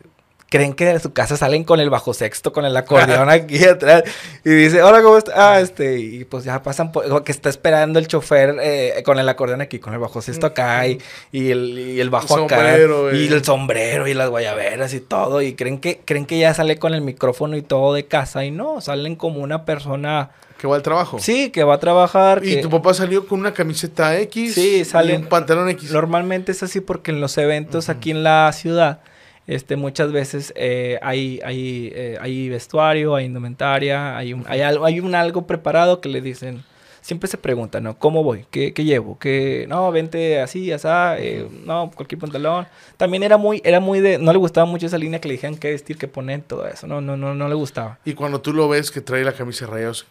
creen 0.55 0.73
que 0.73 0.85
de 0.85 1.01
su 1.01 1.13
casa 1.13 1.37
salen 1.37 1.65
con 1.65 1.81
el 1.81 1.91
bajo 1.91 2.15
sexto, 2.15 2.53
con 2.53 2.65
el 2.65 2.77
acordeón 2.77 3.29
aquí 3.29 3.65
atrás. 3.65 4.05
Y 4.45 4.51
dice, 4.51 4.85
hola, 4.85 5.03
¿cómo 5.03 5.19
está? 5.19 5.55
Ah, 5.55 5.61
este, 5.61 5.99
y 5.99 6.25
pues 6.25 6.45
ya 6.45 6.63
pasan 6.63 6.93
por, 6.93 7.25
que 7.25 7.33
está 7.33 7.49
esperando 7.49 7.99
el 7.99 8.07
chofer 8.07 8.55
eh, 8.63 9.03
con 9.05 9.19
el 9.19 9.29
acordeón 9.29 9.63
aquí, 9.63 9.81
con 9.81 9.95
el 9.95 9.99
bajo 9.99 10.23
sexto 10.23 10.47
acá 10.47 10.87
y, 10.87 11.01
y, 11.33 11.51
el, 11.51 11.77
y 11.77 12.01
el, 12.01 12.09
bajo 12.09 12.39
el 12.39 12.45
acá. 12.45 12.59
Sombrero, 12.59 13.13
y 13.13 13.27
el 13.27 13.45
sombrero 13.45 14.07
y 14.07 14.15
las 14.15 14.31
guayaberas 14.31 14.95
y 14.95 15.01
todo. 15.01 15.43
Y 15.43 15.55
creen 15.55 15.79
que, 15.79 16.03
creen 16.05 16.25
que 16.25 16.39
ya 16.39 16.55
sale 16.55 16.79
con 16.79 16.95
el 16.95 17.01
micrófono 17.01 17.57
y 17.57 17.63
todo 17.63 17.93
de 17.93 18.07
casa. 18.07 18.45
Y 18.45 18.53
no, 18.53 18.81
salen 18.81 19.17
como 19.17 19.41
una 19.41 19.65
persona 19.65 20.31
que 20.57 20.69
va 20.69 20.77
al 20.77 20.83
trabajo. 20.83 21.19
Sí, 21.19 21.51
que 21.51 21.65
va 21.65 21.75
a 21.75 21.81
trabajar. 21.81 22.45
¿Y 22.45 22.55
que... 22.55 22.63
tu 22.63 22.71
papá 22.71 22.95
salió 22.95 23.27
con 23.27 23.41
una 23.41 23.53
camiseta 23.53 24.17
X? 24.21 24.55
Sí, 24.55 24.85
sale. 24.85 25.15
Y 25.15 25.17
un 25.17 25.25
pantalón 25.25 25.69
X. 25.71 25.91
Normalmente 25.91 26.53
es 26.53 26.63
así 26.63 26.79
porque 26.79 27.11
en 27.11 27.21
los 27.21 27.37
eventos 27.39 27.89
uh 27.89 27.91
-huh. 27.91 27.97
aquí 27.97 28.13
en 28.13 28.23
la 28.23 28.53
ciudad 28.53 29.01
este, 29.47 29.77
muchas 29.77 30.13
veces 30.13 30.53
eh, 30.57 30.99
hay, 31.03 31.41
hay, 31.45 31.93
eh, 31.95 32.19
hay 32.21 32.49
vestuario, 32.49 33.15
hay 33.15 33.27
indumentaria, 33.27 34.17
hay 34.17 34.33
un, 34.33 34.45
hay, 34.49 34.63
algo, 34.63 34.85
hay 34.85 35.01
un 35.01 35.15
algo 35.15 35.47
preparado 35.47 36.01
que 36.01 36.09
le 36.09 36.21
dicen, 36.21 36.65
siempre 37.03 37.29
se 37.29 37.37
pregunta, 37.37 37.81
¿no? 37.81 37.99
¿Cómo 37.99 38.25
voy? 38.25 38.47
¿Qué, 38.51 38.73
qué 38.73 38.85
llevo? 38.85 39.19
¿Qué? 39.19 39.67
No, 39.69 39.93
vente 39.93 40.41
así, 40.41 40.73
así, 40.73 40.89
eh, 41.19 41.47
no, 41.67 41.91
cualquier 41.95 42.19
pantalón. 42.19 42.67
También 42.97 43.23
era 43.23 43.37
muy, 43.37 43.61
era 43.65 43.79
muy 43.79 44.01
de, 44.01 44.17
no 44.19 44.33
le 44.33 44.39
gustaba 44.39 44.65
mucho 44.65 44.87
esa 44.87 44.97
línea 44.97 45.21
que 45.21 45.29
le 45.29 45.35
dijeran 45.35 45.59
qué 45.59 45.71
vestir, 45.71 45.99
qué 45.99 46.09
poner, 46.09 46.41
todo 46.41 46.67
eso. 46.67 46.87
No, 46.87 47.03
no, 47.03 47.19
no, 47.19 47.35
no 47.35 47.49
le 47.49 47.55
gustaba. 47.55 47.99
Y 48.07 48.15
cuando 48.15 48.41
tú 48.41 48.55
lo 48.55 48.67
ves 48.69 48.91
que 48.91 49.03
trae 49.03 49.23
la 49.25 49.35
camisa 49.35 49.67
rayados. 49.67 50.07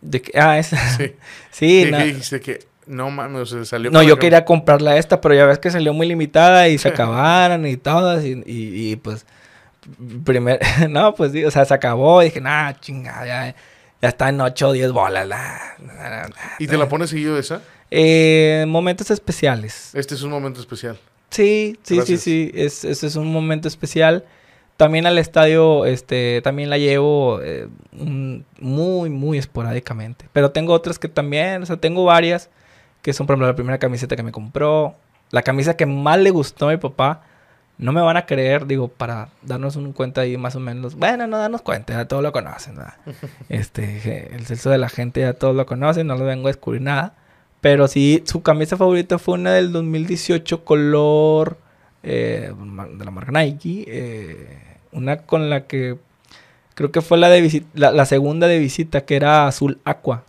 De 0.00 0.22
que, 0.22 0.38
ah, 0.38 0.58
esa. 0.58 0.78
Sí. 0.96 1.12
sí, 1.50 1.84
¿Qué, 1.84 1.90
no. 1.90 1.98
qué 1.98 2.04
dijiste 2.04 2.40
que 2.40 2.60
no 2.88 3.10
mames, 3.10 3.40
o 3.42 3.46
sea, 3.46 3.64
salió 3.64 3.90
No, 3.90 4.02
yo 4.02 4.14
acá? 4.14 4.20
quería 4.22 4.44
comprarla 4.44 4.96
esta, 4.96 5.20
pero 5.20 5.34
ya 5.34 5.46
ves 5.46 5.58
que 5.58 5.70
salió 5.70 5.92
muy 5.92 6.06
limitada 6.08 6.68
y 6.68 6.78
se 6.78 6.88
acabaron 6.88 7.66
y 7.66 7.76
todas. 7.76 8.24
Y, 8.24 8.42
y, 8.46 8.92
y, 8.92 8.96
pues, 8.96 9.26
primer, 10.24 10.58
no, 10.90 11.14
pues 11.14 11.32
sí, 11.32 11.44
o 11.44 11.50
sea, 11.50 11.64
se 11.64 11.74
acabó. 11.74 12.22
Y 12.22 12.26
dije, 12.26 12.40
nah, 12.40 12.72
chingada, 12.80 13.26
ya, 13.26 13.54
ya 14.02 14.08
está 14.08 14.28
en 14.28 14.40
8 14.40 14.68
o 14.68 14.72
10 14.72 14.92
bolas. 14.92 15.26
la- 15.26 15.76
la- 15.86 16.22
la- 16.28 16.30
¿Y 16.58 16.66
te 16.66 16.76
la 16.76 16.88
pones 16.88 17.10
seguido 17.10 17.38
esa? 17.38 17.60
Eh, 17.90 18.64
momentos 18.68 19.10
especiales. 19.10 19.94
Este 19.94 20.14
es 20.14 20.22
un 20.22 20.30
momento 20.30 20.60
especial. 20.60 20.98
Sí, 21.30 21.78
sí, 21.82 21.96
Gracias. 21.96 22.20
sí, 22.20 22.50
sí. 22.52 22.58
Es, 22.58 22.84
ese 22.84 23.06
es 23.06 23.16
un 23.16 23.30
momento 23.32 23.68
especial. 23.68 24.24
También 24.76 25.06
al 25.06 25.18
estadio, 25.18 25.84
este, 25.86 26.40
también 26.42 26.70
la 26.70 26.78
llevo 26.78 27.40
eh, 27.42 27.66
muy, 28.60 29.10
muy 29.10 29.36
esporádicamente. 29.38 30.26
Pero 30.32 30.52
tengo 30.52 30.72
otras 30.72 30.98
que 30.98 31.08
también, 31.08 31.62
o 31.62 31.66
sea, 31.66 31.76
tengo 31.76 32.04
varias 32.04 32.48
que 33.08 33.14
son, 33.14 33.26
por 33.26 33.32
ejemplo, 33.32 33.46
la 33.46 33.56
primera 33.56 33.78
camiseta 33.78 34.16
que 34.16 34.22
me 34.22 34.32
compró, 34.32 34.94
la 35.30 35.40
camisa 35.40 35.78
que 35.78 35.86
más 35.86 36.18
le 36.18 36.28
gustó 36.28 36.68
a 36.68 36.72
mi 36.72 36.76
papá. 36.76 37.22
No 37.78 37.90
me 37.90 38.02
van 38.02 38.18
a 38.18 38.26
creer, 38.26 38.66
digo, 38.66 38.88
para 38.88 39.30
darnos 39.40 39.76
un 39.76 39.94
cuenta 39.94 40.20
ahí 40.20 40.36
más 40.36 40.54
o 40.56 40.60
menos. 40.60 40.94
Bueno, 40.94 41.26
no 41.26 41.38
darnos 41.38 41.62
cuenta, 41.62 41.94
ya 41.94 42.04
todos 42.04 42.22
lo 42.22 42.32
conocen. 42.32 42.76
¿verdad? 42.76 42.96
Este, 43.48 44.34
el 44.34 44.44
sexo 44.44 44.68
de 44.68 44.76
la 44.76 44.90
gente 44.90 45.22
ya 45.22 45.32
todos 45.32 45.56
lo 45.56 45.64
conocen, 45.64 46.06
no 46.06 46.18
lo 46.18 46.26
vengo 46.26 46.48
a 46.48 46.50
descubrir 46.50 46.82
nada. 46.82 47.14
Pero 47.62 47.88
sí, 47.88 48.22
su 48.26 48.42
camisa 48.42 48.76
favorita 48.76 49.18
fue 49.18 49.36
una 49.36 49.52
del 49.52 49.72
2018 49.72 50.66
color 50.66 51.56
eh, 52.02 52.52
de 52.92 53.04
la 53.06 53.10
marca 53.10 53.32
Nike. 53.32 53.84
eh, 53.88 54.58
una 54.92 55.22
con 55.22 55.48
la 55.48 55.66
que 55.66 55.96
creo 56.74 56.92
que 56.92 57.00
fue 57.00 57.16
la, 57.16 57.30
de 57.30 57.62
la, 57.72 57.90
la 57.90 58.04
segunda 58.04 58.48
de 58.48 58.58
visita, 58.58 59.06
que 59.06 59.16
era 59.16 59.46
azul 59.46 59.80
aqua. 59.86 60.24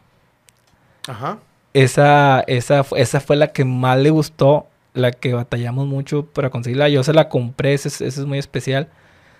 Ajá. 1.09 1.39
Esa, 1.83 2.41
esa, 2.47 2.85
esa 2.95 3.19
fue 3.21 3.35
la 3.35 3.47
que 3.53 3.63
más 3.65 3.97
le 3.99 4.09
gustó, 4.09 4.67
la 4.93 5.11
que 5.11 5.33
batallamos 5.33 5.87
mucho 5.87 6.25
para 6.25 6.49
conseguirla. 6.49 6.89
Yo 6.89 7.03
se 7.03 7.13
la 7.13 7.29
compré, 7.29 7.73
esa 7.73 7.87
es, 8.03 8.19
muy 8.25 8.37
especial. 8.37 8.89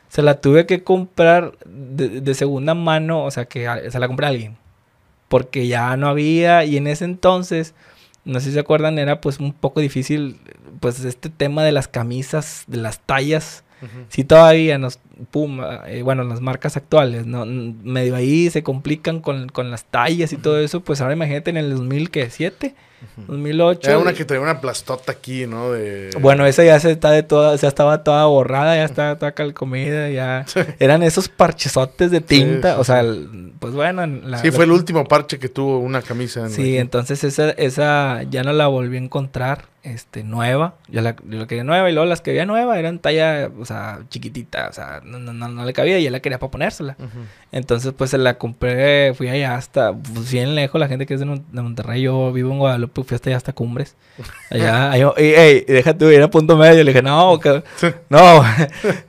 Se 0.08 0.22
la 0.22 0.40
tuve 0.42 0.66
que 0.66 0.84
comprar 0.84 1.54
de, 1.66 2.22
de 2.22 2.34
segunda 2.34 2.74
mano, 2.76 3.24
o 3.26 3.32
sea 3.32 3.46
que 3.46 3.68
a- 3.68 3.90
se 3.92 4.00
la 4.00 4.08
compré 4.08 4.26
a 4.26 4.30
alguien. 4.30 4.58
Porque 5.28 5.68
ya 5.68 5.96
no 5.98 6.08
había, 6.08 6.66
y 6.66 6.78
en 6.78 6.88
ese 6.88 7.06
entonces, 7.06 7.76
no 8.26 8.40
sé 8.40 8.48
si 8.48 8.54
se 8.54 8.60
acuerdan, 8.60 8.98
era 9.00 9.22
pues 9.22 9.40
un 9.40 9.54
poco 9.54 9.80
difícil, 9.80 10.40
pues 10.80 11.04
este 11.04 11.30
tema 11.30 11.64
de 11.64 11.72
las 11.72 11.88
camisas, 11.88 12.64
de 12.68 12.78
las 12.78 13.00
tallas. 13.00 13.64
Ujú. 13.82 14.06
Sí, 14.10 14.24
todavía 14.24 14.78
nos, 14.78 15.00
pum, 15.32 15.62
eh, 15.88 16.02
bueno, 16.02 16.24
las 16.24 16.42
marcas 16.42 16.78
actuales, 16.78 17.26
¿no? 17.26 17.46
Medio 17.46 18.16
ahí 18.16 18.50
se 18.50 18.64
complican 18.64 19.20
con, 19.22 19.50
con 19.50 19.72
las 19.72 19.86
tallas 19.86 20.32
y 20.34 20.38
todo 20.38 20.60
eso, 20.60 20.82
pues 20.82 21.02
ahora 21.02 21.14
imagínate 21.14 21.50
en 21.50 21.58
el 21.58 21.70
2007, 21.72 22.76
2008. 23.28 23.90
Era 23.90 24.00
una 24.00 24.14
que 24.14 24.26
traía 24.26 24.42
una 24.42 24.60
plastota 24.62 25.12
aquí, 25.12 25.46
¿no? 25.48 25.72
De... 25.72 26.10
Bueno, 26.20 26.46
esa 26.46 26.64
ya 26.64 26.80
se 26.80 26.92
está 26.92 27.12
de 27.12 27.24
toda, 27.24 27.56
ya 27.56 27.68
estaba 27.68 28.04
toda 28.04 28.26
borrada, 28.26 28.76
ya 28.76 28.84
estaba 28.86 29.18
toda 29.18 29.32
calcomida, 29.34 30.10
ya 30.10 30.46
eran 30.80 31.04
esos 31.04 31.30
parchesotes 31.30 32.12
de 32.12 32.22
tinta, 32.22 32.76
sí, 32.76 32.82
o 32.82 32.84
sea, 32.84 33.00
el- 33.02 33.54
pues 33.60 33.74
bueno, 33.74 34.04
en 34.04 34.30
la- 34.32 34.40
sí, 34.40 34.48
la- 34.48 34.54
fue 34.54 34.66
el 34.66 34.72
último 34.72 35.06
parche 35.06 35.40
que 35.40 35.50
tuvo 35.50 35.80
una 35.80 36.02
camisa. 36.02 36.42
en 36.42 36.50
Sí, 36.52 36.78
entonces 36.78 37.24
esa, 37.24 37.52
esa 37.52 38.24
ya 38.24 38.44
no 38.44 38.54
la 38.54 38.68
volví 38.68 38.98
a 38.98 39.00
encontrar, 39.00 39.66
este, 39.82 40.24
nueva. 40.24 40.76
Yo 40.90 41.00
la, 41.02 41.16
yo 41.28 41.40
la 41.40 41.48
quería 41.48 41.64
nueva 41.64 41.90
y 41.90 41.94
luego 41.94 42.06
las 42.08 42.20
que 42.22 42.32
había 42.32 42.46
nueva 42.46 42.78
eran 42.80 43.00
talla, 43.00 43.50
o 43.60 43.64
sea, 43.66 44.00
chiquitita, 44.10 44.68
o 44.70 44.74
sea, 44.74 45.00
no, 45.10 45.20
no, 45.20 45.34
no, 45.34 45.48
no 45.50 45.66
le 45.66 45.74
cabía 45.74 46.00
y 46.00 46.04
yo 46.04 46.12
la 46.12 46.20
quería 46.20 46.40
para 46.40 46.52
ponérsela. 46.52 46.96
Entonces, 47.52 47.94
pues 47.98 48.12
se 48.12 48.18
la 48.18 48.38
compré, 48.38 49.14
fui 49.16 49.28
allá 49.28 49.56
hasta, 49.56 49.94
pues 49.94 50.32
bien 50.32 50.56
lejos, 50.56 50.80
la 50.80 50.88
gente 50.88 51.06
que 51.06 51.16
es 51.16 51.20
de, 51.20 51.26
Mon- 51.26 51.44
de 51.52 51.62
Monterrey, 51.62 52.02
yo 52.04 52.32
vivo 52.32 52.52
en 52.52 52.60
Guadalupe, 52.60 53.04
fui 53.04 53.16
hasta 53.16 53.30
allá 53.30 53.38
hasta 53.38 53.54
Cumbres. 53.54 53.96
Allá, 54.52 54.92
allá 54.92 55.14
y, 55.18 55.22
ey, 55.24 55.66
déjate 55.68 56.14
ir 56.14 56.22
a 56.22 56.30
punto 56.30 56.58
medio. 56.58 56.84
Le 56.84 56.92
dije, 56.92 57.02
no, 57.02 57.40
que- 57.44 57.64
no, 58.10 58.44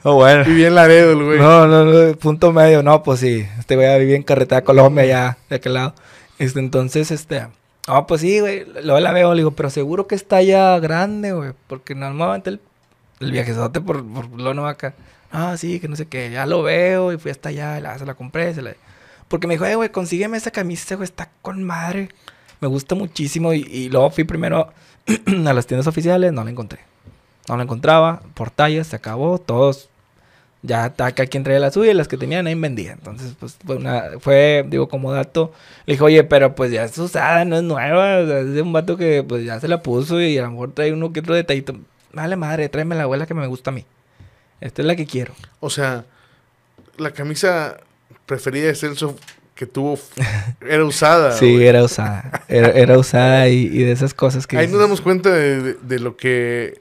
no, 0.05 0.15
bueno. 0.15 0.45
Y 0.51 0.55
bien 0.55 0.75
Laredo, 0.75 1.15
güey. 1.25 1.39
No, 1.39 1.67
no, 1.67 1.85
no, 1.85 2.15
punto 2.17 2.53
medio, 2.53 2.83
no, 2.83 3.03
pues 3.03 3.21
sí, 3.21 3.47
este 3.59 3.77
güey 3.77 3.99
vivir 4.01 4.15
en 4.17 4.23
carretera 4.23 4.63
Colombia, 4.63 5.05
allá, 5.05 5.39
de 5.49 5.57
aquel 5.57 5.75
lado. 5.75 5.95
Este, 6.39 6.59
entonces, 6.61 7.11
este, 7.11 7.47
no, 7.89 8.07
pues 8.07 8.21
sí, 8.21 8.41
güey, 8.41 8.65
luego 8.85 9.01
la 9.01 9.13
veo, 9.13 9.35
le 9.35 9.41
digo, 9.41 9.51
pero 9.51 9.69
seguro 9.71 10.07
que 10.07 10.15
está 10.15 10.41
ya 10.43 10.79
grande, 10.79 11.33
güey, 11.33 11.53
porque 11.67 11.95
normalmente 11.95 12.51
el, 12.51 12.61
el 13.21 13.33
viajezote 13.33 13.81
por, 13.81 14.07
por 14.07 14.31
Lono 14.41 14.67
acá, 14.69 14.95
ah, 15.31 15.57
sí, 15.57 15.81
que 15.81 15.89
no 15.89 15.97
sé 15.97 16.07
qué, 16.07 16.31
ya 16.31 16.47
lo 16.47 16.63
veo, 16.63 17.13
y 17.13 17.19
fui 17.19 17.31
hasta 17.31 17.51
allá, 17.51 17.81
la, 17.81 17.99
se 17.99 18.07
la 18.07 18.15
compré, 18.15 18.55
se 18.55 18.63
la... 18.63 18.75
Porque 19.29 19.47
me 19.47 19.55
dijo, 19.55 19.65
eh, 19.65 19.77
güey, 19.77 19.91
consígueme 19.91 20.37
esa 20.37 20.51
camisa, 20.51 20.97
güey, 20.97 21.05
está 21.05 21.31
con 21.43 21.63
madre, 21.63 22.09
me 22.61 22.69
gusta 22.69 22.95
muchísimo, 22.95 23.53
y, 23.53 23.89
luego 23.89 24.11
fui 24.11 24.25
primero 24.25 24.73
a 25.47 25.53
las 25.53 25.67
tiendas 25.67 25.87
oficiales, 25.87 26.33
no 26.33 26.45
la 26.45 26.51
encontré. 26.51 26.81
No 27.49 27.57
la 27.57 27.65
encontraba, 27.65 28.23
por 28.35 28.51
tallas, 28.51 28.89
se 28.89 28.97
acabó, 28.97 29.39
todos 29.39 29.91
ya 30.63 30.93
cada 30.93 31.13
quien 31.13 31.43
traía 31.43 31.59
la 31.59 31.71
suya 31.71 31.91
y 31.91 31.95
las 31.95 32.09
que 32.09 32.17
tenían 32.17 32.47
ahí 32.47 32.55
vendía. 32.55 32.93
Entonces, 32.93 33.35
pues 33.39 33.57
fue 33.65 34.19
fue, 34.21 34.67
digo, 34.69 34.89
como 34.89 35.13
dato, 35.13 35.53
le 35.87 35.95
dije, 35.95 36.05
oye, 36.05 36.25
pero 36.25 36.55
pues 36.55 36.71
ya 36.71 36.85
es 36.85 36.97
usada, 36.99 37.45
no 37.45 37.57
es 37.57 37.63
nueva, 37.63 38.19
o 38.19 38.27
sea, 38.27 38.41
es 38.41 38.53
de 38.53 38.63
un 38.63 38.73
vato 38.73 38.97
que 38.97 39.25
pues 39.27 39.45
ya 39.45 39.59
se 39.61 39.69
la 39.69 39.83
puso 39.83 40.21
y 40.21 40.39
a 40.39 40.43
lo 40.43 40.51
mejor 40.51 40.73
trae 40.73 40.93
uno 40.93 41.13
que 41.13 41.21
otro 41.21 41.35
detallito. 41.35 41.75
Vale 42.13 42.37
madre, 42.37 42.69
tráeme 42.69 42.95
la 42.95 43.05
abuela 43.05 43.27
que 43.27 43.35
me 43.35 43.47
gusta 43.47 43.71
a 43.71 43.75
mí. 43.75 43.85
Esta 44.61 44.83
es 44.83 44.87
la 44.87 44.97
que 44.97 45.07
quiero. 45.07 45.35
O 45.61 45.71
sea, 45.71 46.05
la 46.99 47.13
camisa 47.13 47.79
preferida 48.27 48.67
de 48.67 48.75
Celso 48.75 49.17
que 49.55 49.67
tuvo 49.67 49.99
era 50.67 50.85
usada. 50.85 51.33
Sí, 51.33 51.53
güey. 51.55 51.67
era 51.67 51.83
usada. 51.85 52.45
Era, 52.49 52.69
era 52.71 52.99
usada 52.99 53.49
y, 53.49 53.67
y 53.67 53.83
de 53.85 53.93
esas 53.93 54.15
cosas 54.15 54.47
que 54.47 54.57
Ahí 54.59 54.69
nos 54.69 54.81
damos 54.81 55.01
cuenta 55.01 55.31
de, 55.31 55.63
de- 55.63 55.75
de 55.75 55.99
lo 55.99 56.17
que 56.17 56.79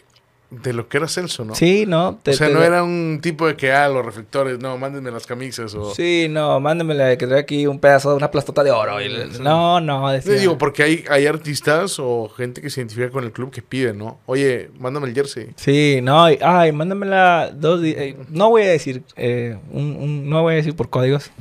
de 0.52 0.74
lo 0.74 0.88
que 0.90 0.98
era 0.98 1.08
Celso, 1.08 1.46
¿no? 1.46 1.54
Sí, 1.54 1.86
no. 1.88 2.20
te- 2.24 2.32
o 2.32 2.34
sea, 2.34 2.48
te- 2.48 2.54
no 2.54 2.64
era 2.64 2.82
un 2.84 3.20
tipo 3.22 3.46
de 3.46 3.56
que, 3.56 3.72
ah, 3.72 3.88
los 3.88 4.04
reflectores, 4.04 4.58
no, 4.60 4.78
mándenme 4.80 5.12
las 5.12 5.28
camisas 5.28 5.76
o... 5.76 5.94
Sí, 5.94 6.26
no, 6.30 6.60
mándemela 6.60 7.16
que 7.18 7.28
trae 7.28 7.40
aquí 7.42 7.68
un 7.68 7.80
pedazo 7.80 8.10
de 8.10 8.16
una 8.18 8.32
plastota 8.32 8.64
de 8.64 8.72
oro. 8.72 9.00
y 9.00 9.10
le- 9.10 9.32
Sí. 9.32 9.42
no, 9.42 9.80
no, 9.80 10.10
decía. 10.10 10.34
Digo, 10.34 10.58
porque 10.58 10.82
hay, 10.84 11.06
hay 11.10 11.28
artistas 11.28 11.98
o 12.00 12.30
gente 12.30 12.62
que 12.62 12.70
se 12.72 12.82
identifica 12.82 13.12
con 13.12 13.24
el 13.24 13.32
club 13.32 13.52
que 13.52 13.62
piden, 13.62 14.00
¿no? 14.00 14.20
Oye, 14.26 14.72
mándame 14.80 15.08
el 15.08 15.14
jersey. 15.14 15.50
Sí, 15.56 16.00
no, 16.02 16.32
y- 16.32 16.40
ay, 16.42 16.72
mándamela 16.72 17.52
dos 17.54 17.82
días. 17.82 17.98
eh, 18.00 18.18
no 18.30 18.50
voy 18.50 18.64
a 18.64 18.70
decir, 18.70 19.04
eh, 19.18 19.58
un, 19.72 19.96
un- 20.00 20.30
no 20.30 20.42
voy 20.42 20.54
a 20.54 20.56
decir 20.58 20.76
por 20.76 20.90
códigos. 20.90 21.32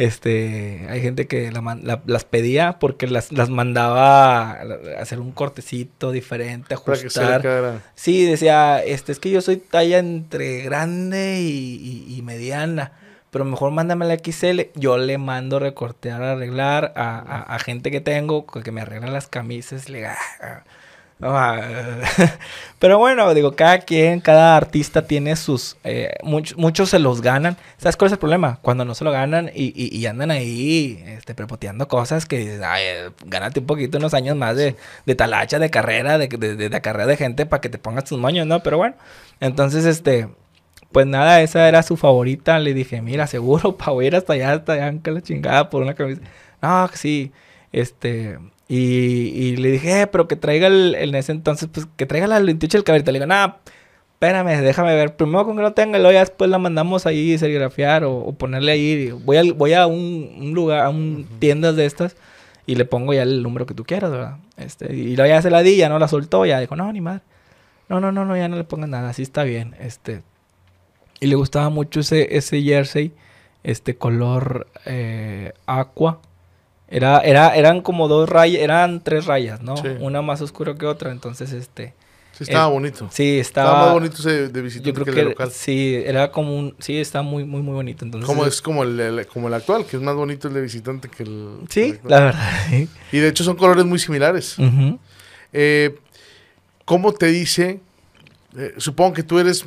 Este, 0.00 0.86
hay 0.88 1.02
gente 1.02 1.26
que 1.26 1.52
la 1.52 2.00
las 2.06 2.24
pedía 2.24 2.78
porque 2.78 3.06
las, 3.06 3.32
las 3.32 3.50
mandaba 3.50 4.52
a 4.52 4.62
hacer 4.98 5.20
un 5.20 5.30
cortecito 5.30 6.10
diferente, 6.10 6.74
Para 6.74 6.98
que 7.02 7.06
ajustar. 7.18 7.42
Sí, 7.94 8.24
decía, 8.24 8.82
este, 8.82 9.12
es 9.12 9.18
que 9.18 9.30
yo 9.30 9.42
soy 9.42 9.58
talla 9.58 9.98
entre 9.98 10.62
grande 10.62 11.40
y, 11.40 12.06
y- 12.08 12.16
y 12.16 12.22
mediana. 12.22 12.92
Pero 13.30 13.44
mejor 13.44 13.70
mándame 13.72 14.06
la 14.06 14.14
XL. 14.14 14.70
Yo 14.74 14.96
le 14.98 15.16
mando 15.18 15.58
recortear, 15.60 16.20
arreglar 16.22 16.92
a, 16.96 17.18
a- 17.18 17.42
a 17.54 17.58
gente 17.60 17.90
que 17.90 18.00
tengo 18.00 18.44
que 18.46 18.72
me 18.72 18.80
arreglan 18.80 19.12
las 19.12 19.28
camisas. 19.28 19.88
Le 19.88 20.06
"Ah, 20.06 20.16
ah". 20.42 20.64
Pero 22.78 22.98
bueno, 22.98 23.34
digo, 23.34 23.52
cada 23.54 23.78
quien, 23.80 24.20
cada 24.20 24.56
artista 24.56 25.06
tiene 25.06 25.36
sus... 25.36 25.76
eh, 25.84 26.12
much- 26.22 26.56
muchos 26.56 26.88
se 26.90 26.98
los 26.98 27.20
ganan. 27.20 27.56
¿Sabes 27.76 27.96
cuál 27.96 28.06
es 28.06 28.12
el 28.12 28.18
problema? 28.18 28.58
Cuando 28.62 28.84
no 28.86 28.94
se 28.94 29.04
lo 29.04 29.10
ganan 29.12 29.50
y, 29.54 29.72
y- 29.76 30.06
andan 30.06 30.30
ahí 30.30 31.02
este, 31.06 31.34
prepoteando 31.34 31.88
cosas 31.88 32.24
que 32.26 32.38
dices, 32.38 32.60
gánate 33.26 33.60
un 33.60 33.66
poquito, 33.66 33.98
unos 33.98 34.14
años 34.14 34.34
más 34.36 34.56
de, 34.56 34.76
de 35.04 35.14
talacha, 35.14 35.58
de 35.58 35.68
carrera, 35.70 36.16
de, 36.16 36.28
de, 36.28 36.80
carrera 36.80 37.06
de 37.06 37.16
gente 37.18 37.44
para 37.46 37.60
que 37.60 37.68
te 37.68 37.78
pongas 37.78 38.04
tus 38.04 38.18
moños, 38.18 38.46
¿no? 38.46 38.60
Pero 38.62 38.78
bueno, 38.78 38.96
entonces, 39.40 39.84
este... 39.84 40.28
Pues 40.92 41.06
nada, 41.06 41.40
esa 41.42 41.68
era 41.68 41.82
su 41.84 41.96
favorita. 41.96 42.58
Le 42.58 42.74
dije, 42.74 43.00
mira, 43.00 43.26
seguro, 43.28 43.76
pa, 43.78 43.90
voy 43.92 44.06
a 44.06 44.08
ir 44.08 44.16
hasta 44.16 44.32
allá, 44.32 44.52
hasta 44.54 44.72
allá, 44.72 44.92
que 45.02 45.10
la 45.12 45.20
chingada 45.22 45.70
por 45.70 45.82
una 45.82 45.94
camisa. 45.94 46.20
No, 46.62 46.88
sí. 46.94 47.32
Este, 47.72 48.38
y, 48.70 48.76
y 49.34 49.56
le 49.56 49.72
dije, 49.72 50.02
eh, 50.02 50.06
pero 50.06 50.28
que 50.28 50.36
traiga 50.36 50.68
el, 50.68 50.94
en 50.94 51.16
ese 51.16 51.32
entonces, 51.32 51.68
pues 51.72 51.88
que 51.96 52.06
traiga 52.06 52.28
la 52.28 52.38
28 52.38 52.78
del 52.78 52.84
cabrito. 52.84 53.10
Le 53.10 53.18
digo, 53.18 53.26
no, 53.26 53.56
espérame, 54.12 54.62
déjame 54.62 54.94
ver. 54.94 55.16
Primero 55.16 55.44
con 55.44 55.56
que 55.56 55.62
lo 55.62 55.72
tenga, 55.72 55.98
luego 55.98 56.12
ya 56.12 56.20
después 56.20 56.48
la 56.48 56.58
mandamos 56.58 57.04
ahí 57.04 57.36
serigrafiar 57.36 58.04
o, 58.04 58.16
o 58.18 58.32
ponerle 58.32 58.70
ahí. 58.70 59.10
Voy 59.10 59.38
a, 59.38 59.42
voy 59.52 59.72
a 59.72 59.88
un, 59.88 60.36
un 60.40 60.54
lugar, 60.54 60.84
a 60.84 60.88
un 60.88 61.26
tiendas 61.40 61.74
de 61.74 61.84
estas 61.84 62.14
y 62.64 62.76
le 62.76 62.84
pongo 62.84 63.12
ya 63.12 63.22
el 63.24 63.42
número 63.42 63.66
que 63.66 63.74
tú 63.74 63.82
quieras, 63.82 64.12
¿verdad? 64.12 64.36
Este, 64.56 64.94
y 64.94 65.16
luego 65.16 65.28
ya 65.28 65.42
se 65.42 65.50
la 65.50 65.62
di, 65.62 65.76
ya 65.76 65.88
no 65.88 65.98
la 65.98 66.06
soltó, 66.06 66.46
ya 66.46 66.60
dijo, 66.60 66.76
no, 66.76 66.92
ni 66.92 67.00
madre. 67.00 67.22
No, 67.88 67.98
no, 67.98 68.12
no, 68.12 68.24
no, 68.24 68.36
ya 68.36 68.46
no 68.46 68.54
le 68.56 68.62
pongas 68.62 68.88
nada, 68.88 69.08
así 69.08 69.22
está 69.22 69.42
bien. 69.42 69.74
Este, 69.80 70.22
y 71.18 71.26
le 71.26 71.34
gustaba 71.34 71.70
mucho 71.70 71.98
ese, 71.98 72.36
ese 72.36 72.62
jersey, 72.62 73.12
este 73.64 73.96
color 73.96 74.68
eh, 74.86 75.54
aqua. 75.66 76.20
Era, 76.90 77.20
era, 77.20 77.54
eran 77.56 77.80
como 77.82 78.08
dos 78.08 78.28
rayas, 78.28 78.60
eran 78.62 79.00
tres 79.00 79.26
rayas, 79.26 79.62
¿no? 79.62 79.76
Sí. 79.76 79.88
Una 80.00 80.22
más 80.22 80.40
oscura 80.40 80.74
que 80.74 80.86
otra, 80.86 81.12
entonces 81.12 81.52
este... 81.52 81.94
Sí, 82.32 82.44
estaba 82.44 82.68
Eh, 82.68 82.72
bonito. 82.72 83.08
Sí, 83.12 83.38
Estaba, 83.38 83.68
estaba... 83.70 83.84
más 83.86 83.92
bonito 83.94 84.16
ese 84.18 84.48
de 84.48 84.62
visitante 84.62 84.88
Yo 84.88 84.94
creo 84.94 85.04
que 85.04 85.10
el 85.10 85.14
que 85.14 85.20
de 85.22 85.28
local. 85.30 85.50
sí, 85.52 85.94
era 86.04 86.32
como 86.32 86.56
un... 86.58 86.74
Sí, 86.78 86.98
está 86.98 87.20
muy, 87.22 87.44
muy, 87.44 87.60
muy 87.62 87.74
bonito. 87.74 88.04
Entonces, 88.04 88.26
Como 88.26 88.46
es 88.46 88.60
como 88.62 88.82
el, 88.82 88.98
el- 88.98 89.26
como 89.26 89.48
el 89.48 89.54
actual, 89.54 89.84
que 89.84 89.96
es 89.98 90.02
más 90.02 90.14
bonito 90.16 90.48
el 90.48 90.54
de 90.54 90.62
visitante 90.62 91.08
que 91.08 91.22
el. 91.24 91.58
el 91.60 91.68
Sí, 91.68 91.94
la 92.04 92.20
verdad. 92.20 92.48
sí. 92.70 92.88
Y 93.12 93.18
de 93.18 93.28
hecho 93.28 93.44
son 93.44 93.56
colores 93.56 93.84
muy 93.84 93.98
similares. 93.98 94.56
Eh, 95.52 95.94
¿Cómo 96.86 97.12
te 97.12 97.26
dice? 97.26 97.80
eh, 98.56 98.74
supongo 98.78 99.12
que 99.12 99.22
tú 99.22 99.38
eres 99.38 99.64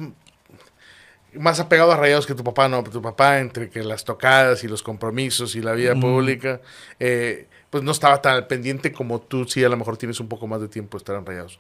más 1.40 1.60
apegado 1.60 1.92
a 1.92 1.98
Rayados 1.98 2.26
que 2.28 2.36
tu 2.36 2.44
papá, 2.44 2.68
¿no? 2.70 2.84
Tu 2.84 3.02
papá, 3.02 3.40
entre 3.40 3.70
que 3.70 3.84
las 3.84 4.04
tocadas 4.04 4.64
y 4.64 4.68
los 4.68 4.84
compromisos 4.84 5.56
y 5.56 5.62
la 5.62 5.74
vida 5.74 5.96
Mm. 5.96 6.02
pública, 6.02 6.62
eh, 7.00 7.48
pues 7.70 7.84
no 7.84 7.92
estaba 7.92 8.22
tan 8.22 8.36
al 8.36 8.48
pendiente 8.48 8.92
como 8.92 9.20
tú, 9.20 9.46
sí, 9.46 9.64
a 9.64 9.70
lo 9.70 9.78
mejor 9.78 9.98
tienes 9.98 10.20
un 10.20 10.28
poco 10.28 10.46
más 10.48 10.62
de 10.62 10.68
tiempo 10.68 10.98
de 10.98 11.02
estar 11.02 11.16
en 11.16 11.26
Rayados. 11.26 11.58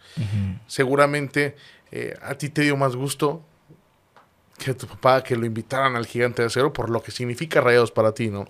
Seguramente 0.68 1.56
eh, 1.92 2.16
a 2.22 2.36
ti 2.36 2.50
te 2.50 2.62
dio 2.64 2.76
más 2.78 2.96
gusto 2.96 3.44
que 4.58 4.74
tu 4.74 4.88
papá 4.88 5.24
que 5.24 5.36
lo 5.36 5.46
invitaran 5.46 5.96
al 5.96 6.06
Gigante 6.06 6.42
de 6.42 6.48
Acero 6.48 6.72
por 6.74 6.90
lo 6.90 7.02
que 7.02 7.12
significa 7.12 7.62
Rayados 7.62 7.92
para 7.92 8.14
ti, 8.14 8.30
¿no? 8.30 8.46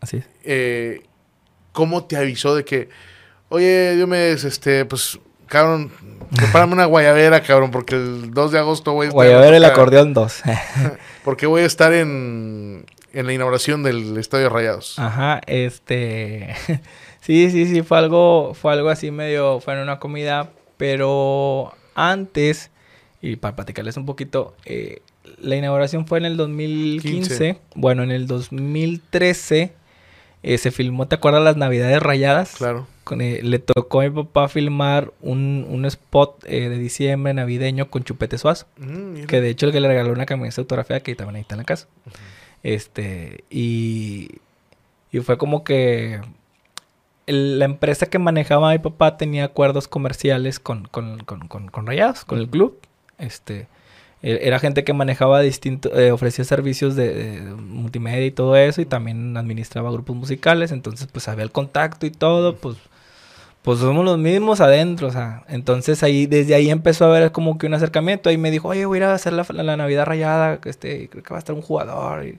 Así 0.00 0.16
es. 0.18 0.24
eh, 0.44 1.02
¿cómo 1.72 2.04
te 2.06 2.16
avisó 2.16 2.54
de 2.54 2.64
que, 2.64 2.88
oye, 3.48 3.94
Diomedes, 3.96 4.44
este, 4.44 4.84
pues, 4.84 5.18
cabrón, 5.52 5.92
prepárame 6.34 6.72
una 6.72 6.86
guayabera, 6.86 7.42
cabrón, 7.42 7.70
porque 7.70 7.94
el 7.94 8.30
2 8.32 8.52
de 8.52 8.58
agosto 8.58 8.94
voy 8.94 9.04
a 9.04 9.08
estar, 9.10 9.22
Voy 9.22 9.34
a 9.34 9.38
ver 9.38 9.52
el 9.52 9.64
acordeón 9.66 10.14
2. 10.14 10.42
porque 11.24 11.46
voy 11.46 11.60
a 11.60 11.66
estar 11.66 11.92
en, 11.92 12.86
en 13.12 13.26
la 13.26 13.34
inauguración 13.34 13.82
del 13.82 14.16
Estadio 14.16 14.48
Rayados. 14.48 14.98
Ajá, 14.98 15.42
este... 15.46 16.54
sí, 17.20 17.50
sí, 17.50 17.66
sí, 17.66 17.82
fue 17.82 17.98
algo, 17.98 18.54
fue 18.54 18.72
algo 18.72 18.88
así 18.88 19.10
medio, 19.10 19.60
fue 19.60 19.74
en 19.74 19.80
una 19.80 19.98
comida, 19.98 20.48
pero 20.78 21.74
antes, 21.94 22.70
y 23.20 23.36
para 23.36 23.54
platicarles 23.54 23.98
un 23.98 24.06
poquito, 24.06 24.54
eh, 24.64 25.02
la 25.38 25.56
inauguración 25.56 26.06
fue 26.06 26.16
en 26.16 26.24
el 26.24 26.38
2015, 26.38 27.28
15. 27.28 27.60
bueno, 27.74 28.04
en 28.04 28.10
el 28.10 28.26
2013 28.26 29.74
eh, 30.42 30.58
se 30.58 30.70
filmó, 30.70 31.06
¿te 31.08 31.14
acuerdas 31.16 31.42
las 31.42 31.56
Navidades 31.56 32.02
Rayadas? 32.02 32.54
Claro. 32.56 32.86
Con, 33.04 33.20
eh, 33.20 33.40
le 33.42 33.58
tocó 33.58 34.00
a 34.00 34.04
mi 34.04 34.10
papá 34.10 34.48
filmar 34.48 35.12
un, 35.20 35.66
un 35.68 35.84
spot 35.86 36.44
eh, 36.46 36.68
de 36.68 36.78
diciembre 36.78 37.34
navideño 37.34 37.90
con 37.90 38.04
Chupete 38.04 38.38
Suazo. 38.38 38.66
Mm. 38.78 39.24
Que 39.24 39.40
de 39.40 39.50
hecho 39.50 39.66
el 39.66 39.72
que 39.72 39.80
le 39.80 39.88
regaló 39.88 40.12
una 40.12 40.26
camioneta 40.26 40.60
autografiada 40.60 41.00
que 41.00 41.14
también 41.14 41.36
ahí 41.36 41.42
está 41.42 41.54
en 41.54 41.58
la 41.58 41.64
casa. 41.64 41.88
Este, 42.62 43.44
y, 43.50 44.30
y 45.10 45.20
fue 45.20 45.36
como 45.38 45.64
que 45.64 46.20
el- 47.26 47.58
la 47.58 47.64
empresa 47.64 48.06
que 48.06 48.18
manejaba 48.18 48.70
a 48.70 48.72
mi 48.72 48.78
papá 48.78 49.16
tenía 49.16 49.44
acuerdos 49.44 49.88
comerciales 49.88 50.60
con, 50.60 50.84
con, 50.86 51.18
con, 51.24 51.48
con, 51.48 51.68
con 51.68 51.86
Rayados, 51.86 52.24
con 52.24 52.38
el 52.38 52.48
club. 52.48 52.78
Este, 53.18 53.66
era 54.22 54.58
gente 54.58 54.84
que 54.84 54.92
manejaba 54.92 55.40
distintos, 55.40 55.92
ofrecía 56.12 56.44
servicios 56.44 56.94
de, 56.96 57.12
de 57.12 57.40
multimedia 57.54 58.26
y 58.26 58.30
todo 58.30 58.56
eso, 58.56 58.80
y 58.80 58.86
también 58.86 59.36
administraba 59.36 59.90
grupos 59.90 60.16
musicales, 60.16 60.72
entonces 60.72 61.08
pues 61.10 61.28
había 61.28 61.44
el 61.44 61.50
contacto 61.50 62.06
y 62.06 62.10
todo, 62.10 62.56
pues 62.56 62.76
pues 63.62 63.78
somos 63.78 64.04
los 64.04 64.18
mismos 64.18 64.60
adentro, 64.60 65.06
o 65.06 65.12
sea, 65.12 65.44
entonces 65.48 66.02
ahí, 66.02 66.26
desde 66.26 66.54
ahí 66.56 66.68
empezó 66.68 67.04
a 67.04 67.08
haber 67.08 67.30
como 67.30 67.58
que 67.58 67.66
un 67.66 67.74
acercamiento, 67.74 68.28
ahí 68.28 68.36
me 68.36 68.50
dijo, 68.50 68.68
oye, 68.68 68.84
voy 68.86 68.96
a 68.96 68.98
ir 68.98 69.04
a 69.04 69.14
hacer 69.14 69.32
la, 69.32 69.46
la, 69.50 69.62
la 69.62 69.76
Navidad 69.76 70.04
rayada, 70.04 70.60
que 70.60 70.68
este, 70.68 71.08
creo 71.08 71.22
que 71.22 71.30
va 71.30 71.36
a 71.36 71.38
estar 71.38 71.54
un 71.54 71.62
jugador, 71.62 72.26
y 72.26 72.38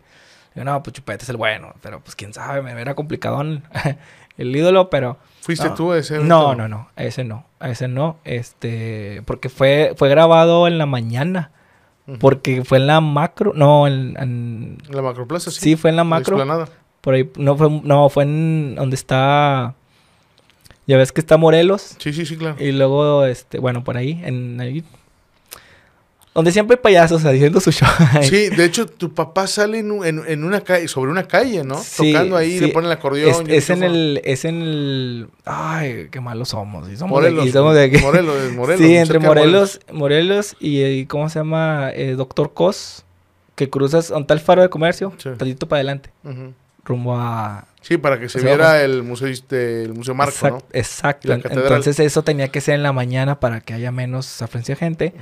yo, 0.53 0.65
no, 0.65 0.83
pues 0.83 0.93
Chupete 0.93 1.23
es 1.23 1.29
el 1.29 1.37
bueno, 1.37 1.73
pero 1.81 2.01
pues 2.01 2.15
quién 2.15 2.33
sabe, 2.33 2.61
me 2.61 2.79
era 2.79 2.93
complicadón 2.93 3.63
el 4.37 4.55
ídolo, 4.55 4.89
pero... 4.89 5.17
¿Fuiste 5.41 5.69
no. 5.69 5.75
tú 5.75 5.91
a 5.93 5.97
ese? 5.97 6.19
No, 6.19 6.55
no, 6.55 6.67
no, 6.67 6.89
a 6.95 7.03
ese 7.03 7.23
no, 7.23 7.45
a 7.59 7.69
ese 7.69 7.87
no, 7.87 8.17
este, 8.25 9.21
porque 9.25 9.47
fue, 9.47 9.93
fue 9.95 10.09
grabado 10.09 10.67
en 10.67 10.77
la 10.77 10.85
mañana. 10.85 11.51
Porque 12.19 12.63
fue 12.63 12.79
en 12.79 12.87
la 12.87 13.01
macro, 13.01 13.53
no, 13.55 13.87
en, 13.87 14.77
la 14.89 15.01
macroplaza, 15.01 15.51
sí. 15.51 15.59
sí, 15.59 15.75
fue 15.75 15.89
en 15.89 15.95
la 15.95 16.03
macro, 16.03 16.37
por 17.01 17.13
ahí, 17.13 17.29
no 17.37 17.55
fue, 17.55 17.69
no, 17.69 18.09
fue 18.09 18.23
en 18.23 18.75
donde 18.75 18.95
está, 18.95 19.75
ya 20.85 20.97
ves 20.97 21.11
que 21.11 21.21
está 21.21 21.37
Morelos, 21.37 21.95
Sí, 21.99 22.13
sí, 22.13 22.25
sí, 22.25 22.37
claro. 22.37 22.57
y 22.59 22.71
luego, 22.71 23.25
este, 23.25 23.59
bueno, 23.59 23.83
por 23.83 23.97
ahí, 23.97 24.21
en 24.23 24.59
ahí, 24.59 24.83
donde 26.35 26.51
siempre 26.51 26.75
hay 26.77 26.81
payasos 26.81 27.23
haciendo 27.25 27.59
su 27.59 27.71
show. 27.71 27.87
Sí, 28.23 28.49
de 28.49 28.65
hecho, 28.65 28.85
tu 28.87 29.13
papá 29.13 29.45
sale 29.47 29.79
en, 29.79 29.91
en- 30.03 30.23
en 30.27 30.43
una 30.43 30.61
calle, 30.61 30.87
sobre 30.87 31.11
una 31.11 31.27
calle, 31.27 31.63
¿no? 31.63 31.77
Sí, 31.77 32.11
Tocando 32.11 32.35
ahí, 32.37 32.57
sí. 32.57 32.65
le 32.65 32.67
ponen 32.69 32.87
el 32.87 32.97
acordeón. 32.97 33.49
Es, 33.51 33.63
es 33.65 33.69
en 33.69 33.83
el, 33.83 34.21
es 34.23 34.45
en 34.45 34.61
el, 34.61 35.27
ay, 35.45 36.07
qué 36.11 36.19
malos 36.21 36.49
somos. 36.49 36.89
Y 36.89 36.97
somos 36.97 37.21
de 37.23 37.29
Morelos. 37.29 37.43
aquí, 37.43 37.51
somos 37.51 37.75
de 37.75 37.83
aquí. 37.83 37.97
Morelos, 37.99 38.51
Morelos, 38.55 38.81
sí, 38.85 38.95
entre 38.95 39.19
de 39.19 39.25
Morelos, 39.27 39.79
Morelos 39.91 40.55
y, 40.59 40.83
y, 40.83 41.05
¿cómo 41.05 41.29
se 41.29 41.39
llama? 41.39 41.91
Eh, 41.93 42.15
Doctor 42.17 42.53
Cos, 42.53 43.05
que 43.55 43.69
cruzas, 43.69 44.09
un 44.09 44.25
tal 44.25 44.39
faro 44.39 44.61
de 44.63 44.69
comercio, 44.69 45.13
Sí. 45.17 45.29
tantito 45.37 45.67
para 45.67 45.77
adelante, 45.79 46.09
Ujú. 46.23 46.53
Rumbo 46.83 47.15
a... 47.17 47.65
Sí, 47.81 47.97
para 47.97 48.19
que 48.19 48.29
se 48.29 48.39
sea, 48.39 48.47
viera 48.49 48.81
el 48.83 49.03
museo, 49.03 49.27
este, 49.27 49.83
el 49.83 49.93
museo 49.93 50.13
Marco, 50.15 50.33
Exact- 50.33 50.51
¿no? 50.51 50.61
Exacto. 50.71 51.33
Entonces 51.33 51.99
eso 51.99 52.23
tenía 52.23 52.47
que 52.49 52.61
ser 52.61 52.75
en 52.75 52.83
la 52.83 52.93
mañana 52.93 53.39
para 53.39 53.59
que 53.61 53.73
haya 53.73 53.91
menos 53.91 54.41
afluencia 54.41 54.75
de 54.75 54.79
gente. 54.79 55.13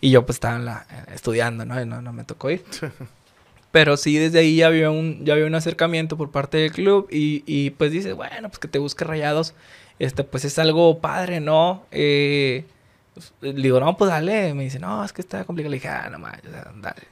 Y 0.00 0.10
yo 0.10 0.26
pues 0.26 0.36
estaba 0.36 0.56
en 0.56 0.64
la, 0.66 0.86
estudiando, 1.14 1.64
¿no? 1.64 1.80
Y 1.80 1.86
no, 1.86 2.02
no 2.02 2.12
me 2.12 2.24
tocó 2.24 2.50
ir. 2.50 2.62
Pero 3.72 3.96
sí, 3.96 4.18
desde 4.18 4.40
ahí 4.40 4.56
ya 4.56 4.66
había 4.66 4.90
un, 4.90 5.24
ya 5.24 5.34
había 5.34 5.46
un 5.46 5.54
acercamiento 5.54 6.16
por 6.16 6.30
parte 6.30 6.58
del 6.58 6.72
club 6.72 7.06
y, 7.10 7.44
y 7.46 7.70
pues 7.70 7.92
dices, 7.92 8.14
bueno, 8.14 8.48
pues 8.48 8.58
que 8.58 8.66
te 8.68 8.78
busque 8.80 9.04
rayados, 9.04 9.54
este, 10.00 10.24
pues 10.24 10.44
es 10.44 10.58
algo 10.58 10.98
padre, 10.98 11.40
¿no? 11.40 11.84
Eh, 11.92 12.64
pues, 13.14 13.32
le 13.40 13.52
digo, 13.62 13.78
no, 13.78 13.96
pues 13.96 14.10
dale. 14.10 14.54
Me 14.54 14.64
dice, 14.64 14.78
no, 14.80 15.04
es 15.04 15.12
que 15.12 15.20
está 15.22 15.44
complicado. 15.44 15.70
Le 15.70 15.76
dije, 15.76 15.88
ah, 15.88 16.08
no 16.10 16.18
sea, 16.18 16.40
dale. 16.80 17.02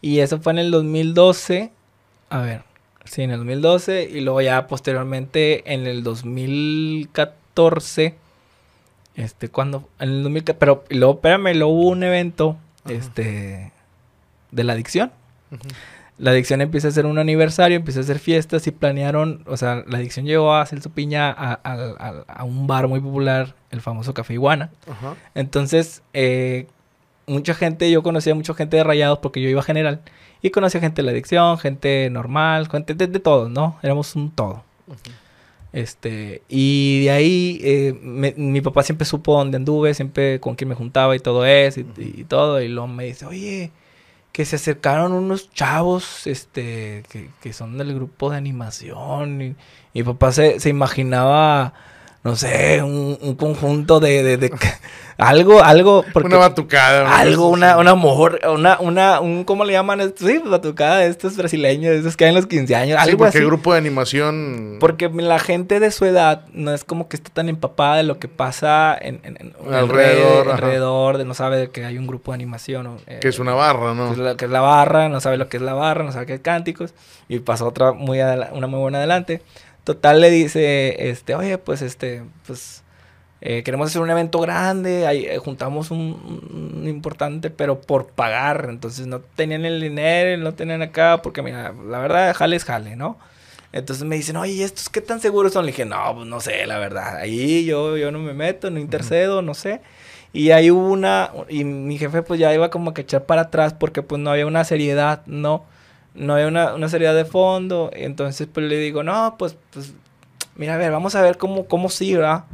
Y 0.00 0.20
eso 0.20 0.40
fue 0.40 0.52
en 0.52 0.58
el 0.58 0.70
2012. 0.70 1.70
A 2.30 2.40
ver, 2.40 2.62
sí, 3.04 3.22
en 3.22 3.30
el 3.30 3.38
2012. 3.38 4.08
Y 4.10 4.20
luego 4.20 4.40
ya 4.42 4.66
posteriormente 4.66 5.72
en 5.72 5.86
el 5.86 6.02
2014. 6.02 8.14
Este, 9.16 9.48
cuando, 9.48 9.88
en 10.00 10.08
el 10.10 10.22
2014, 10.24 10.58
pero 10.58 10.84
y 10.90 10.96
luego, 10.96 11.14
espérame, 11.14 11.54
luego 11.54 11.72
hubo 11.72 11.88
un 11.90 12.02
evento, 12.02 12.56
Ajá. 12.84 12.94
este, 12.94 13.72
de 14.50 14.64
la 14.64 14.72
adicción. 14.72 15.12
La 16.18 16.32
adicción 16.32 16.60
empieza 16.60 16.88
a 16.88 16.90
hacer 16.90 17.06
un 17.06 17.18
aniversario, 17.18 17.76
empieza 17.76 18.00
a 18.00 18.02
hacer 18.02 18.18
fiestas 18.18 18.66
y 18.66 18.72
planearon, 18.72 19.44
o 19.46 19.56
sea, 19.56 19.84
la 19.86 19.98
adicción 19.98 20.26
llevó 20.26 20.54
a 20.54 20.66
Celso 20.66 20.90
Piña 20.90 21.30
a, 21.30 21.52
a- 21.52 21.94
a- 21.98 22.24
a 22.26 22.44
un 22.44 22.66
bar 22.66 22.88
muy 22.88 23.00
popular, 23.00 23.54
el 23.70 23.80
famoso 23.80 24.14
Café 24.14 24.34
Iguana. 24.34 24.70
Ajá. 24.90 25.14
Entonces, 25.36 26.02
eh, 26.12 26.66
mucha 27.26 27.54
gente, 27.54 27.88
yo 27.90 28.02
conocía 28.02 28.34
mucha 28.34 28.52
gente 28.54 28.76
de 28.76 28.84
Rayados 28.84 29.20
porque 29.20 29.40
yo 29.40 29.48
iba 29.48 29.60
a 29.60 29.64
general 29.64 30.00
y 30.44 30.50
conocía 30.50 30.80
gente 30.80 31.00
de 31.00 31.06
la 31.06 31.12
adicción, 31.12 31.56
gente 31.58 32.08
normal, 32.10 32.68
gente 32.68 32.92
de, 32.94 33.06
de 33.06 33.18
todos, 33.18 33.50
¿no? 33.50 33.78
Éramos 33.82 34.14
un 34.14 34.30
todo. 34.30 34.62
Este, 35.72 36.42
y 36.48 37.04
de 37.04 37.10
ahí 37.10 37.60
eh, 37.64 37.98
me- 38.00 38.34
mi 38.36 38.60
papá 38.60 38.82
siempre 38.84 39.04
supo 39.06 39.36
dónde 39.36 39.56
anduve, 39.56 39.92
siempre 39.94 40.38
con 40.38 40.54
quién 40.54 40.68
me 40.68 40.76
juntaba 40.76 41.16
y 41.16 41.18
todo 41.18 41.44
eso 41.46 41.80
y, 41.80 41.86
y 42.20 42.24
todo. 42.24 42.60
Y 42.60 42.68
luego 42.68 42.86
me 42.86 43.04
dice, 43.06 43.26
oye, 43.26 43.72
que 44.32 44.44
se 44.44 44.56
acercaron 44.56 45.12
unos 45.12 45.50
chavos 45.52 46.26
este, 46.26 47.02
que, 47.10 47.30
que 47.42 47.52
son 47.52 47.76
del 47.78 47.94
grupo 47.94 48.30
de 48.30 48.36
animación. 48.36 49.40
Y, 49.42 49.46
y 49.94 50.00
mi 50.00 50.02
papá 50.04 50.30
se, 50.32 50.60
se 50.60 50.68
imaginaba, 50.68 51.72
no 52.24 52.34
sé, 52.36 52.82
un, 52.82 53.18
un 53.20 53.34
conjunto 53.36 54.00
de, 54.00 54.22
de- 54.22 54.36
de- 54.38 54.52
algo, 55.16 55.62
algo. 55.62 56.04
Porque, 56.12 56.26
Una 56.28 56.38
batucada. 56.38 57.04
¿no? 57.04 57.14
algo, 57.14 57.48
una, 57.48 57.76
una 57.78 57.94
mujer, 57.94 58.40
una, 58.52 58.80
una, 58.80 59.20
un, 59.20 59.44
¿cómo 59.44 59.64
le 59.64 59.72
llaman? 59.74 60.00
esto? 60.00 60.26
Sí, 60.26 60.40
batucada 60.44 60.96
de 60.98 61.06
estos 61.08 61.36
brasileños, 61.36 61.92
de 61.92 61.98
esos 62.00 62.16
que 62.16 62.24
hay 62.24 62.30
en 62.30 62.34
los 62.34 62.46
15 62.46 62.74
años, 62.74 62.98
Sí, 63.04 63.14
porque 63.14 63.28
así. 63.28 63.38
el 63.38 63.46
grupo 63.46 63.72
de 63.72 63.78
animación... 63.78 64.78
Porque 64.80 65.08
la 65.10 65.38
gente 65.38 65.78
de 65.78 65.90
su 65.92 66.04
edad 66.06 66.46
no 66.52 66.72
es 66.74 66.82
como 66.82 67.08
que 67.08 67.16
esté 67.16 67.30
tan 67.30 67.48
empapada 67.48 67.96
de 67.96 68.02
lo 68.02 68.18
que 68.18 68.26
pasa 68.26 68.96
en, 69.00 69.20
en- 69.22 69.36
en- 69.38 69.54
en 69.66 69.74
Alrededor, 69.74 70.50
alrededor, 70.50 71.18
de 71.18 71.24
no 71.26 71.34
sabe 71.34 71.70
que 71.70 71.84
hay 71.84 71.96
un 71.98 72.06
grupo 72.08 72.32
de 72.32 72.36
animación. 72.36 72.86
o, 72.88 72.96
eh, 73.06 73.18
Que 73.20 73.28
es 73.28 73.38
una 73.38 73.54
barra, 73.54 73.94
¿no? 73.94 74.06
que 74.08 74.12
es 74.14 74.18
la, 74.18 74.36
que 74.36 74.44
es 74.46 74.50
la 74.50 74.60
barra, 74.62 75.08
no 75.08 75.20
sabe 75.20 75.36
lo 75.36 75.48
que 75.48 75.58
es 75.58 75.62
la 75.62 75.74
barra, 75.74 76.02
no 76.02 76.10
sabe 76.10 76.26
qué 76.26 76.34
es 76.34 76.40
cánticos. 76.40 76.92
Y 77.28 77.38
pasó 77.38 77.68
otra 77.68 77.92
muy 77.92 78.18
una 78.20 78.66
muy 78.66 78.80
buena 78.80 78.98
adelante. 78.98 79.42
Total 79.84 80.20
le 80.20 80.30
dice, 80.30 81.10
este, 81.10 81.34
oye, 81.34 81.58
pues 81.58 81.82
este, 81.82 82.22
pues 82.46 82.82
eh, 83.40 83.62
queremos 83.62 83.90
hacer 83.90 84.00
un 84.00 84.10
evento 84.10 84.40
grande, 84.40 85.06
ahí, 85.06 85.26
eh, 85.26 85.38
juntamos 85.38 85.90
un, 85.90 86.78
un 86.80 86.88
importante, 86.88 87.50
pero 87.50 87.80
por 87.80 88.06
pagar. 88.08 88.66
Entonces 88.70 89.06
no 89.06 89.20
tenían 89.20 89.64
el 89.66 89.80
dinero, 89.80 90.42
no 90.42 90.54
tenían 90.54 90.82
acá, 90.82 91.20
porque 91.22 91.42
mira, 91.42 91.74
la 91.86 91.98
verdad, 91.98 92.34
jale 92.34 92.56
es 92.56 92.64
jale, 92.64 92.96
¿no? 92.96 93.18
Entonces 93.74 94.04
me 94.06 94.14
dicen, 94.16 94.36
oye, 94.36 94.52
¿y 94.52 94.62
¿estos 94.62 94.88
qué 94.88 95.00
tan 95.00 95.20
seguros 95.20 95.52
son? 95.52 95.66
Le 95.66 95.72
dije, 95.72 95.84
no, 95.84 96.14
pues 96.14 96.26
no 96.28 96.40
sé, 96.40 96.64
la 96.64 96.78
verdad. 96.78 97.16
Ahí 97.16 97.64
yo, 97.64 97.96
yo 97.96 98.12
no 98.12 98.20
me 98.20 98.32
meto, 98.32 98.70
no 98.70 98.78
intercedo, 98.78 99.42
no 99.42 99.52
sé. 99.52 99.80
Y 100.32 100.52
ahí 100.52 100.70
hubo 100.70 100.88
una, 100.88 101.32
y 101.48 101.64
mi 101.64 101.98
jefe 101.98 102.22
pues 102.22 102.40
ya 102.40 102.54
iba 102.54 102.70
como 102.70 102.94
que 102.94 103.02
a 103.02 103.04
echar 103.04 103.24
para 103.26 103.42
atrás 103.42 103.74
porque 103.74 104.02
pues 104.02 104.20
no 104.22 104.30
había 104.30 104.46
una 104.46 104.64
seriedad, 104.64 105.22
no, 105.26 105.64
no 106.14 106.34
había 106.34 106.48
una, 106.48 106.74
una 106.74 106.88
seriedad 106.88 107.14
de 107.14 107.24
fondo. 107.24 107.90
Entonces 107.92 108.48
pues 108.52 108.66
le 108.66 108.78
digo, 108.78 109.02
no, 109.02 109.36
pues, 109.38 109.56
pues 109.70 109.94
mira, 110.56 110.74
a 110.74 110.78
ver, 110.78 110.90
vamos 110.92 111.14
a 111.14 111.22
ver 111.22 111.38
cómo, 111.38 111.66
cómo 111.66 111.88
sí, 111.88 112.14
¿verdad? 112.14 112.44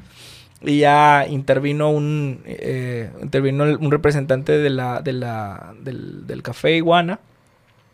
Y 0.62 0.80
ya 0.80 1.26
intervino 1.28 1.90
un, 1.90 2.42
eh, 2.44 3.10
intervino 3.22 3.64
un 3.64 3.90
representante 3.90 4.58
de 4.58 4.70
la, 4.70 5.00
de 5.00 5.12
la, 5.14 5.74
del, 5.80 6.26
del 6.26 6.42
café 6.42 6.76
Iguana. 6.76 7.20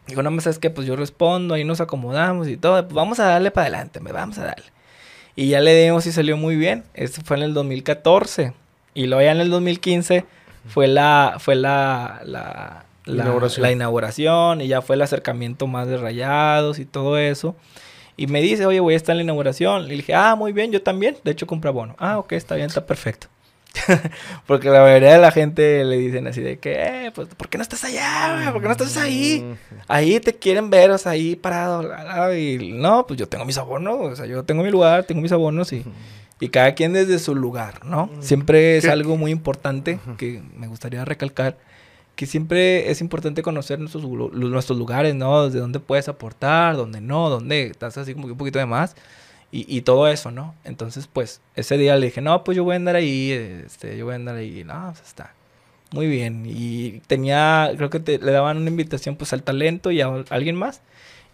Dijo, 0.08 0.22
no, 0.22 0.40
¿sabes 0.40 0.58
qué? 0.58 0.70
Pues 0.70 0.86
yo 0.86 0.96
respondo, 0.96 1.54
ahí 1.54 1.64
nos 1.64 1.80
acomodamos 1.80 2.48
y 2.48 2.56
todo. 2.56 2.82
Pues 2.82 2.94
vamos 2.94 3.20
a 3.20 3.26
darle 3.26 3.50
para 3.50 3.66
adelante, 3.66 4.00
me 4.00 4.12
vamos 4.12 4.38
a 4.38 4.44
darle. 4.44 4.66
Y 5.36 5.48
ya 5.48 5.60
le 5.60 5.74
dimos 5.76 6.06
y 6.06 6.12
salió 6.12 6.36
muy 6.36 6.56
bien. 6.56 6.84
Esto 6.94 7.20
fue 7.24 7.36
en 7.36 7.42
el 7.42 7.54
2014. 7.54 8.54
Y 8.94 9.06
luego 9.06 9.22
ya 9.22 9.32
en 9.32 9.40
el 9.40 9.50
2015 9.50 10.24
fue 10.66 10.88
la, 10.88 11.36
fue 11.38 11.54
la, 11.54 12.22
la, 12.24 12.85
la, 13.06 13.22
inauguración. 13.22 13.62
la 13.62 13.72
inauguración 13.72 14.60
y 14.60 14.68
ya 14.68 14.82
fue 14.82 14.96
el 14.96 15.02
acercamiento 15.02 15.66
más 15.66 15.88
de 15.88 15.96
rayados 15.96 16.78
y 16.78 16.84
todo 16.84 17.18
eso. 17.18 17.56
Y 18.16 18.26
me 18.26 18.40
dice, 18.40 18.66
oye, 18.66 18.80
voy 18.80 18.94
a 18.94 18.96
estar 18.96 19.12
en 19.12 19.18
la 19.18 19.22
inauguración. 19.24 19.84
Y 19.84 19.88
le 19.88 19.96
dije, 19.96 20.14
ah, 20.14 20.34
muy 20.36 20.52
bien, 20.52 20.72
yo 20.72 20.82
también. 20.82 21.16
De 21.22 21.32
hecho, 21.32 21.46
compré 21.46 21.68
abono. 21.68 21.94
Ah, 21.98 22.18
ok, 22.18 22.32
está 22.32 22.54
bien, 22.54 22.66
está 22.66 22.86
perfecto. 22.86 23.28
Porque 24.46 24.70
la 24.70 24.80
mayoría 24.80 25.12
de 25.12 25.18
la 25.18 25.30
gente 25.30 25.84
le 25.84 25.98
dicen 25.98 26.26
así 26.26 26.40
de 26.40 26.58
que, 26.58 26.72
eh, 27.06 27.12
pues, 27.14 27.28
¿por 27.28 27.48
qué 27.48 27.58
no 27.58 27.62
estás 27.62 27.84
allá, 27.84 28.50
¿Por 28.52 28.62
qué 28.62 28.68
no 28.68 28.72
estás 28.72 28.96
ahí? 28.96 29.54
Ahí 29.86 30.18
te 30.20 30.34
quieren 30.34 30.70
ver, 30.70 30.90
o 30.90 30.98
sea, 30.98 31.12
ahí 31.12 31.36
parado. 31.36 32.34
Y 32.34 32.72
no, 32.72 33.06
pues 33.06 33.18
yo 33.18 33.28
tengo 33.28 33.44
mis 33.44 33.58
abonos, 33.58 34.12
o 34.12 34.16
sea, 34.16 34.24
yo 34.24 34.44
tengo 34.44 34.62
mi 34.62 34.70
lugar, 34.70 35.04
tengo 35.04 35.20
mis 35.20 35.32
abonos 35.32 35.72
y, 35.74 35.84
y 36.40 36.48
cada 36.48 36.74
quien 36.74 36.94
desde 36.94 37.18
su 37.18 37.34
lugar, 37.34 37.84
¿no? 37.84 38.10
Siempre 38.20 38.78
es 38.78 38.86
algo 38.86 39.16
muy 39.16 39.30
importante 39.30 39.98
que 40.16 40.42
me 40.56 40.68
gustaría 40.68 41.04
recalcar 41.04 41.58
que 42.16 42.26
siempre 42.26 42.90
es 42.90 43.02
importante 43.02 43.42
conocer 43.42 43.78
nuestros, 43.78 44.04
nuestros 44.04 44.78
lugares, 44.78 45.14
¿no? 45.14 45.44
Desde 45.44 45.60
dónde 45.60 45.80
puedes 45.80 46.08
aportar, 46.08 46.74
dónde 46.74 47.02
no, 47.02 47.28
dónde 47.28 47.66
estás 47.66 47.98
así 47.98 48.14
como 48.14 48.26
que 48.26 48.32
un 48.32 48.38
poquito 48.38 48.58
de 48.58 48.66
más. 48.66 48.96
Y, 49.52 49.64
y, 49.74 49.82
todo 49.82 50.08
eso, 50.08 50.30
¿no? 50.30 50.54
Entonces, 50.64 51.06
pues, 51.06 51.40
ese 51.54 51.78
día 51.78 51.96
le 51.96 52.06
dije, 52.06 52.20
no, 52.20 52.42
pues 52.42 52.56
yo 52.56 52.64
voy 52.64 52.72
a 52.74 52.76
andar 52.76 52.96
ahí, 52.96 53.30
este, 53.30 53.96
yo 53.96 54.06
voy 54.06 54.14
a 54.14 54.16
andar 54.16 54.36
ahí. 54.36 54.64
No, 54.64 54.92
pues 54.92 55.06
está. 55.06 55.34
Muy 55.92 56.08
bien. 56.08 56.44
Y 56.46 57.00
tenía, 57.06 57.70
creo 57.76 57.90
que 57.90 58.00
le 58.00 58.32
daban 58.32 58.56
una 58.56 58.70
invitación, 58.70 59.16
pues, 59.16 59.32
al 59.32 59.42
talento 59.42 59.90
y 59.90 60.00
a, 60.00 60.08
alguien 60.30 60.56
más. 60.56 60.82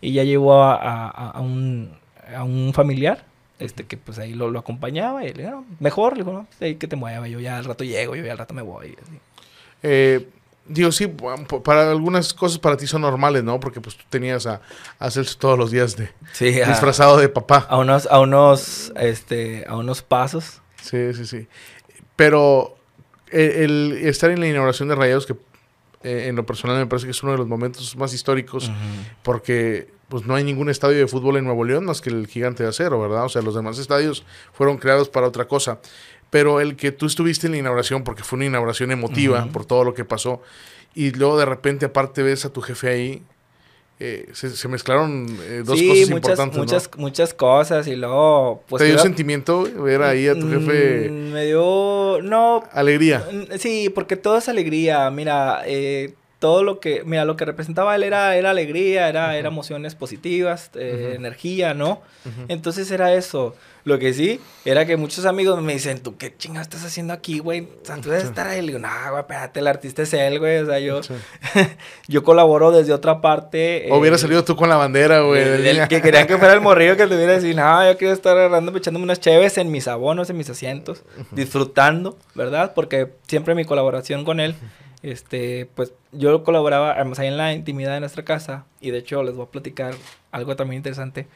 Y 0.00 0.12
ya 0.12 0.24
llevó 0.24 0.62
a, 0.62 0.74
a, 0.74 1.30
a, 1.30 1.40
un, 1.40 1.92
a 2.36 2.44
un 2.44 2.72
familiar, 2.74 3.24
este, 3.60 3.84
que 3.84 3.96
pues 3.96 4.18
ahí 4.18 4.34
lo, 4.34 4.50
lo 4.50 4.58
acompañaba. 4.58 5.24
Y 5.24 5.28
le 5.28 5.44
dije, 5.44 5.50
no, 5.50 5.64
mejor, 5.80 6.14
le 6.14 6.24
digo, 6.24 6.32
no, 6.32 6.46
pues, 6.46 6.62
ahí 6.62 6.74
que 6.76 6.88
te 6.88 6.96
mueva, 6.96 7.28
yo 7.28 7.40
ya 7.40 7.56
al 7.58 7.64
rato 7.64 7.84
llego, 7.84 8.16
yo 8.16 8.24
ya 8.24 8.32
al 8.32 8.38
rato 8.38 8.54
me 8.54 8.62
voy. 8.62 8.96
Así. 9.00 9.18
Eh 9.84 10.28
Digo, 10.66 10.92
sí, 10.92 11.08
para 11.64 11.90
algunas 11.90 12.32
cosas 12.32 12.58
para 12.58 12.76
ti 12.76 12.86
son 12.86 13.02
normales, 13.02 13.42
¿no? 13.42 13.58
Porque 13.58 13.80
pues 13.80 13.96
tú 13.96 14.04
tenías 14.08 14.46
a, 14.46 14.60
a 14.98 15.10
Celso 15.10 15.36
todos 15.38 15.58
los 15.58 15.70
días 15.72 15.96
de 15.96 16.10
disfrazado 16.38 17.16
de 17.16 17.28
papá. 17.28 17.66
A 17.68 17.78
unos, 17.78 18.06
a 18.06 18.20
unos, 18.20 18.92
este, 18.96 19.64
a 19.66 19.76
unos 19.76 20.02
pasos. 20.02 20.62
Sí, 20.80 21.12
sí, 21.14 21.26
sí. 21.26 21.48
Pero 22.14 22.76
el, 23.30 23.98
estar 24.02 24.30
en 24.30 24.40
la 24.40 24.46
inauguración 24.46 24.88
de 24.88 24.94
Rayados, 24.94 25.26
que 25.26 25.34
eh, 26.04 26.26
en 26.28 26.36
lo 26.36 26.46
personal 26.46 26.76
me 26.76 26.86
parece 26.86 27.06
que 27.06 27.12
es 27.12 27.22
uno 27.22 27.32
de 27.32 27.38
los 27.38 27.48
momentos 27.48 27.96
más 27.96 28.14
históricos, 28.14 28.70
porque 29.22 29.90
pues 30.08 30.26
no 30.26 30.34
hay 30.34 30.44
ningún 30.44 30.68
estadio 30.68 30.98
de 30.98 31.06
fútbol 31.06 31.38
en 31.38 31.44
Nuevo 31.44 31.64
León 31.64 31.86
más 31.86 32.00
que 32.00 32.10
el 32.10 32.26
Gigante 32.26 32.62
de 32.62 32.68
Acero, 32.68 33.00
¿verdad? 33.00 33.24
O 33.24 33.28
sea, 33.28 33.42
los 33.42 33.54
demás 33.54 33.78
estadios 33.78 34.24
fueron 34.52 34.76
creados 34.76 35.08
para 35.08 35.26
otra 35.26 35.46
cosa 35.46 35.80
pero 36.32 36.62
el 36.62 36.76
que 36.76 36.92
tú 36.92 37.04
estuviste 37.04 37.46
en 37.46 37.52
la 37.52 37.58
inauguración, 37.58 38.04
porque 38.04 38.24
fue 38.24 38.38
una 38.38 38.46
inauguración 38.46 38.90
emotiva 38.90 39.46
por 39.52 39.66
todo 39.66 39.84
lo 39.84 39.92
que 39.92 40.06
pasó, 40.06 40.40
y 40.94 41.10
luego 41.10 41.36
de 41.36 41.44
repente 41.44 41.84
aparte 41.84 42.22
ves 42.22 42.46
a 42.46 42.50
tu 42.50 42.62
jefe 42.62 42.88
ahí, 42.88 43.22
eh, 44.00 44.30
se, 44.32 44.66
mezclaron 44.66 45.26
eh, 45.42 45.62
dos 45.62 45.78
cosas 45.78 46.10
importantes. 46.10 46.58
Muchas, 46.58 46.90
muchas 46.96 47.34
cosas 47.34 47.86
y 47.86 47.96
luego... 47.96 48.62
Pues, 48.66 48.82
¿Te 48.82 48.88
dio 48.88 48.98
sentimiento 48.98 49.68
ver 49.76 50.00
ahí 50.00 50.26
a 50.26 50.34
tu 50.34 50.48
jefe? 50.48 51.10
Mm, 51.10 51.32
me 51.32 51.44
dio... 51.44 52.20
No... 52.22 52.64
Alegría. 52.72 53.28
Sí, 53.58 53.90
porque 53.94 54.16
todo 54.16 54.38
es 54.38 54.48
alegría. 54.48 55.10
Mira, 55.10 55.60
eh, 55.66 56.14
todo 56.42 56.64
lo 56.64 56.80
que... 56.80 57.04
Mira, 57.04 57.24
lo 57.24 57.36
que 57.36 57.44
representaba 57.44 57.94
él 57.94 58.02
era, 58.02 58.34
era 58.34 58.50
alegría, 58.50 59.08
era, 59.08 59.36
era 59.36 59.46
emociones 59.46 59.94
positivas, 59.94 60.72
energía, 60.74 61.72
¿no? 61.72 62.02
Entonces 62.48 62.90
era 62.90 63.14
eso. 63.14 63.54
Lo 63.84 63.98
que 63.98 64.12
sí, 64.12 64.40
era 64.64 64.86
que 64.86 64.96
muchos 64.96 65.24
amigos 65.24 65.60
me 65.60 65.72
dicen, 65.72 66.00
¿tú 66.00 66.16
qué 66.16 66.36
chingados 66.36 66.68
estás 66.68 66.84
haciendo 66.84 67.12
aquí, 67.12 67.40
güey? 67.40 67.68
O 67.82 67.84
sea, 67.84 67.96
tú 67.96 68.10
debes 68.10 68.24
estar 68.24 68.46
ahí. 68.46 68.60
Le 68.60 68.68
digo, 68.68 68.78
no, 68.78 68.88
güey, 69.10 69.20
espérate, 69.20 69.58
el 69.58 69.66
artista 69.66 70.02
es 70.02 70.12
él, 70.14 70.38
güey. 70.38 70.58
O 70.58 70.66
sea, 70.66 70.78
yo, 70.78 71.00
yo 72.08 72.22
colaboro 72.22 72.70
desde 72.70 72.92
otra 72.92 73.20
parte. 73.20 73.88
O 73.90 73.98
hubiera 73.98 74.16
eh, 74.16 74.20
salido 74.20 74.44
tú 74.44 74.54
con 74.54 74.68
la 74.68 74.76
bandera, 74.76 75.22
güey. 75.22 75.88
que 75.88 76.00
querían 76.00 76.28
que 76.28 76.38
fuera 76.38 76.54
el 76.54 76.60
morrillo 76.62 76.96
que 76.96 77.06
te 77.06 77.14
hubiera 77.14 77.32
decir, 77.32 77.56
no, 77.56 77.84
yo 77.90 77.96
quiero 77.98 78.14
estar 78.14 78.36
agarrando, 78.36 78.76
echándome 78.76 79.04
unas 79.04 79.20
cheves 79.20 79.58
en 79.58 79.72
mis 79.72 79.88
abonos, 79.88 80.30
en 80.30 80.36
mis 80.36 80.50
asientos, 80.50 81.02
disfrutando, 81.32 82.16
¿verdad? 82.34 82.74
Porque 82.74 83.12
siempre 83.26 83.56
mi 83.56 83.64
colaboración 83.64 84.24
con 84.24 84.38
él, 84.38 84.54
este, 85.02 85.68
pues 85.74 85.92
yo 86.12 86.44
colaboraba, 86.44 86.92
además 86.92 87.18
ahí 87.18 87.28
en 87.28 87.36
la 87.36 87.52
intimidad 87.52 87.94
de 87.94 88.00
nuestra 88.00 88.24
casa. 88.24 88.66
Y 88.80 88.90
de 88.90 88.98
hecho, 88.98 89.22
les 89.22 89.34
voy 89.34 89.46
a 89.46 89.50
platicar 89.50 89.94
algo 90.30 90.56
también 90.56 90.78
interesante 90.78 91.26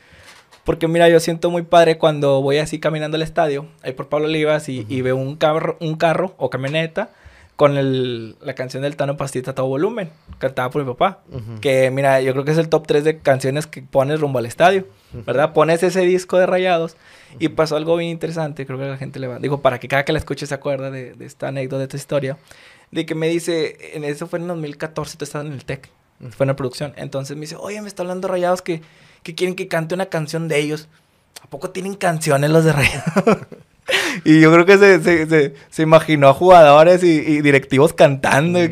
porque 0.67 0.89
mira, 0.89 1.09
yo 1.09 1.21
siento 1.21 1.49
muy 1.49 1.63
padre 1.63 1.97
cuando 1.97 2.43
voy 2.43 2.59
así 2.59 2.81
caminando 2.81 3.15
al 3.15 3.23
estadio, 3.23 3.67
ahí 3.85 3.93
por 3.93 4.09
Pablo 4.09 4.27
Olivas, 4.27 4.69
y, 4.69 4.83
veo 5.01 5.17
un 5.17 5.37
carro, 5.37 5.77
un 5.81 5.95
carro 5.95 6.35
o 6.39 6.51
camioneta 6.51 7.11
con 7.55 7.79
el, 7.79 8.37
la 8.43 8.55
canción 8.57 8.83
del 8.83 8.97
Tano 8.97 9.17
Pastita 9.17 9.53
a 9.53 9.55
todo 9.55 9.69
volumen, 9.69 10.11
cantada 10.39 10.69
por 10.71 10.83
mi 10.83 10.93
papá. 10.93 11.21
Que 11.61 11.93
mira, 11.93 12.21
yo 12.21 12.33
creo 12.33 12.45
que 12.45 12.51
es 12.51 12.59
el 12.59 12.69
top 12.69 12.85
3 12.85 13.05
de 13.05 13.19
canciones 13.21 13.69
que 13.69 13.81
pones 13.81 14.19
rumbo 14.19 14.41
al 14.41 14.47
estadio, 14.47 14.89
¿verdad? 15.25 15.53
Pones 15.53 15.85
ese 15.85 16.01
disco 16.01 16.37
de 16.37 16.47
rayados 16.47 16.97
y 17.39 17.49
pasó 17.49 17.77
algo 17.77 17.97
bien 17.97 18.11
interesante, 18.11 18.67
creo 18.67 18.77
que 18.77 18.87
la 18.87 18.97
gente 18.97 19.21
le 19.21 19.29
va. 19.29 19.39
Digo, 19.39 19.63
para 19.63 19.79
que 19.79 19.87
cada 19.87 20.05
que 20.05 20.13
la 20.13 20.19
escuche 20.19 20.47
se 20.47 20.55
acuerde 20.55 20.91
de, 20.91 21.15
de 21.15 21.27
esta 21.27 21.47
anécdota, 21.47 21.79
de 21.79 21.85
esta 21.85 21.97
historia, 21.97 22.39
de 22.91 23.07
que 23.07 23.15
me 23.15 23.29
dice, 23.29 23.77
en 23.95 24.05
eso 24.05 24.27
fue 24.27 24.39
en 24.39 24.49
2014, 24.49 25.17
tú 25.17 25.25
estabas 25.25 25.47
en 25.47 25.53
el 25.53 25.65
TEC, 25.65 25.91
fue 26.31 26.45
en 26.45 26.49
la 26.49 26.57
producción. 26.57 26.93
Entonces 26.97 27.37
me 27.37 27.43
dice, 27.43 27.57
oye, 27.59 27.81
me 27.83 27.89
está 27.89 28.03
hablando 28.03 28.29
rayados 28.29 28.63
que 28.63 28.83
que 29.27 29.35
quieren 29.35 29.57
que 29.57 29.67
cante 29.67 29.93
una 29.93 30.07
canción 30.07 30.47
de 30.47 30.61
ellos. 30.61 30.87
¿A 31.43 31.49
poco 31.49 31.71
tienen 31.71 31.97
canciones 31.97 32.49
los 32.49 32.65
de 32.65 32.73
Rayados? 32.73 33.39
y 34.25 34.41
yo 34.41 34.53
creo 34.53 34.65
que 34.65 34.79
se, 34.79 35.03
se, 35.03 35.55
se, 35.69 35.83
imaginó 35.83 36.29
a 36.29 36.33
jugadores 36.33 37.03
y, 37.03 37.43
directivos 37.43 37.93
cantando. 37.93 38.63
Y, 38.63 38.67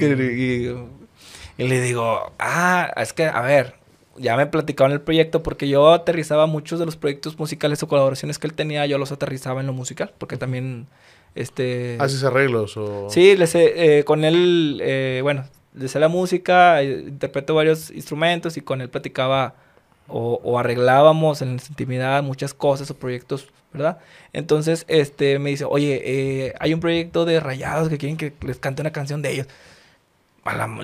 y, 1.59 1.69
le 1.69 1.81
digo, 1.81 2.33
ah, 2.39 2.89
es 2.97 3.13
que, 3.13 3.25
a 3.25 3.41
ver, 3.41 3.75
ya 4.17 4.37
me 4.37 4.47
platicaban 4.47 4.93
el 4.93 5.01
proyecto 5.01 5.43
porque 5.43 5.69
yo 5.69 5.93
aterrizaba 5.93 6.47
muchos 6.47 6.79
de 6.79 6.87
los 6.87 6.97
proyectos 6.97 7.37
musicales 7.37 7.83
o 7.83 7.89
colaboraciones 7.89 8.39
que 8.39 8.47
él 8.47 8.55
tenía, 8.55 8.87
yo 8.87 8.97
los 8.97 9.11
aterrizaba 9.11 9.61
en 9.61 9.67
lo 9.67 9.73
musical, 9.73 10.13
porque 10.19 10.37
también, 10.37 10.87
este... 11.35 11.97
¿Haces 12.01 12.23
arreglos 12.25 12.77
o...? 12.77 13.09
Sí, 13.11 13.37
les, 13.37 13.55
eh, 13.55 14.03
con 14.07 14.25
él, 14.25 14.81
eh, 14.83 15.21
bueno, 15.23 15.45
le 15.75 15.89
sé 15.89 15.99
la 15.99 16.09
música, 16.09 16.83
eh, 16.83 17.05
interpreto 17.09 17.55
varios 17.55 17.91
instrumentos 17.91 18.57
y 18.57 18.61
con 18.61 18.81
él 18.81 18.89
platicaba 18.89 19.55
o, 20.07 20.59
arreglábamos 20.59 21.41
en 21.43 21.57
la 21.57 21.63
intimidad 21.69 22.23
muchas 22.23 22.53
cosas 22.53 22.91
o 22.91 22.95
proyectos, 22.95 23.49
¿verdad? 23.73 23.99
Entonces, 24.33 24.85
este, 24.89 25.39
me 25.39 25.51
dice, 25.51 25.65
oye, 25.65 26.03
eh, 26.05 26.55
hay 26.61 26.75
un 26.75 26.81
proyecto 26.81 27.25
de 27.25 27.41
rayados 27.41 27.89
que 27.89 27.97
quieren 27.99 28.17
que 28.17 28.33
les 28.43 28.59
cante 28.59 28.83
una 28.83 28.93
canción 28.93 29.23
de 29.23 29.33
ellos. 29.33 29.47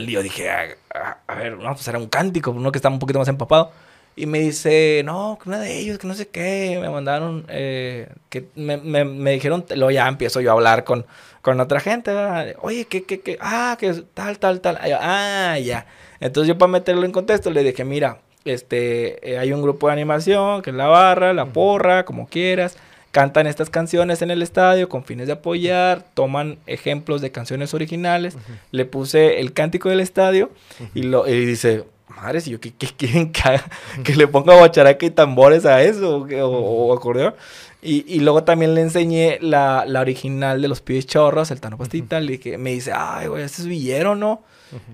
Yo 0.08 0.22
dije, 0.22 0.48
a, 0.48 1.18
a, 1.26 1.34
ver, 1.34 1.58
no, 1.58 1.74
pues 1.74 1.86
era 1.86 1.98
un 1.98 2.08
cántico, 2.08 2.50
uno 2.50 2.72
que 2.72 2.78
estaba 2.78 2.94
un 2.94 2.98
poquito 2.98 3.18
más 3.18 3.28
empapado. 3.28 3.72
Y 4.16 4.26
me 4.26 4.40
dice, 4.40 5.02
no, 5.04 5.38
que 5.42 5.48
una 5.48 5.60
de 5.60 5.78
ellos, 5.78 5.98
que 5.98 6.06
no 6.06 6.14
sé 6.14 6.28
qué. 6.28 6.78
Me 6.80 6.90
mandaron, 6.90 7.46
eh, 7.48 8.08
que 8.28 8.48
me, 8.54 8.76
me, 8.76 9.04
me, 9.04 9.32
dijeron, 9.32 9.64
luego 9.70 9.90
ya 9.90 10.08
empiezo 10.08 10.40
yo 10.40 10.50
a 10.50 10.54
hablar 10.54 10.84
con, 10.84 11.06
con 11.42 11.60
otra 11.60 11.80
gente. 11.80 12.12
Oye, 12.60 12.84
que, 12.84 13.04
que, 13.04 13.20
que, 13.20 13.38
ah, 13.40 13.76
que 13.78 13.92
tal, 14.14 14.38
tal, 14.38 14.60
tal. 14.60 14.78
Ah, 14.82 15.58
ya. 15.58 15.86
Entonces 16.20 16.48
yo 16.48 16.58
para 16.58 16.70
meterlo 16.70 17.04
en 17.04 17.12
contexto 17.12 17.50
le 17.50 17.62
dije, 17.62 17.84
mira, 17.84 18.18
este, 18.44 19.32
eh, 19.32 19.38
hay 19.38 19.52
un 19.52 19.62
grupo 19.62 19.86
de 19.86 19.94
animación 19.94 20.62
que 20.62 20.70
es 20.70 20.76
la 20.76 20.86
barra, 20.86 21.32
la 21.32 21.46
porra, 21.46 22.04
como 22.04 22.26
quieras. 22.26 22.76
Cantan 23.12 23.48
estas 23.48 23.70
canciones 23.70 24.22
en 24.22 24.30
el 24.30 24.40
estadio 24.40 24.88
con 24.88 25.02
fines 25.02 25.26
de 25.26 25.32
apoyar, 25.32 26.04
toman 26.14 26.58
ejemplos 26.66 27.20
de 27.20 27.32
canciones 27.32 27.74
originales. 27.74 28.36
Le 28.70 28.84
puse 28.84 29.40
el 29.40 29.52
cántico 29.52 29.88
del 29.88 29.98
estadio 29.98 30.50
y, 30.94 31.02
lo, 31.02 31.26
y 31.26 31.44
dice, 31.44 31.84
madre, 32.10 32.40
si 32.40 32.50
yo 32.50 32.60
¿qué, 32.60 32.72
quieren 32.72 33.32
que, 33.32 34.14
le 34.14 34.26
ponga 34.28 34.54
bacharaca 34.54 35.04
y 35.06 35.10
tambores 35.10 35.66
a 35.66 35.82
eso 35.82 36.26
o, 36.44 36.92
acordeón. 36.92 37.34
Y, 37.82 38.04
y, 38.06 38.20
luego 38.20 38.44
también 38.44 38.74
le 38.74 38.82
enseñé 38.82 39.38
la, 39.40 39.84
la 39.86 40.00
original 40.00 40.60
de 40.60 40.68
los 40.68 40.82
pibes 40.82 41.06
chorros, 41.06 41.50
el 41.50 41.60
Tano 41.60 41.78
Pastita. 41.78 42.20
Le 42.20 42.32
dije, 42.32 42.58
me 42.58 42.72
dice, 42.72 42.92
ay, 42.94 43.28
güey, 43.28 43.42
este 43.42 43.62
es 43.62 43.68
villero, 43.68 44.16
¿no? 44.16 44.42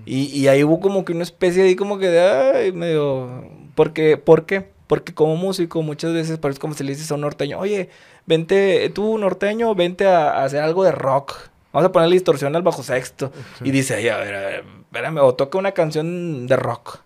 y, 0.05 0.25
y, 0.25 0.47
ahí 0.47 0.63
hubo 0.63 0.79
como 0.79 1.05
que 1.05 1.13
una 1.13 1.23
especie 1.23 1.63
ahí 1.63 1.75
como 1.75 1.99
que 1.99 2.07
de, 2.07 2.21
ay, 2.21 2.71
medio... 2.71 3.43
Porque, 3.75 4.17
¿Por 4.17 4.45
qué? 4.45 4.69
Porque 4.87 5.13
como 5.13 5.35
músico 5.35 5.81
muchas 5.81 6.13
veces 6.13 6.39
parece 6.39 6.59
como 6.59 6.73
si 6.73 6.83
le 6.83 6.93
dices 6.93 7.11
a 7.11 7.15
un 7.15 7.21
norteño, 7.21 7.59
oye, 7.59 7.89
vente, 8.25 8.89
tú 8.89 9.17
norteño, 9.17 9.75
vente 9.75 10.07
a, 10.07 10.43
hacer 10.43 10.61
algo 10.61 10.83
de 10.83 10.91
rock. 10.91 11.35
Vamos 11.73 11.89
a 11.89 11.91
ponerle 11.91 12.15
distorsión 12.15 12.55
al 12.55 12.61
bajo 12.61 12.81
sexto. 12.83 13.31
Y 13.63 13.71
dice, 13.71 13.95
a 14.09 14.17
ver, 14.17 14.33
a 14.33 14.39
ver, 14.39 14.63
espérame, 14.81 15.19
o 15.19 15.35
toca 15.35 15.57
una 15.57 15.73
canción 15.73 16.47
de 16.47 16.55
rock. 16.55 16.99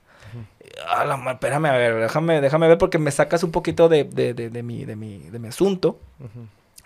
A 0.89 1.05
la 1.05 1.17
ma- 1.17 1.31
espérame, 1.33 1.65
a 1.67 1.73
ver, 1.77 1.95
déjame, 2.01 2.41
déjame 2.41 2.67
ver 2.67 2.77
porque 2.77 2.97
me 2.97 3.11
sacas 3.11 3.43
un 3.43 3.51
poquito 3.51 3.89
de, 3.89 4.03
de, 4.03 4.33
de, 4.33 4.49
de 4.49 4.63
mi, 4.63 4.85
de, 4.85 4.95
mi, 4.95 5.19
de 5.19 5.39
mi 5.39 5.47
asunto, 5.47 5.97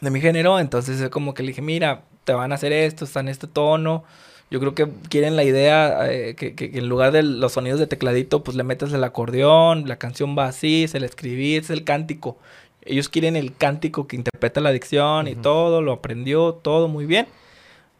de 0.02 0.10
mi 0.10 0.22
género. 0.22 0.60
Entonces 0.60 1.00
es 1.02 1.10
como 1.10 1.34
que 1.34 1.43
le 1.43 1.50
dije, 1.50 1.62
mira, 1.62 2.02
te 2.24 2.34
van 2.34 2.52
a 2.52 2.56
hacer 2.56 2.72
esto, 2.74 3.06
está 3.06 3.20
en 3.22 3.30
este 3.30 3.48
tono. 3.48 4.04
Yo 4.52 4.60
creo 4.60 4.76
que 4.76 4.88
quieren 5.10 5.36
la 5.36 5.43
idea 5.43 6.12
eh, 6.12 6.36
que, 6.36 6.54
que- 6.56 6.70
que 6.72 6.78
en 6.80 6.88
lugar 6.88 7.12
de 7.12 7.24
los 7.24 7.54
sonidos 7.54 7.80
de 7.80 7.88
tecladito, 7.88 8.43
pues 8.43 8.56
le 8.56 8.64
metas 8.64 8.93
el 8.93 9.04
acordeón, 9.04 9.88
la 9.88 9.96
canción 9.98 10.38
va 10.38 10.46
así, 10.46 10.88
se 10.88 11.00
la 11.00 11.06
escribí, 11.08 11.56
es 11.56 11.70
el 11.70 11.84
cántico. 11.84 12.38
Ellos 12.84 13.10
quieren 13.10 13.36
el 13.36 13.56
cántico 13.56 14.06
que 14.08 14.16
interpreta 14.16 14.62
la 14.62 14.72
dicción 14.72 15.28
y 15.28 15.34
todo, 15.36 15.82
lo 15.82 15.91
aprendió, 15.93 16.54
todo 16.54 16.88
muy 16.88 17.06
bien. 17.08 17.26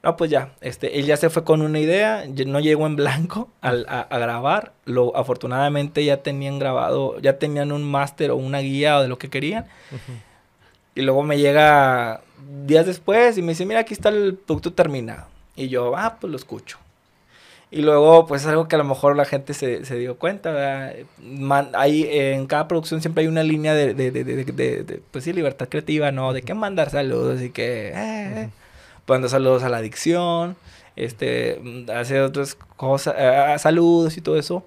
No, 0.06 0.16
pues 0.18 0.30
ya, 0.30 0.50
este, 0.62 1.00
él 1.00 1.06
ya 1.08 1.18
se 1.18 1.30
fue 1.32 1.44
con 1.44 1.62
una 1.64 1.80
idea, 1.80 2.26
no 2.46 2.60
llegó 2.60 2.86
en 2.86 2.96
blanco 2.96 3.50
al- 3.62 3.86
a, 3.90 4.02
a 4.02 4.20
grabar. 4.20 4.72
Lo, 4.86 5.18
afortunadamente 5.18 6.06
ya 6.06 6.18
tenían 6.24 6.60
grabado, 6.60 7.20
ya 7.20 7.40
tenían 7.40 7.72
un 7.72 7.84
máster 7.84 8.30
o 8.32 8.36
una 8.36 8.60
guía 8.60 8.98
o 8.98 9.02
de 9.02 9.08
lo 9.08 9.18
que 9.18 9.30
querían. 9.30 9.66
Y 10.94 11.02
luego 11.02 11.24
me 11.24 11.38
llega 11.40 12.22
días 12.66 12.86
después 12.86 13.38
y 13.38 13.42
me 13.42 13.50
dice, 13.54 13.66
mira, 13.66 13.82
aquí 13.82 13.94
está 13.94 14.10
el 14.10 14.36
producto 14.36 14.72
terminado. 14.74 15.26
Y 15.56 15.68
yo, 15.70 15.98
ah, 15.98 16.18
pues 16.22 16.30
lo 16.32 16.38
escucho. 16.38 16.78
Y 17.72 17.82
luego, 17.82 18.28
pues 18.28 18.44
es 18.44 18.48
algo 18.48 18.68
que 18.68 18.76
a 18.76 18.78
lo 18.78 18.86
mejor 18.86 19.18
la 19.18 19.26
gente 19.26 19.54
se, 19.54 19.86
se 19.86 19.96
dio 19.98 20.18
cuenta, 20.18 20.52
¿verdad? 20.52 20.94
Man- 21.22 21.72
hay, 21.74 22.04
eh, 22.04 22.34
en 22.36 22.46
cada 22.46 22.68
producción 22.68 23.02
siempre 23.02 23.24
hay 23.24 23.28
una 23.28 23.44
línea 23.44 23.74
de, 23.74 23.94
de, 23.94 24.12
de, 24.12 24.24
de- 24.24 25.02
pues 25.12 25.24
sí, 25.24 25.34
libertad 25.34 25.68
creativa, 25.68 26.12
¿no? 26.12 26.32
De 26.32 26.44
que 26.44 26.54
mandar 26.54 26.92
saludos 26.92 27.42
y 27.42 27.50
que, 27.50 27.88
eh, 27.90 27.94
eh, 28.44 28.50
mandar 29.08 29.30
saludos 29.30 29.64
a 29.64 29.70
la 29.70 29.78
adicción, 29.78 30.56
este, 30.96 31.62
hacer 31.94 32.22
otras 32.22 32.56
cosas, 32.56 33.16
eh, 33.18 33.56
saludos 33.60 34.18
y 34.18 34.22
todo 34.22 34.38
eso. 34.38 34.66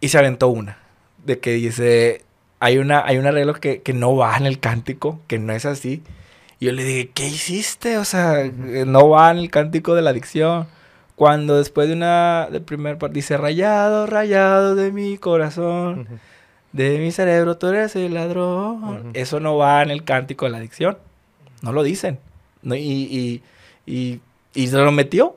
Y 0.00 0.08
se 0.08 0.18
aventó 0.18 0.48
una, 0.48 0.78
de 1.24 1.38
que 1.40 1.52
dice, 1.52 2.24
hay, 2.60 2.78
una, 2.78 3.04
hay 3.04 3.18
un 3.18 3.26
arreglo 3.26 3.54
que, 3.54 3.82
que 3.82 3.92
no 3.92 4.16
va 4.16 4.36
en 4.36 4.46
el 4.46 4.60
cántico, 4.60 5.20
que 5.26 5.38
no 5.38 5.52
es 5.52 5.64
así. 5.66 6.02
Y 6.60 6.66
yo 6.66 6.72
le 6.72 6.84
dije, 6.84 7.10
¿qué 7.14 7.26
hiciste? 7.26 7.98
O 7.98 8.04
sea, 8.04 8.50
no 8.52 9.08
va 9.08 9.30
en 9.30 9.38
el 9.38 9.50
cántico 9.50 9.94
de 9.94 10.02
la 10.02 10.10
adicción. 10.10 10.66
Cuando 11.14 11.56
después 11.56 11.88
de 11.88 11.94
una, 11.94 12.48
del 12.50 12.62
primer 12.62 12.98
parte, 12.98 13.14
dice, 13.14 13.36
rayado, 13.36 14.06
rayado 14.06 14.76
de 14.76 14.92
mi 14.92 15.18
corazón, 15.18 16.06
de 16.72 16.98
mi 16.98 17.10
cerebro, 17.10 17.58
tú 17.58 17.68
eres 17.68 17.96
el 17.96 18.14
ladrón. 18.14 19.10
Eso 19.14 19.40
no 19.40 19.56
va 19.56 19.82
en 19.82 19.90
el 19.90 20.04
cántico 20.04 20.44
de 20.44 20.52
la 20.52 20.58
adicción. 20.58 20.98
No 21.62 21.72
lo 21.72 21.82
dicen. 21.82 22.20
No, 22.62 22.74
y, 22.74 22.80
y, 22.80 23.42
y, 23.86 24.20
y 24.54 24.66
se 24.66 24.76
lo 24.76 24.90
metió. 24.92 25.36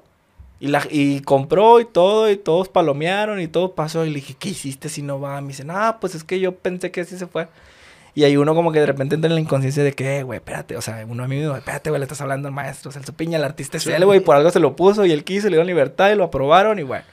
Y, 0.59 0.67
la, 0.67 0.85
y 0.91 1.21
compró 1.21 1.79
y 1.79 1.85
todo, 1.85 2.29
y 2.29 2.37
todos 2.37 2.69
palomearon 2.69 3.41
y 3.41 3.47
todo 3.47 3.73
pasó. 3.73 4.05
Y 4.05 4.09
le 4.09 4.15
dije, 4.15 4.35
¿qué 4.37 4.49
hiciste 4.49 4.89
si 4.89 5.01
no 5.01 5.19
va? 5.19 5.41
Me 5.41 5.49
dicen, 5.49 5.71
ah, 5.71 5.97
pues 5.99 6.13
es 6.15 6.23
que 6.23 6.39
yo 6.39 6.53
pensé 6.55 6.91
que 6.91 7.01
así 7.01 7.17
se 7.17 7.25
fue. 7.27 7.47
Y 8.13 8.25
hay 8.25 8.35
uno 8.37 8.53
como 8.53 8.71
que 8.71 8.79
de 8.79 8.85
repente 8.85 9.15
entra 9.15 9.29
en 9.29 9.35
la 9.35 9.41
inconsciencia 9.41 9.83
de 9.83 9.93
que, 9.93 10.19
"Eh, 10.19 10.23
güey, 10.23 10.37
espérate. 10.37 10.75
O 10.75 10.81
sea, 10.81 11.03
uno 11.07 11.23
a 11.23 11.27
mí 11.27 11.35
me 11.37 11.43
dijo, 11.43 11.55
espérate, 11.55 11.89
güey, 11.89 11.99
le 11.99 12.03
estás 12.03 12.19
hablando 12.21 12.47
al 12.49 12.53
maestro. 12.53 12.91
Celso 12.91 13.13
Piña, 13.13 13.37
el 13.37 13.43
artista 13.45 13.77
es 13.77 13.87
él, 13.87 14.03
güey. 14.05 14.19
Por 14.19 14.35
algo 14.35 14.51
se 14.51 14.59
lo 14.59 14.75
puso 14.75 15.05
y 15.05 15.11
él 15.13 15.23
quiso, 15.23 15.47
le 15.47 15.51
dieron 15.51 15.65
libertad 15.67 16.11
y 16.11 16.15
lo 16.15 16.25
aprobaron 16.25 16.77
y 16.77 16.83
bueno. 16.83 17.05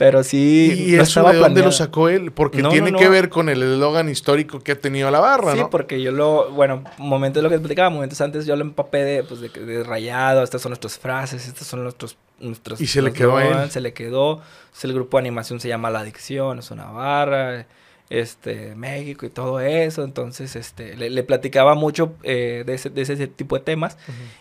Pero 0.00 0.24
sí, 0.24 0.72
¿Y 0.88 0.92
no 0.92 1.02
eso 1.02 1.20
estaba 1.20 1.32
de 1.32 1.38
dónde 1.40 1.60
lo 1.60 1.64
planeado. 1.66 1.72
sacó 1.72 2.08
él? 2.08 2.32
Porque 2.32 2.62
No, 2.62 2.70
tiene 2.70 2.90
no, 2.90 2.98
que 2.98 3.06
ver 3.10 3.28
con 3.28 3.50
el 3.50 3.62
eslogan 3.62 4.08
histórico 4.08 4.60
que 4.60 4.72
ha 4.72 4.80
tenido 4.80 5.10
la 5.10 5.20
barra, 5.20 5.52
Sí, 5.52 5.58
¿no? 5.58 5.68
porque 5.68 6.00
yo 6.00 6.10
lo, 6.10 6.50
bueno, 6.52 6.84
momentos 6.96 7.42
lo 7.42 7.50
que 7.50 7.56
te 7.56 7.60
platicaba, 7.60 7.90
momentos 7.90 8.18
antes 8.22 8.46
yo 8.46 8.56
lo 8.56 8.62
empapé 8.62 9.04
de, 9.04 9.24
pues, 9.24 9.40
de, 9.42 9.50
de 9.50 9.84
rayado, 9.84 10.42
estas 10.42 10.62
son 10.62 10.70
nuestras 10.70 10.98
frases, 10.98 11.46
estas 11.46 11.66
son 11.66 11.82
nuestros, 11.82 12.16
nuestros... 12.38 12.80
Y 12.80 12.86
se 12.86 13.02
le 13.02 13.12
quedó 13.12 13.36
a 13.36 13.44
él. 13.64 13.70
Se 13.70 13.82
le 13.82 13.92
quedó, 13.92 14.40
pues, 14.70 14.84
el 14.84 14.94
grupo 14.94 15.18
de 15.18 15.20
animación 15.20 15.60
se 15.60 15.68
llama 15.68 15.90
La 15.90 16.00
Adicción, 16.00 16.60
es 16.60 16.70
una 16.70 16.86
barra, 16.86 17.66
este, 18.08 18.74
México 18.76 19.26
y 19.26 19.28
todo 19.28 19.60
eso, 19.60 20.02
entonces, 20.02 20.56
este, 20.56 20.96
le, 20.96 21.10
le 21.10 21.22
platicaba 21.24 21.74
mucho 21.74 22.14
eh, 22.22 22.64
de, 22.64 22.72
ese, 22.74 22.88
de 22.88 23.02
ese 23.02 23.26
tipo 23.26 23.54
de 23.58 23.64
temas, 23.64 23.98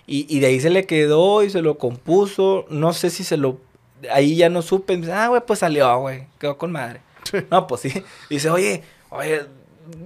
y, 0.07 0.25
y 0.33 0.39
de 0.39 0.47
ahí 0.47 0.61
se 0.61 0.69
le 0.69 0.85
quedó 0.85 1.43
y 1.43 1.49
se 1.49 1.61
lo 1.61 1.77
compuso, 1.77 2.65
no 2.69 2.93
sé 2.93 3.09
si 3.09 3.25
se 3.25 3.35
lo, 3.35 3.59
ahí 4.11 4.35
ya 4.35 4.49
no 4.49 4.61
supe, 4.61 4.93
me 4.95 5.01
dice, 5.01 5.13
ah, 5.13 5.27
güey, 5.27 5.41
pues 5.45 5.59
salió, 5.59 5.97
güey, 5.99 6.27
quedó 6.39 6.57
con 6.57 6.71
madre. 6.71 7.01
No, 7.51 7.67
pues 7.67 7.81
sí. 7.81 8.03
Dice, 8.29 8.49
oye, 8.49 8.83
oye, 9.09 9.41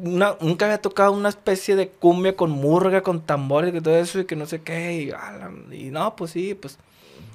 una- 0.04 0.36
nunca 0.42 0.66
había 0.66 0.80
tocado 0.82 1.12
una 1.12 1.30
especie 1.30 1.76
de 1.76 1.88
cumbia 1.90 2.36
con 2.36 2.52
murga, 2.52 3.02
con 3.02 3.22
tambores 3.22 3.74
y 3.74 3.82
todo 3.82 3.96
eso 3.98 4.20
y 4.20 4.26
que 4.26 4.36
no 4.36 4.46
sé 4.46 4.62
qué. 4.62 5.14
Y, 5.72 5.76
y 5.76 5.92
no, 5.92 6.16
pues 6.16 6.32
sí, 6.32 6.54
pues 6.54 6.78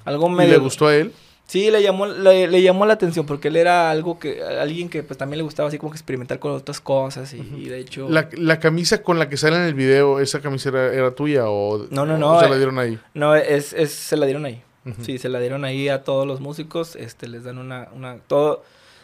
algo 0.05 0.29
¿Y 0.29 0.33
me... 0.33 0.47
le 0.49 0.59
gustó 0.59 0.87
a 0.89 0.95
él? 0.97 1.13
Sí, 1.47 1.71
le 1.71 1.83
llamó, 1.83 2.05
le, 2.05 2.47
le 2.47 2.61
llamó 2.61 2.85
la 2.85 2.93
atención 2.93 3.25
porque 3.25 3.49
él 3.49 3.57
era 3.57 3.91
algo 3.91 4.19
que, 4.19 4.43
alguien 4.43 4.91
que 4.91 5.03
pues 5.03 5.17
también 5.17 5.39
le 5.39 5.45
gustaba 5.45 5.71
así 5.71 5.79
como 5.79 5.91
que 5.91 5.97
experimentar 5.97 6.39
con 6.39 6.53
otras 6.53 6.79
cosas 6.79 7.33
y, 7.33 7.39
y 7.41 7.71
de 7.71 7.79
hecho... 7.79 8.07
La, 8.11 8.29
la 8.33 8.61
camisa 8.61 9.03
con 9.03 9.19
la 9.19 9.31
que 9.31 9.39
sale 9.39 9.57
en 9.57 9.63
el 9.63 9.73
video, 9.73 10.21
¿esa 10.21 10.41
camisa 10.43 10.69
era, 10.69 10.93
era 10.93 11.11
tuya 11.15 11.49
o, 11.49 11.87
No, 11.91 12.05
no, 12.05 12.17
o 12.17 12.19
no, 12.19 12.39
se 12.41 12.45
eh, 12.45 12.51
la 12.51 12.57
dieron 12.57 12.79
ahí? 12.79 12.99
No, 13.15 13.35
es, 13.35 13.73
es, 13.73 13.93
se 13.93 14.19
la 14.19 14.27
dieron 14.27 14.45
ahí. 14.45 14.63
Sí, 15.03 15.19
se 15.19 15.29
la 15.29 15.39
dieron 15.41 15.65
ahí 15.65 15.89
a 15.89 16.03
todos 16.05 16.27
los 16.27 16.41
músicos. 16.41 16.97
Este, 16.97 17.29
les 17.29 17.45
dan 17.45 17.59
una, 17.59 17.89
una, 17.95 18.19
todo. 18.27 18.63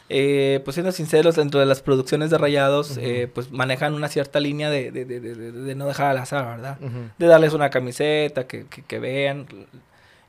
Eh, 0.09 0.61
pues 0.65 0.75
siendo 0.75 0.93
sinceros, 0.93 1.37
dentro 1.37 1.61
de 1.61 1.67
las 1.67 1.81
producciones 1.83 2.31
de 2.31 2.39
Rayados, 2.39 2.93
Ujú. 2.93 3.01
eh, 3.03 3.31
pues 3.35 3.51
manejan 3.51 3.95
una 3.95 4.09
cierta 4.09 4.39
línea 4.41 4.71
de, 4.71 4.91
de, 4.93 5.05
de, 5.05 5.21
de, 5.21 5.75
no 5.75 5.87
dejar 5.87 6.09
al 6.11 6.19
azar, 6.19 6.47
¿verdad? 6.57 6.79
Ujú. 6.81 7.11
De 7.19 7.27
darles 7.27 7.53
una 7.55 7.71
camiseta, 7.71 8.47
que, 8.47 8.67
que, 8.67 8.83
que 8.83 8.99
vean. 8.99 9.47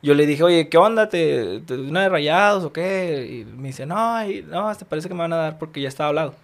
Yo 0.02 0.14
le 0.14 0.26
dije, 0.26 0.44
oye, 0.44 0.70
¿qué 0.70 0.78
onda? 0.78 1.10
¿Te, 1.10 1.60
te 1.62 1.74
una 1.76 2.04
de 2.04 2.10
Rayados 2.10 2.64
o 2.64 2.72
qué? 2.74 3.28
Y 3.30 3.46
me 3.46 3.70
dice, 3.70 3.86
no, 3.86 4.30
y- 4.30 4.44
no, 4.44 4.74
te 4.76 4.86
parece 4.86 5.08
que 5.08 5.14
me 5.14 5.22
van 5.22 5.34
a 5.34 5.38
dar 5.38 5.58
porque 5.58 5.82
ya 5.82 5.90
está 5.90 6.08
hablado 6.08 6.36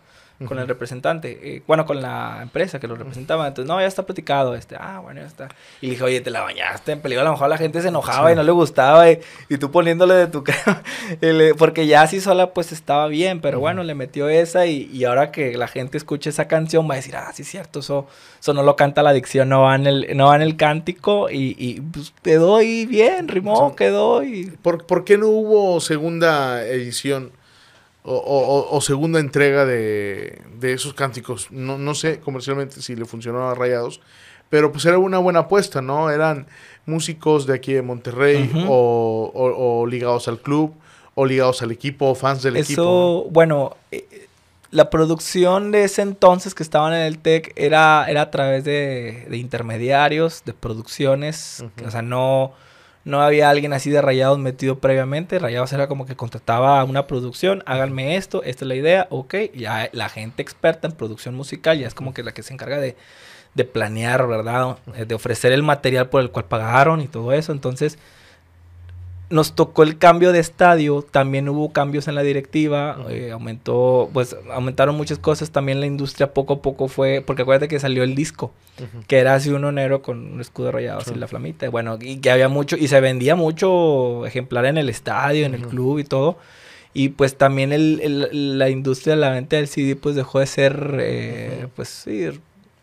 con 0.47 0.59
el 0.59 0.67
representante, 0.67 1.39
eh, 1.41 1.63
bueno, 1.67 1.85
con 1.85 2.01
la 2.01 2.39
empresa 2.41 2.79
que 2.79 2.87
lo 2.87 2.95
representaba. 2.95 3.47
Entonces, 3.47 3.67
no, 3.67 3.79
ya 3.79 3.87
está 3.87 4.05
platicado. 4.05 4.55
Este, 4.55 4.75
ah, 4.79 4.99
bueno, 5.01 5.21
ya 5.21 5.27
está. 5.27 5.49
Y 5.81 5.87
le 5.87 5.91
dije, 5.91 6.03
oye, 6.03 6.21
te 6.21 6.29
la 6.29 6.41
bañaste 6.41 6.91
en 6.91 7.01
peligro. 7.01 7.21
A 7.21 7.25
lo 7.25 7.31
mejor 7.31 7.49
la 7.49 7.57
gente 7.57 7.81
se 7.81 7.87
enojaba 7.89 8.29
Sí. 8.29 8.33
y 8.33 8.35
no 8.35 8.43
le 8.43 8.51
gustaba. 8.51 9.09
Y, 9.09 9.19
y 9.49 9.57
tú 9.57 9.71
poniéndole 9.71 10.13
de 10.15 10.27
tu 10.27 10.43
cara. 10.45 10.83
y 11.21 11.53
Porque 11.53 11.87
ya 11.87 12.01
así 12.03 12.21
sola, 12.21 12.53
pues 12.53 12.71
estaba 12.71 13.07
bien. 13.07 13.41
Pero 13.41 13.59
bueno, 13.59 13.83
le 13.83 13.95
metió 13.95 14.29
esa. 14.29 14.65
Y, 14.65 14.89
y 14.93 15.05
ahora 15.05 15.31
que 15.31 15.57
la 15.57 15.67
gente 15.67 15.97
escuche 15.97 16.29
esa 16.29 16.47
canción, 16.47 16.89
va 16.89 16.93
a 16.93 16.97
decir, 16.97 17.15
ah, 17.15 17.31
sí, 17.33 17.41
es 17.43 17.47
cierto. 17.49 17.79
Eso, 17.79 18.07
eso 18.39 18.53
no 18.53 18.63
lo 18.63 18.75
canta 18.75 19.03
la 19.03 19.11
adicción, 19.11 19.49
no 19.49 19.61
va 19.63 19.75
en 19.75 19.87
el, 19.87 20.17
no 20.17 20.27
va 20.27 20.35
en 20.35 20.41
el 20.41 20.57
cántico. 20.57 21.29
Y, 21.29 21.55
y 21.57 21.81
pues, 21.81 22.13
quedó 22.23 22.57
ahí 22.57 22.85
bien, 22.85 23.27
rimó, 23.27 23.75
quedó. 23.75 24.23
Y 24.23 24.45
¿Por, 24.61 24.85
por 24.85 25.03
qué 25.05 25.17
no 25.17 25.27
hubo 25.27 25.79
segunda 25.81 26.63
edición 26.65 27.31
o, 28.03 28.15
o- 28.15 28.57
o- 28.71 28.75
o 28.77 28.81
segunda 28.81 29.19
entrega 29.19 29.65
de, 29.65 30.41
de 30.59 30.73
esos 30.73 30.93
cánticos? 30.93 31.47
No, 31.51 31.77
no 31.77 31.93
sé 31.95 32.19
comercialmente 32.19 32.81
si 32.81 32.95
le 32.95 33.05
funcionó 33.05 33.49
a 33.49 33.55
Rayados, 33.55 34.01
pero 34.49 34.71
pues 34.71 34.85
era 34.85 34.97
una 34.97 35.17
buena 35.19 35.39
apuesta, 35.41 35.81
¿no? 35.81 36.09
Eran 36.09 36.47
músicos 36.85 37.45
de 37.45 37.53
aquí 37.55 37.73
de 37.73 37.81
Monterrey 37.81 38.51
o, 38.67 39.31
o- 39.33 39.81
o 39.81 39.85
ligados 39.85 40.27
al 40.27 40.39
club 40.39 40.73
o 41.13 41.25
ligados 41.25 41.61
al 41.61 41.71
equipo, 41.71 42.07
o 42.07 42.15
fans 42.15 42.41
del 42.43 42.55
Eso, 42.57 42.71
equipo. 42.71 43.27
bueno, 43.31 43.75
eh, 43.91 44.27
la 44.71 44.89
producción 44.89 45.71
de 45.71 45.83
ese 45.83 46.01
entonces 46.01 46.55
que 46.55 46.63
estaban 46.63 46.93
en 46.93 47.01
el 47.01 47.19
TEC 47.19 47.51
era, 47.57 48.05
era 48.09 48.21
a 48.23 48.31
través 48.31 48.63
de, 48.63 49.25
de 49.29 49.37
intermediarios, 49.37 50.43
de 50.45 50.53
producciones. 50.53 51.63
O 51.85 51.91
sea, 51.91 52.01
no, 52.01 52.53
no 53.03 53.21
había 53.21 53.49
alguien 53.49 53.73
así 53.73 53.89
de 53.89 54.01
Rayados 54.01 54.39
metido 54.39 54.79
previamente. 54.79 55.39
Rayados 55.39 55.73
era 55.73 55.87
como 55.87 56.05
que 56.05 56.15
contrataba 56.15 56.79
a 56.79 56.83
una 56.83 57.07
producción, 57.07 57.63
háganme 57.65 58.15
esto, 58.15 58.43
esta 58.43 58.65
es 58.65 58.67
la 58.67 58.75
idea, 58.75 59.07
ok. 59.09 59.35
Ya 59.55 59.89
la 59.93 60.09
gente 60.09 60.41
experta 60.41 60.87
en 60.87 60.93
producción 60.93 61.35
musical 61.35 61.79
ya 61.79 61.87
es 61.87 61.93
como 61.95 62.13
que 62.13 62.23
la 62.23 62.33
que 62.33 62.43
se 62.43 62.53
encarga 62.53 62.79
de, 62.79 62.95
de 63.55 63.65
planear, 63.65 64.27
¿verdad? 64.27 64.77
Eh, 64.95 65.05
De 65.05 65.15
ofrecer 65.15 65.51
el 65.51 65.63
material 65.63 66.09
por 66.09 66.21
el 66.21 66.31
cual 66.31 66.45
pagaron 66.45 67.01
y 67.01 67.07
todo 67.07 67.33
eso. 67.33 67.51
Entonces, 67.51 67.97
nos 69.31 69.53
tocó 69.55 69.83
el 69.83 69.97
cambio 69.97 70.31
de 70.31 70.39
estadio, 70.39 71.01
también 71.09 71.49
hubo 71.49 71.71
cambios 71.73 72.07
en 72.07 72.15
la 72.15 72.21
directiva, 72.21 72.97
eh, 73.09 73.31
aumentó, 73.31 74.09
pues 74.13 74.35
aumentaron 74.53 74.95
muchas 74.95 75.17
cosas, 75.17 75.51
también 75.51 75.79
la 75.79 75.85
industria 75.87 76.33
poco 76.33 76.53
a 76.53 76.61
poco 76.61 76.87
fue, 76.87 77.23
porque 77.25 77.41
acuérdate 77.41 77.67
que 77.67 77.79
salió 77.79 78.03
el 78.03 78.13
disco, 78.13 78.51
que 79.07 79.17
era 79.19 79.33
así 79.35 79.49
uno 79.49 79.71
negro 79.71 80.01
con 80.01 80.33
un 80.33 80.41
escudo 80.41 80.71
rayado 80.71 80.99
así 80.99 81.11
Sí. 81.13 81.19
la 81.19 81.27
flamita, 81.27 81.69
bueno, 81.69 81.97
y 81.99 82.17
que 82.17 82.29
había 82.29 82.49
mucho, 82.49 82.75
y 82.77 82.87
se 82.87 82.99
vendía 83.01 83.35
mucho 83.35 84.25
ejemplar 84.25 84.65
en 84.65 84.77
el 84.77 84.89
estadio, 84.89 85.45
en 85.45 85.53
el 85.55 85.65
club 85.67 85.99
y 85.99 86.03
todo, 86.03 86.37
y 86.93 87.09
pues 87.09 87.37
también 87.37 87.71
el, 87.71 87.99
el- 88.03 88.59
la 88.59 88.69
industria 88.69 89.15
de 89.15 89.21
la 89.21 89.29
venta 89.31 89.55
del 89.55 89.67
CD 89.67 89.95
pues 89.95 90.15
dejó 90.15 90.39
de 90.39 90.45
ser, 90.47 90.97
eh, 90.99 91.67
pues 91.75 91.87
sí, 91.87 92.27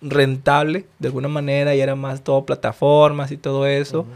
rentable 0.00 0.86
de 0.98 1.08
alguna 1.08 1.28
manera, 1.28 1.74
y 1.74 1.80
era 1.80 1.94
más 1.94 2.22
todo 2.22 2.44
plataformas 2.46 3.32
y 3.32 3.36
todo 3.36 3.66
eso. 3.66 4.06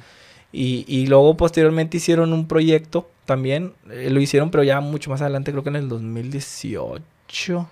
Y, 0.52 0.84
y 0.86 1.06
luego 1.06 1.36
posteriormente 1.36 1.96
hicieron 1.96 2.32
un 2.32 2.46
proyecto 2.46 3.08
también. 3.24 3.72
eh, 3.90 4.10
lo 4.10 4.20
hicieron, 4.20 4.50
pero 4.50 4.62
ya 4.64 4.80
mucho 4.80 5.10
más 5.10 5.22
adelante, 5.22 5.50
creo 5.52 5.62
que 5.62 5.70
en 5.70 5.76
el 5.76 5.88
2018, 5.88 7.68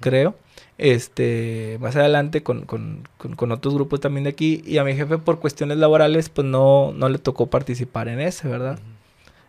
creo. 0.00 0.34
Este, 0.78 1.76
más 1.80 1.96
adelante 1.96 2.42
con, 2.42 2.62
con, 2.62 3.06
con, 3.18 3.34
con 3.36 3.52
otros 3.52 3.74
grupos 3.74 4.00
también 4.00 4.24
de 4.24 4.30
aquí. 4.30 4.62
Y 4.66 4.78
a 4.78 4.84
mi 4.84 4.94
jefe 4.94 5.18
por 5.18 5.40
cuestiones 5.40 5.78
laborales, 5.78 6.28
pues 6.28 6.46
no, 6.46 6.92
no 6.92 7.08
le 7.08 7.18
tocó 7.18 7.46
participar 7.48 8.08
en 8.08 8.20
ese, 8.20 8.48
¿verdad? 8.48 8.78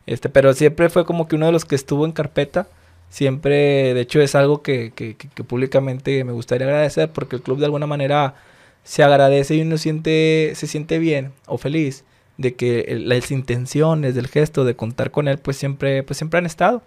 Este, 0.05 0.29
pero 0.29 0.53
siempre 0.53 0.89
fue 0.89 1.05
como 1.05 1.27
que 1.27 1.35
uno 1.35 1.45
de 1.47 1.51
los 1.51 1.65
que 1.65 1.75
estuvo 1.75 2.05
en 2.05 2.11
carpeta 2.11 2.67
Siempre, 3.09 3.93
de 3.95 4.01
hecho, 4.01 4.21
es 4.21 4.35
algo 4.35 4.61
que, 4.61 4.91
que, 4.93 5.15
que, 5.15 5.43
públicamente 5.43 6.23
me 6.23 6.31
gustaría 6.31 6.67
agradecer 6.67 7.11
porque 7.11 7.35
el 7.37 7.41
club 7.41 7.57
de 7.57 7.65
alguna 7.65 7.87
manera 7.87 8.35
se 8.83 9.03
agradece 9.03 9.55
y 9.55 9.61
uno 9.61 9.77
siente, 9.79 10.53
se 10.55 10.67
siente 10.67 10.99
bien 10.99 11.33
o 11.47 11.57
feliz 11.57 12.05
de 12.39 12.55
que 12.55 12.97
las 13.05 13.31
intenciones 13.31 14.15
del 14.15 14.27
gesto 14.27 14.63
de 14.63 14.73
contar 14.75 15.11
con 15.11 15.27
él 15.27 15.39
pues 15.39 15.57
siempre, 15.57 16.03
pues 16.03 16.17
siempre 16.17 16.37
han 16.37 16.45
estado. 16.45 16.81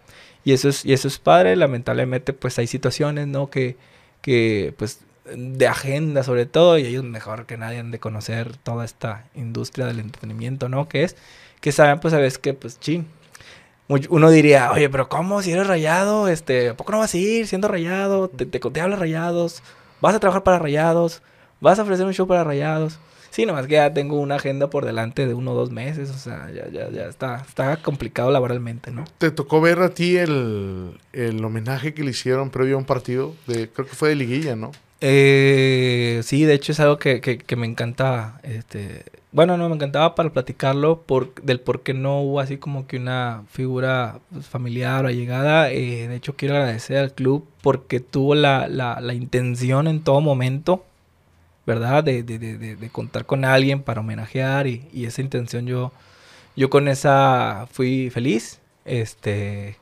Y 0.44 0.54
eso 0.54 0.70
es, 0.70 0.84
y 0.84 0.94
eso 0.94 1.08
es 1.08 1.18
padre, 1.18 1.54
lamentablemente 1.56 2.32
pues 2.32 2.58
hay 2.58 2.66
situaciones, 2.66 3.28
¿no? 3.28 3.50
Que, 3.50 3.76
que 4.22 4.74
pues 4.78 5.00
de 5.36 5.66
agenda 5.68 6.22
sobre 6.22 6.46
todo, 6.46 6.78
y 6.78 6.86
ellos 6.86 7.04
mejor 7.04 7.44
que 7.44 7.58
nadie 7.58 7.78
han 7.78 7.90
de 7.90 8.00
conocer 8.00 8.56
toda 8.56 8.86
esta 8.86 9.26
industria 9.34 9.84
del 9.84 10.00
entretenimiento, 10.00 10.70
¿no? 10.70 10.88
Que 10.88 11.04
es, 11.04 11.16
que 11.60 11.70
saben 11.70 12.00
pues 12.00 12.14
a 12.14 12.18
veces 12.18 12.38
que 12.38 12.54
pues 12.54 12.80
chin, 12.80 13.06
uno 13.88 14.30
diría, 14.30 14.72
oye, 14.72 14.88
pero 14.88 15.10
¿cómo? 15.10 15.42
Si 15.42 15.52
eres 15.52 15.66
rayado, 15.66 16.28
este, 16.28 16.70
¿a 16.70 16.76
poco 16.78 16.92
no 16.92 16.98
vas 16.98 17.12
a 17.12 17.18
ir 17.18 17.46
siendo 17.46 17.68
rayado? 17.68 18.28
Te, 18.28 18.46
te, 18.46 18.58
te 18.58 18.80
hablas 18.80 18.98
rayados, 18.98 19.62
vas 20.00 20.14
a 20.14 20.20
trabajar 20.20 20.44
para 20.44 20.58
rayados, 20.58 21.20
vas 21.60 21.78
a 21.78 21.82
ofrecer 21.82 22.06
un 22.06 22.14
show 22.14 22.26
para 22.26 22.42
rayados. 22.42 22.98
Sí, 23.32 23.46
nomás 23.46 23.66
que 23.66 23.74
ya 23.76 23.94
tengo 23.94 24.20
una 24.20 24.34
agenda 24.34 24.68
por 24.68 24.84
delante 24.84 25.26
de 25.26 25.32
uno 25.32 25.52
o 25.52 25.54
dos 25.54 25.70
meses, 25.70 26.10
o 26.10 26.18
sea, 26.18 26.50
ya, 26.50 26.68
ya, 26.68 26.90
ya 26.90 27.06
está, 27.06 27.36
está 27.48 27.78
complicado 27.78 28.30
laboralmente, 28.30 28.90
¿no? 28.90 29.04
¿Te 29.16 29.30
tocó 29.30 29.62
ver 29.62 29.78
a 29.78 29.88
ti 29.88 30.18
el, 30.18 31.00
el 31.14 31.42
homenaje 31.42 31.94
que 31.94 32.04
le 32.04 32.10
hicieron 32.10 32.50
previo 32.50 32.74
a 32.74 32.78
un 32.78 32.84
partido? 32.84 33.34
De, 33.46 33.70
creo 33.70 33.88
que 33.88 33.94
fue 33.94 34.10
de 34.10 34.16
liguilla, 34.16 34.54
¿no? 34.54 34.70
Eh, 35.00 36.20
sí, 36.24 36.44
de 36.44 36.52
hecho 36.52 36.72
es 36.72 36.80
algo 36.80 36.98
que, 36.98 37.22
que, 37.22 37.38
que 37.38 37.56
me 37.56 37.66
encanta, 37.66 38.38
este, 38.42 39.02
bueno, 39.32 39.56
no, 39.56 39.66
me 39.70 39.76
encantaba 39.76 40.14
para 40.14 40.30
platicarlo 40.30 41.00
por, 41.00 41.34
del 41.36 41.58
por 41.58 41.82
qué 41.82 41.94
no 41.94 42.20
hubo 42.20 42.38
así 42.38 42.58
como 42.58 42.86
que 42.86 42.98
una 42.98 43.44
figura 43.50 44.20
pues, 44.30 44.46
familiar 44.46 45.06
o 45.06 45.08
allegada. 45.08 45.72
Eh, 45.72 46.06
de 46.06 46.16
hecho, 46.16 46.36
quiero 46.36 46.56
agradecer 46.56 46.98
al 46.98 47.14
club 47.14 47.48
porque 47.62 47.98
tuvo 47.98 48.34
la, 48.34 48.68
la, 48.68 49.00
la 49.00 49.14
intención 49.14 49.88
en 49.88 50.04
todo 50.04 50.20
momento, 50.20 50.84
¿verdad? 51.66 52.04
De, 52.04 52.22
de, 52.22 52.38
de, 52.38 52.76
de, 52.76 52.88
contar 52.90 53.26
con 53.26 53.44
alguien 53.44 53.82
para 53.82 54.00
homenajear 54.00 54.66
y, 54.66 54.88
y, 54.92 55.06
esa 55.06 55.22
intención 55.22 55.66
yo, 55.66 55.92
yo 56.56 56.70
con 56.70 56.88
esa 56.88 57.66
fui 57.70 58.10
feliz. 58.10 58.60
Este, 58.84 59.76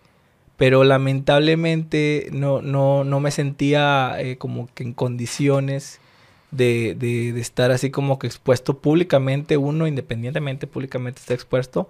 pero 0.61 0.85
lamentablemente 0.85 2.29
no, 2.33 2.61
no, 2.61 3.03
no 3.03 3.19
me 3.19 3.31
sentía 3.31 4.17
eh, 4.19 4.37
como 4.37 4.69
que 4.75 4.83
en 4.83 4.93
condiciones 4.93 6.01
de, 6.51 6.95
de, 6.99 7.31
estar 7.41 7.71
así 7.71 7.91
como 7.91 8.19
que 8.19 8.27
expuesto 8.27 8.79
públicamente, 8.79 9.57
uno 9.57 9.87
independientemente 9.87 10.67
públicamente 10.67 11.21
está 11.21 11.33
expuesto, 11.33 11.89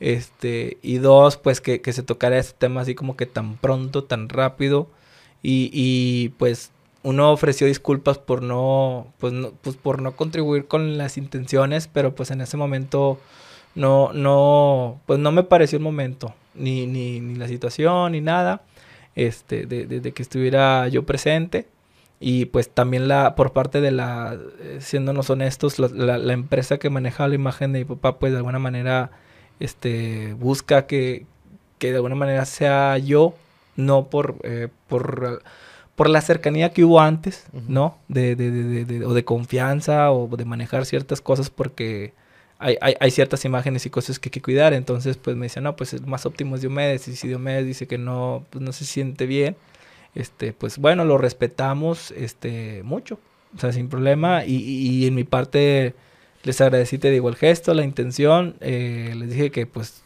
este, 0.00 0.76
y 0.82 0.98
dos, 0.98 1.38
pues 1.38 1.62
que, 1.62 1.80
que 1.80 1.94
se 1.94 2.02
tocara 2.02 2.38
este 2.38 2.58
tema 2.58 2.82
así 2.82 2.94
como 2.94 3.16
que 3.16 3.24
tan 3.24 3.56
pronto, 3.56 4.04
tan 4.04 4.28
rápido, 4.28 4.88
y, 5.42 5.70
y 5.72 6.30
pues 6.38 6.72
uno 7.02 7.32
ofreció 7.32 7.66
disculpas 7.66 8.18
por 8.18 8.42
no, 8.42 9.06
pues 9.18 9.32
no, 9.32 9.52
pues 9.62 9.76
por 9.76 10.02
no 10.02 10.16
contribuir 10.16 10.66
con 10.66 10.98
las 10.98 11.16
intenciones, 11.16 11.88
pero 11.88 12.14
pues 12.14 12.30
en 12.30 12.40
ese 12.40 12.56
momento 12.56 13.18
no, 13.74 14.12
no, 14.12 15.00
pues 15.06 15.18
no 15.18 15.32
me 15.32 15.42
pareció 15.42 15.78
el 15.78 15.84
momento, 15.84 16.34
ni, 16.54 16.86
ni, 16.86 17.20
ni 17.20 17.36
la 17.36 17.48
situación, 17.48 18.12
ni 18.12 18.20
nada, 18.20 18.62
este, 19.14 19.66
de, 19.66 19.86
de, 19.86 20.00
de 20.00 20.12
que 20.12 20.22
estuviera 20.22 20.88
yo 20.88 21.04
presente. 21.04 21.66
Y 22.22 22.44
pues 22.46 22.68
también 22.68 23.08
la 23.08 23.34
por 23.34 23.52
parte 23.54 23.80
de 23.80 23.90
la 23.90 24.38
eh, 24.60 24.78
siéndonos 24.82 25.30
honestos 25.30 25.78
la, 25.78 26.32
empresa 26.34 26.76
que 26.76 26.90
maneja 26.90 27.26
la 27.26 27.34
imagen 27.34 27.72
de 27.72 27.78
mi 27.78 27.84
papá 27.86 28.18
pues 28.18 28.32
de 28.32 28.36
alguna 28.36 28.58
manera 28.58 29.10
este 29.58 30.34
busca 30.34 30.86
que, 30.86 31.24
que 31.78 31.88
de 31.90 31.96
alguna 31.96 32.16
manera 32.16 32.44
sea 32.44 32.98
yo 32.98 33.34
no 33.76 34.08
por 34.10 34.36
eh, 34.42 34.68
por 34.86 35.42
por 36.00 36.08
la 36.08 36.22
cercanía 36.22 36.72
que 36.72 36.82
hubo 36.82 36.98
antes 37.00 37.44
uh 37.52 37.58
-huh. 37.58 37.68
no 37.68 37.98
de, 38.08 38.34
de, 38.34 38.50
de, 38.50 38.84
de, 38.86 39.04
o 39.04 39.12
de 39.12 39.22
confianza 39.24 40.10
o 40.10 40.34
de 40.34 40.46
manejar 40.46 40.86
ciertas 40.86 41.20
cosas 41.20 41.50
porque 41.50 42.14
hay, 42.58 42.76
hay, 42.80 42.94
hay, 43.00 43.10
ciertas 43.10 43.44
imágenes 43.44 43.84
y 43.84 43.90
cosas 43.90 44.18
que 44.18 44.28
hay 44.28 44.30
que 44.30 44.42
cuidar 44.42 44.72
entonces 44.72 45.16
pues 45.18 45.36
me 45.36 45.46
dice 45.46 45.60
no 45.60 45.76
pues 45.76 45.92
el 45.92 46.06
más 46.06 46.24
óptimo 46.24 46.54
es 46.54 46.62
Diomedes 46.62 47.08
y 47.08 47.16
si 47.16 47.28
Diomedes 47.28 47.66
dice 47.66 47.86
que 47.86 47.98
no 47.98 48.44
pues 48.50 48.64
no 48.64 48.72
se 48.72 48.84
siente 48.84 49.26
bien 49.26 49.56
este, 50.14 50.52
pues 50.52 50.78
bueno, 50.78 51.04
lo 51.04 51.18
respetamos 51.18 52.10
este, 52.12 52.82
mucho, 52.82 53.18
o 53.56 53.58
sea, 53.60 53.72
sin 53.72 53.88
problema. 53.88 54.44
Y, 54.44 54.56
y, 54.56 55.04
y 55.04 55.06
en 55.06 55.14
mi 55.14 55.24
parte 55.24 55.94
les 56.42 56.60
agradecí, 56.60 56.98
te 56.98 57.10
digo, 57.10 57.28
el 57.28 57.36
gesto, 57.36 57.74
la 57.74 57.84
intención. 57.84 58.56
Eh, 58.60 59.14
les 59.16 59.30
dije 59.30 59.50
que 59.50 59.66
pues 59.66 60.02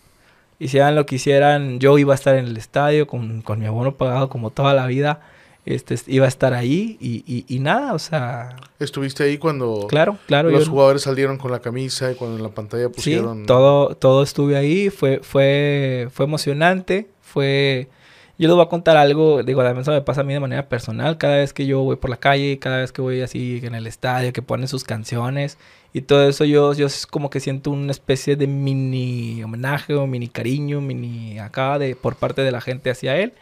hicieran 0.59 0.95
lo 0.95 1.07
que 1.07 1.17
hicieran, 1.17 1.79
yo 1.81 1.99
iba 1.99 2.15
a 2.15 2.17
estar 2.17 2.37
en 2.37 2.47
el 2.47 2.57
estadio 2.57 3.07
con, 3.07 3.43
con 3.43 3.59
mi 3.59 3.67
abono 3.67 3.97
pagado 3.97 4.29
como 4.29 4.51
toda 4.51 4.75
la 4.75 4.87
vida. 4.87 5.21
Este, 5.67 5.97
iba 6.09 6.27
a 6.27 6.29
estar 6.29 6.53
ahí 6.53 6.99
y, 7.01 7.25
y, 7.27 7.47
y, 7.49 7.59
nada, 7.59 7.95
o 7.95 7.99
sea... 7.99 8.57
¿Estuviste 8.79 9.25
ahí 9.25 9.39
cuando 9.39 9.87
claro, 9.89 10.19
claro, 10.27 10.51
los 10.51 10.67
yo, 10.67 10.71
jugadores 10.71 11.03
salieron 11.03 11.39
con 11.39 11.51
la 11.51 11.61
camisa 11.61 12.13
y 12.13 12.17
cuando 12.17 12.37
en 12.37 12.43
la 12.43 12.51
pantalla 12.51 12.91
pusieron...? 12.91 13.41
Sí, 13.41 13.47
todo, 13.47 13.95
todo 13.95 14.23
estuve 14.23 14.57
ahí, 14.57 14.91
fue, 14.91 15.21
fue, 15.23 16.09
fue 16.13 16.27
emocionante, 16.27 17.09
fue 17.23 17.89
yo 18.37 18.49
les 18.49 18.57
voy 18.57 18.65
a 18.65 18.69
contar 18.69 18.97
algo, 18.97 19.45
digo, 19.45 19.61
además 19.61 19.83
eso 19.83 19.93
me 19.93 20.03
pasa 20.03 20.23
a 20.23 20.25
mí 20.25 20.33
de 20.33 20.41
manera 20.41 20.69
personal, 20.69 21.19
cada 21.19 21.37
vez 21.37 21.53
que 21.53 21.67
yo 21.67 21.83
voy 21.83 21.97
por 21.97 22.11
la 22.11 22.17
calle, 22.17 22.59
cada 22.59 22.79
vez 22.79 22.91
que 22.91 23.01
voy 23.01 23.21
así 23.21 23.61
en 23.63 23.77
el 23.77 23.87
estadio, 23.87 24.33
que 24.33 24.43
ponen 24.43 24.67
sus 24.67 24.83
canciones 24.83 25.57
y 25.93 26.03
todo 26.03 26.29
eso, 26.29 26.45
yo, 26.45 26.73
yo 26.73 26.89
como 27.11 27.31
que 27.31 27.39
siento 27.39 27.71
una 27.71 27.93
especie 27.93 28.35
de 28.35 28.49
mini 28.49 29.41
homenaje 29.45 29.95
o 29.95 30.09
mini 30.09 30.27
cariño, 30.27 30.81
mini 30.81 31.39
acá 31.39 31.79
de, 31.79 31.95
por 31.95 32.17
parte 32.17 32.43
de 32.43 32.51
la 32.51 32.61
gente 32.61 32.91
hacia 32.91 33.17
él. 33.17 33.35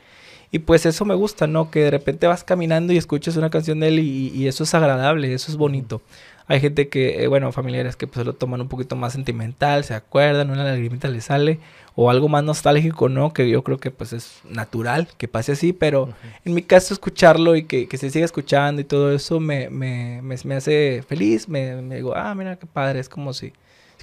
Y 0.52 0.60
pues 0.60 0.86
eso 0.86 1.04
me 1.06 1.14
gusta, 1.14 1.46
¿no? 1.46 1.70
Que 1.70 1.80
de 1.80 1.90
repente 1.90 2.26
vas 2.26 2.44
caminando 2.44 2.92
y 2.92 2.98
escuchas 2.98 3.36
una 3.36 3.50
canción 3.50 3.80
de 3.80 3.88
él 3.88 3.98
y, 4.00 4.28
y 4.28 4.46
eso 4.46 4.64
es 4.64 4.74
agradable, 4.74 5.32
eso 5.32 5.50
es 5.50 5.56
bonito. 5.56 6.02
Hay 6.46 6.60
gente 6.60 6.88
que, 6.88 7.22
eh, 7.22 7.28
bueno, 7.28 7.50
familiares 7.52 7.96
que 7.96 8.06
pues 8.06 8.26
lo 8.26 8.34
toman 8.34 8.60
un 8.60 8.68
poquito 8.68 8.94
más 8.94 9.14
sentimental, 9.14 9.84
se 9.84 9.94
acuerdan, 9.94 10.50
una 10.50 10.64
lagrimita 10.64 11.08
le 11.08 11.22
sale, 11.22 11.60
o 11.94 12.10
algo 12.10 12.28
más 12.28 12.44
nostálgico, 12.44 13.08
¿no? 13.08 13.32
Que 13.32 13.48
yo 13.48 13.62
creo 13.62 13.78
que 13.78 13.90
pues 13.90 14.12
es 14.12 14.40
natural 14.48 15.08
que 15.16 15.28
pase 15.28 15.52
así, 15.52 15.72
pero 15.72 16.02
uh 16.02 16.06
-huh. 16.08 16.12
en 16.44 16.54
mi 16.54 16.62
caso 16.62 16.92
escucharlo 16.92 17.56
y 17.56 17.64
que, 17.64 17.88
que, 17.88 17.96
se 17.96 18.10
siga 18.10 18.24
escuchando 18.24 18.80
y 18.80 18.84
todo 18.84 19.12
eso 19.14 19.40
me, 19.40 19.70
me, 19.70 20.20
me, 20.22 20.36
me 20.44 20.54
hace 20.54 21.02
feliz, 21.08 21.48
me, 21.48 21.80
me, 21.80 21.96
digo, 21.96 22.14
ah, 22.14 22.34
mira 22.34 22.56
qué 22.56 22.66
padre, 22.66 23.00
es 23.00 23.08
como 23.08 23.32
si, 23.32 23.52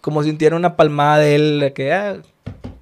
como 0.01 0.23
si 0.23 0.29
sintiera 0.29 0.55
una 0.55 0.75
palmada 0.75 1.19
de 1.19 1.35
él, 1.35 1.73
que, 1.75 1.93
ah, 1.93 2.17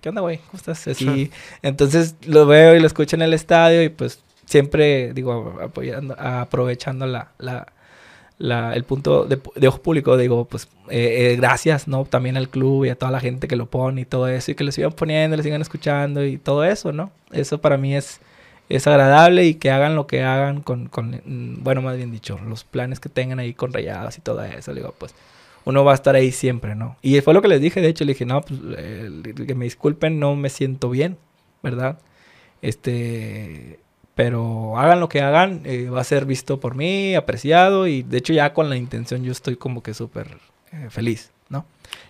¿qué 0.01 0.09
onda, 0.09 0.21
güey? 0.21 0.37
¿Cómo 0.37 0.57
estás? 0.57 0.87
Así, 0.87 1.05
sí. 1.05 1.31
entonces 1.61 2.15
lo 2.25 2.45
veo 2.45 2.75
y 2.75 2.79
lo 2.79 2.87
escucho 2.87 3.15
en 3.15 3.21
el 3.21 3.33
estadio 3.33 3.83
y 3.83 3.89
pues 3.89 4.23
siempre, 4.45 5.13
digo, 5.13 5.59
apoyando, 5.61 6.15
aprovechando 6.19 7.05
la, 7.05 7.31
la 7.37 7.67
la, 8.39 8.73
el 8.75 8.83
punto 8.83 9.25
de, 9.25 9.39
de, 9.55 9.67
ojo 9.67 9.81
público, 9.81 10.15
digo, 10.17 10.45
pues 10.45 10.67
eh, 10.89 11.31
eh, 11.31 11.35
gracias, 11.37 11.87
¿no? 11.87 12.05
También 12.05 12.37
al 12.37 12.49
club 12.49 12.85
y 12.85 12.89
a 12.89 12.95
toda 12.95 13.11
la 13.11 13.19
gente 13.19 13.47
que 13.47 13.55
lo 13.55 13.65
pone 13.67 14.01
y 14.01 14.05
todo 14.05 14.27
eso, 14.27 14.51
y 14.51 14.55
que 14.55 14.63
lo 14.63 14.71
sigan 14.71 14.91
poniendo, 14.91 15.35
le 15.35 15.43
sigan 15.43 15.61
escuchando 15.61 16.23
y 16.23 16.37
todo 16.37 16.63
eso, 16.63 16.91
¿no? 16.91 17.11
Eso 17.31 17.59
para 17.59 17.77
mí 17.77 17.95
es, 17.95 18.19
es 18.69 18.85
agradable 18.85 19.45
y 19.45 19.55
que 19.55 19.71
hagan 19.71 19.95
lo 19.95 20.07
que 20.07 20.23
hagan 20.23 20.61
con, 20.61 20.87
con, 20.87 21.21
bueno, 21.63 21.81
más 21.81 21.97
bien 21.97 22.11
dicho, 22.11 22.39
los 22.47 22.63
planes 22.63 22.99
que 22.99 23.09
tengan 23.09 23.39
ahí 23.39 23.53
con 23.53 23.73
rayadas 23.73 24.17
y 24.17 24.21
todo 24.21 24.43
eso, 24.43 24.73
digo, 24.73 24.93
pues 24.97 25.15
uno 25.67 25.83
va 25.83 25.91
a 25.91 25.95
estar 25.95 26.15
ahí 26.15 26.31
siempre, 26.31 26.75
¿no? 26.75 26.95
Y 27.01 27.19
fue 27.19 27.33
lo 27.33 27.41
que 27.41 27.49
les 27.49 27.59
dije, 27.59 27.81
de 27.81 27.89
hecho, 27.89 28.05
le 28.05 28.13
dije, 28.13 28.25
no, 28.25 28.39
pues 28.39 28.57
eh, 28.77 29.33
que 29.45 29.53
me 29.53 29.65
disculpen, 29.65 30.17
no 30.17 30.33
me 30.37 30.49
siento 30.49 30.89
bien, 30.89 31.17
¿verdad? 31.61 31.99
Este, 32.61 33.81
pero 34.15 34.79
hagan 34.79 35.01
lo 35.01 35.09
que 35.09 35.19
hagan, 35.21 35.63
eh, 35.65 35.89
va 35.89 35.99
a 35.99 36.05
ser 36.05 36.25
visto 36.25 36.61
por 36.61 36.75
mí, 36.75 37.15
apreciado 37.15 37.85
y 37.85 38.03
de 38.03 38.17
hecho 38.17 38.31
ya 38.31 38.53
con 38.53 38.69
la 38.69 38.77
intención 38.77 39.25
yo 39.25 39.33
estoy 39.33 39.57
como 39.57 39.83
que 39.83 39.93
súper 39.93 40.37
eh, 40.71 40.87
feliz, 40.89 41.31
¿no? 41.49 41.65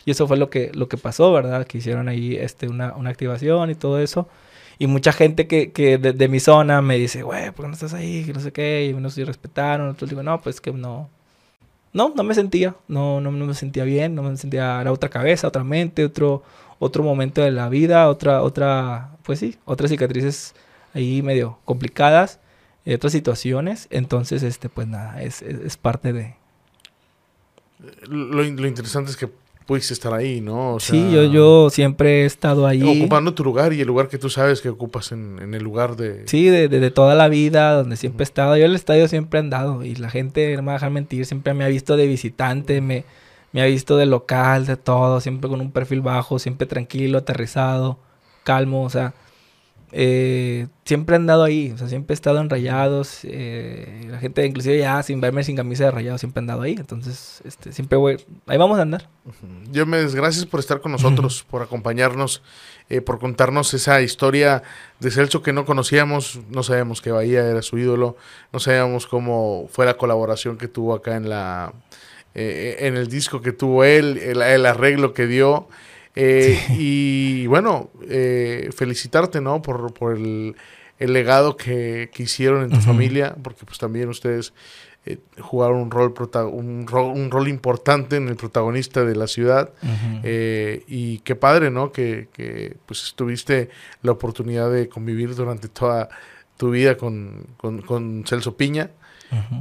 Y 0.05 0.11
eso 0.11 0.27
fue 0.27 0.37
lo 0.37 0.51
que, 0.51 0.71
lo 0.75 0.87
que 0.87 0.97
pasó, 0.97 1.33
¿verdad? 1.33 1.65
Que 1.65 1.79
hicieron 1.79 2.09
ahí 2.09 2.35
este, 2.35 2.67
una, 2.67 2.95
una 2.95 3.09
activación 3.09 3.71
y 3.71 3.75
todo 3.75 3.99
eso. 3.99 4.29
Y 4.77 4.85
mucha 4.85 5.11
gente 5.11 5.47
que, 5.47 5.71
que 5.71 5.97
de, 5.97 6.13
de, 6.13 6.27
mi 6.27 6.39
zona 6.39 6.83
me 6.83 6.97
dice, 6.97 7.23
güey, 7.23 7.49
¿por 7.51 7.65
qué 7.65 7.69
no 7.69 7.73
estás 7.73 7.95
ahí? 7.95 8.23
Que 8.23 8.33
no 8.33 8.39
sé 8.39 8.51
qué, 8.51 8.85
y 8.85 8.93
unos 8.93 9.15
sí 9.15 9.23
respetaron, 9.23 9.89
otros 9.89 10.11
digo, 10.11 10.21
no, 10.21 10.39
pues 10.41 10.61
que 10.61 10.71
no. 10.71 11.09
No, 11.93 12.13
no 12.15 12.23
me 12.23 12.33
sentía, 12.35 12.75
no, 12.87 13.21
no, 13.21 13.31
me 13.31 13.53
sentía 13.53 13.83
bien, 13.83 14.13
no 14.13 14.23
me 14.23 14.35
sentía, 14.37 14.79
era 14.81 14.91
otra 14.91 15.09
cabeza, 15.09 15.47
otra 15.47 15.63
mente, 15.63 16.05
otro, 16.05 16.43
otro 16.79 17.03
momento 17.03 17.41
de 17.41 17.51
la 17.51 17.69
vida, 17.69 18.09
otra, 18.09 18.43
otra, 18.43 19.11
pues 19.23 19.39
sí, 19.39 19.57
otras 19.65 19.89
cicatrices 19.89 20.53
ahí 20.93 21.21
medio 21.21 21.59
complicadas, 21.65 22.39
eh, 22.85 22.95
otras 22.95 23.13
situaciones. 23.13 23.87
Entonces, 23.89 24.43
este, 24.43 24.69
pues 24.69 24.87
nada, 24.87 25.21
es, 25.21 25.41
es, 25.41 25.59
es 25.59 25.77
parte 25.77 26.13
de. 26.13 26.35
Lo, 28.07 28.43
lo, 28.43 28.67
interesante 28.67 29.11
es 29.11 29.17
que 29.17 29.29
pudiste 29.67 29.93
estar 29.93 30.13
ahí, 30.13 30.41
¿no? 30.41 30.75
O 30.75 30.79
sea, 30.79 30.93
sí, 30.93 31.11
yo, 31.11 31.23
yo 31.25 31.69
siempre 31.69 32.23
he 32.23 32.25
estado 32.25 32.65
ahí. 32.65 32.81
Ocupando 32.81 33.33
tu 33.35 33.43
lugar 33.43 33.73
y 33.73 33.81
el 33.81 33.87
lugar 33.87 34.07
que 34.07 34.17
tú 34.17 34.29
sabes 34.29 34.61
que 34.61 34.69
ocupas 34.69 35.11
en, 35.11 35.37
en 35.39 35.53
el 35.53 35.61
lugar 35.61 35.95
de... 35.95 36.23
Sí, 36.25 36.45
de, 36.45 36.69
de, 36.69 36.79
de, 36.79 36.89
toda 36.89 37.13
la 37.13 37.27
vida, 37.27 37.73
donde 37.73 37.97
siempre 37.97 38.23
he 38.23 38.23
estado. 38.23 38.57
Yo 38.57 38.63
en 38.63 38.71
el 38.71 38.75
estadio 38.75 39.07
siempre 39.07 39.39
he 39.39 39.43
andado 39.43 39.83
y 39.83 39.93
la 39.95 40.09
gente, 40.09 40.55
no 40.55 40.63
me 40.63 40.67
va 40.67 40.71
a 40.71 40.75
dejar 40.75 40.91
mentir, 40.91 41.25
siempre 41.25 41.53
me 41.53 41.65
ha 41.65 41.67
visto 41.67 41.97
de 41.97 42.07
visitante, 42.07 42.81
me, 42.81 43.03
me 43.51 43.61
ha 43.61 43.65
visto 43.65 43.97
de 43.97 44.05
local, 44.07 44.65
de 44.65 44.77
todo, 44.77 45.19
siempre 45.19 45.49
con 45.49 45.61
un 45.61 45.71
perfil 45.71 46.01
bajo, 46.01 46.39
siempre 46.39 46.65
tranquilo, 46.65 47.19
aterrizado, 47.19 47.99
calmo, 48.43 48.83
o 48.83 48.89
sea 48.89 49.13
eh, 49.93 50.67
siempre 50.83 51.15
han 51.15 51.21
andado 51.23 51.43
ahí, 51.43 51.71
o 51.71 51.77
sea, 51.77 51.87
siempre 51.87 52.13
he 52.13 52.15
estado 52.15 52.39
en 52.41 52.49
rayados, 52.49 53.19
eh, 53.23 54.05
la 54.09 54.19
gente 54.19 54.45
inclusive 54.45 54.77
ya 54.77 55.01
sin 55.01 55.21
verme 55.21 55.45
sin 55.45 55.55
camisa 55.55 55.85
de 55.85 55.91
rayados 55.91 56.19
siempre 56.19 56.39
han 56.39 56.43
andado 56.43 56.63
ahí, 56.63 56.75
entonces 56.77 57.41
este, 57.45 57.71
siempre 57.71 57.97
voy, 57.97 58.17
ahí 58.47 58.57
vamos 58.57 58.79
a 58.79 58.81
andar. 58.81 59.07
Yo 59.71 59.85
me 59.85 60.05
gracias 60.07 60.45
por 60.45 60.59
estar 60.59 60.81
con 60.81 60.91
nosotros, 60.91 61.45
por 61.49 61.61
acompañarnos, 61.61 62.41
eh, 62.89 62.99
por 62.99 63.17
contarnos 63.17 63.73
esa 63.73 64.01
historia 64.01 64.61
de 64.99 65.09
Celso 65.09 65.41
que 65.41 65.53
no 65.53 65.65
conocíamos, 65.65 66.41
no 66.49 66.63
sabíamos 66.63 67.01
que 67.01 67.11
Bahía 67.11 67.45
era 67.45 67.61
su 67.61 67.77
ídolo, 67.77 68.17
no 68.51 68.59
sabíamos 68.59 69.07
cómo 69.07 69.69
fue 69.71 69.85
la 69.85 69.95
colaboración 69.95 70.57
que 70.57 70.67
tuvo 70.67 70.95
acá 70.95 71.15
en 71.15 71.29
la 71.29 71.73
en 72.39 72.95
el 72.95 73.07
disco 73.07 73.41
que 73.41 73.51
tuvo 73.51 73.83
él, 73.83 74.19
el 74.19 74.65
arreglo 74.67 75.15
que 75.15 75.25
dio. 75.25 75.67
Eh, 76.19 76.59
y 76.69 77.45
bueno, 77.45 77.91
eh, 78.09 78.71
felicitarte, 78.75 79.39
¿no? 79.39 79.61
Por, 79.61 79.93
por 79.93 80.17
el, 80.17 80.55
legado 80.97 81.55
que, 81.55 82.09
hicieron 82.17 82.63
en 82.63 82.71
tu 82.71 82.81
familia, 82.81 83.35
porque 83.43 83.65
pues 83.65 83.77
también 83.77 84.09
ustedes 84.09 84.51
eh, 85.05 85.19
jugaron 85.39 85.77
un 85.77 85.91
rol, 85.91 86.15
un 86.51 86.87
rol, 86.87 87.11
un, 87.15 87.29
rol, 87.29 87.47
importante 87.47 88.15
en 88.15 88.29
el 88.29 88.35
protagonista 88.35 89.05
de 89.05 89.15
la 89.15 89.27
ciudad. 89.27 89.69
y 90.87 91.19
qué 91.19 91.35
padre, 91.35 91.69
¿no? 91.69 91.91
Que, 91.91 92.29
que, 92.33 92.75
pues 92.87 93.13
tuviste 93.15 93.69
la 94.01 94.13
oportunidad 94.13 94.71
de 94.71 94.89
convivir 94.89 95.35
durante 95.35 95.67
toda 95.67 96.09
tu 96.57 96.71
vida 96.71 96.97
con, 96.97 97.45
con, 97.57 97.83
con 97.83 98.23
Celso 98.25 98.57
Piña 98.57 98.89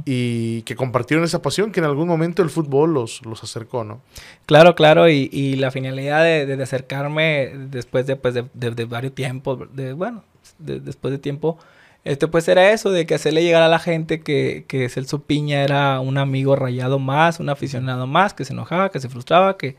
y 0.05 0.61
que 0.63 0.75
compartieron 0.75 1.25
esa 1.25 1.41
pasión 1.41 1.71
que 1.71 1.79
en 1.79 1.85
algún 1.85 2.07
momento 2.07 2.41
el 2.41 2.49
fútbol 2.49 2.93
los, 2.93 3.25
los 3.25 3.43
acercó, 3.43 3.83
¿no? 3.83 4.01
Claro, 4.45 4.75
claro, 4.75 5.09
y, 5.09 5.29
y 5.31 5.55
la 5.55 5.71
finalidad 5.71 6.23
de, 6.23 6.45
de, 6.45 6.63
acercarme 6.63 7.51
después 7.69 8.07
de, 8.07 8.15
pues, 8.15 8.33
de, 8.33 8.45
de, 8.53 8.85
varios 8.85 9.13
tiempos, 9.13 9.59
de, 9.73 9.93
bueno, 9.93 10.23
después 10.59 11.11
de 11.11 11.17
tiempo, 11.17 11.57
este, 12.03 12.27
pues 12.27 12.47
era 12.47 12.71
eso, 12.71 12.89
de 12.91 13.05
que 13.05 13.15
hacerle 13.15 13.43
llegar 13.43 13.61
a 13.61 13.67
la 13.67 13.79
gente 13.79 14.21
que, 14.21 14.63
que 14.67 14.87
Celso 14.87 15.23
Piña 15.23 15.63
era 15.63 15.99
un 15.99 16.17
amigo 16.17 16.55
rayado 16.55 16.99
más, 16.99 17.39
un 17.39 17.49
aficionado 17.49 18.07
más, 18.07 18.33
que 18.33 18.45
se 18.45 18.53
enojaba, 18.53 18.89
que 18.91 19.01
se 19.01 19.09
frustraba, 19.09 19.57
que, 19.57 19.75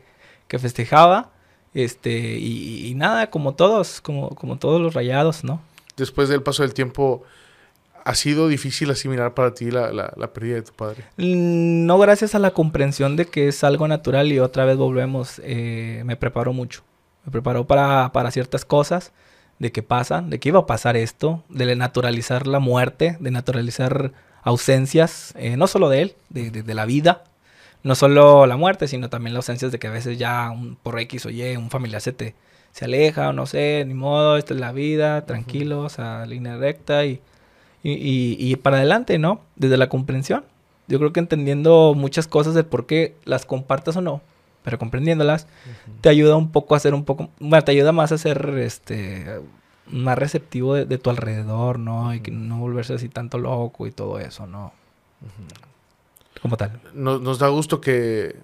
que 0.47 0.59
festejaba, 0.59 1.31
este, 1.73 2.37
y, 2.37 2.87
y 2.87 2.93
nada, 2.95 3.31
como 3.31 3.55
todos, 3.55 4.01
como, 4.01 4.29
como 4.29 4.57
todos 4.57 4.79
los 4.79 4.93
rayados, 4.93 5.43
¿no? 5.43 5.61
Después 5.97 6.29
del 6.29 6.43
paso 6.43 6.63
del 6.63 6.73
tiempo, 6.73 7.23
¿Ha 8.09 8.15
sido 8.15 8.47
difícil 8.47 8.89
asimilar 8.89 9.35
para 9.35 9.53
ti 9.53 9.69
la, 9.69 9.91
la, 9.93 10.33
pérdida 10.33 10.55
de 10.55 10.61
tu 10.63 10.73
padre? 10.73 11.03
Mm, 11.17 11.85
no 11.85 11.99
gracias 11.99 12.33
a 12.33 12.39
la 12.39 12.49
comprensión 12.49 13.15
de 13.15 13.25
que 13.25 13.47
es 13.47 13.63
algo 13.63 13.87
natural 13.87 14.31
y 14.31 14.39
otra 14.39 14.65
vez 14.65 14.77
volvemos, 14.77 15.39
eh, 15.43 16.01
me 16.05 16.15
preparó 16.15 16.51
mucho. 16.51 16.81
Me 17.23 17.31
preparó 17.31 17.67
para, 17.67 18.11
para, 18.11 18.31
ciertas 18.31 18.65
cosas, 18.65 19.11
de 19.59 19.71
qué 19.71 19.83
pasa, 19.83 20.23
de 20.23 20.39
que 20.39 20.49
iba 20.49 20.57
a 20.57 20.65
pasar 20.65 20.97
esto, 20.97 21.43
de 21.49 21.75
naturalizar 21.75 22.47
la 22.47 22.57
muerte, 22.57 23.15
de 23.19 23.29
naturalizar 23.29 24.11
ausencias, 24.41 25.35
eh, 25.37 25.55
no 25.55 25.67
solo 25.67 25.87
de 25.87 26.01
él, 26.01 26.15
de, 26.29 26.49
de, 26.49 26.73
la 26.73 26.85
vida, 26.85 27.25
no 27.83 27.93
solo 27.93 28.47
la 28.47 28.57
muerte, 28.57 28.87
sino 28.87 29.11
también 29.11 29.35
las 29.35 29.43
ausencias 29.43 29.71
de 29.71 29.77
que 29.77 29.85
a 29.85 29.91
veces 29.91 30.17
ya 30.17 30.51
por 30.81 30.99
X 30.99 31.27
o 31.27 31.29
Y 31.29 31.55
un 31.57 31.69
familiar 31.69 32.01
se 32.01 32.13
te 32.13 32.33
se 32.71 32.85
aleja 32.85 33.29
o 33.29 33.33
no 33.33 33.45
sé, 33.45 33.83
ni 33.85 33.93
modo, 33.93 34.37
esta 34.37 34.53
es 34.53 34.59
la 34.59 34.71
vida, 34.71 35.25
tranquilos, 35.25 35.99
a 35.99 36.25
línea 36.25 36.57
recta 36.57 37.05
y 37.05 37.21
y, 37.83 38.35
y, 38.39 38.55
para 38.57 38.77
adelante, 38.77 39.17
¿no? 39.19 39.41
Desde 39.55 39.77
la 39.77 39.89
comprensión. 39.89 40.43
Yo 40.87 40.97
creo 40.99 41.13
que 41.13 41.19
entendiendo 41.19 41.93
muchas 41.95 42.27
cosas 42.27 42.53
del 42.53 42.65
por 42.65 42.85
qué 42.85 43.15
las 43.23 43.45
compartas 43.45 43.95
o 43.95 44.01
no, 44.01 44.21
pero 44.63 44.79
comprendiéndolas, 44.79 45.47
te 46.01 46.09
ayuda 46.09 46.35
un 46.35 46.51
poco 46.51 46.75
a 46.75 46.79
ser 46.79 46.93
un 46.93 47.05
poco, 47.05 47.29
bueno, 47.39 47.63
te 47.63 47.71
ayuda 47.71 47.91
más 47.91 48.11
a 48.11 48.17
ser 48.17 48.49
este 48.57 49.39
más 49.87 50.17
receptivo 50.17 50.75
de, 50.75 50.97
tu 50.97 51.09
alrededor, 51.09 51.79
¿no? 51.79 52.13
Y 52.13 52.19
que 52.19 52.31
no 52.31 52.59
volverse 52.59 52.93
así 52.93 53.09
tanto 53.09 53.37
loco 53.37 53.87
y 53.87 53.91
todo 53.91 54.19
eso, 54.19 54.45
¿no? 54.45 54.73
Como 56.41 56.57
tal. 56.57 56.79
Nos, 56.93 57.21
nos, 57.21 57.39
da 57.39 57.47
gusto 57.49 57.81
que, 57.81 58.35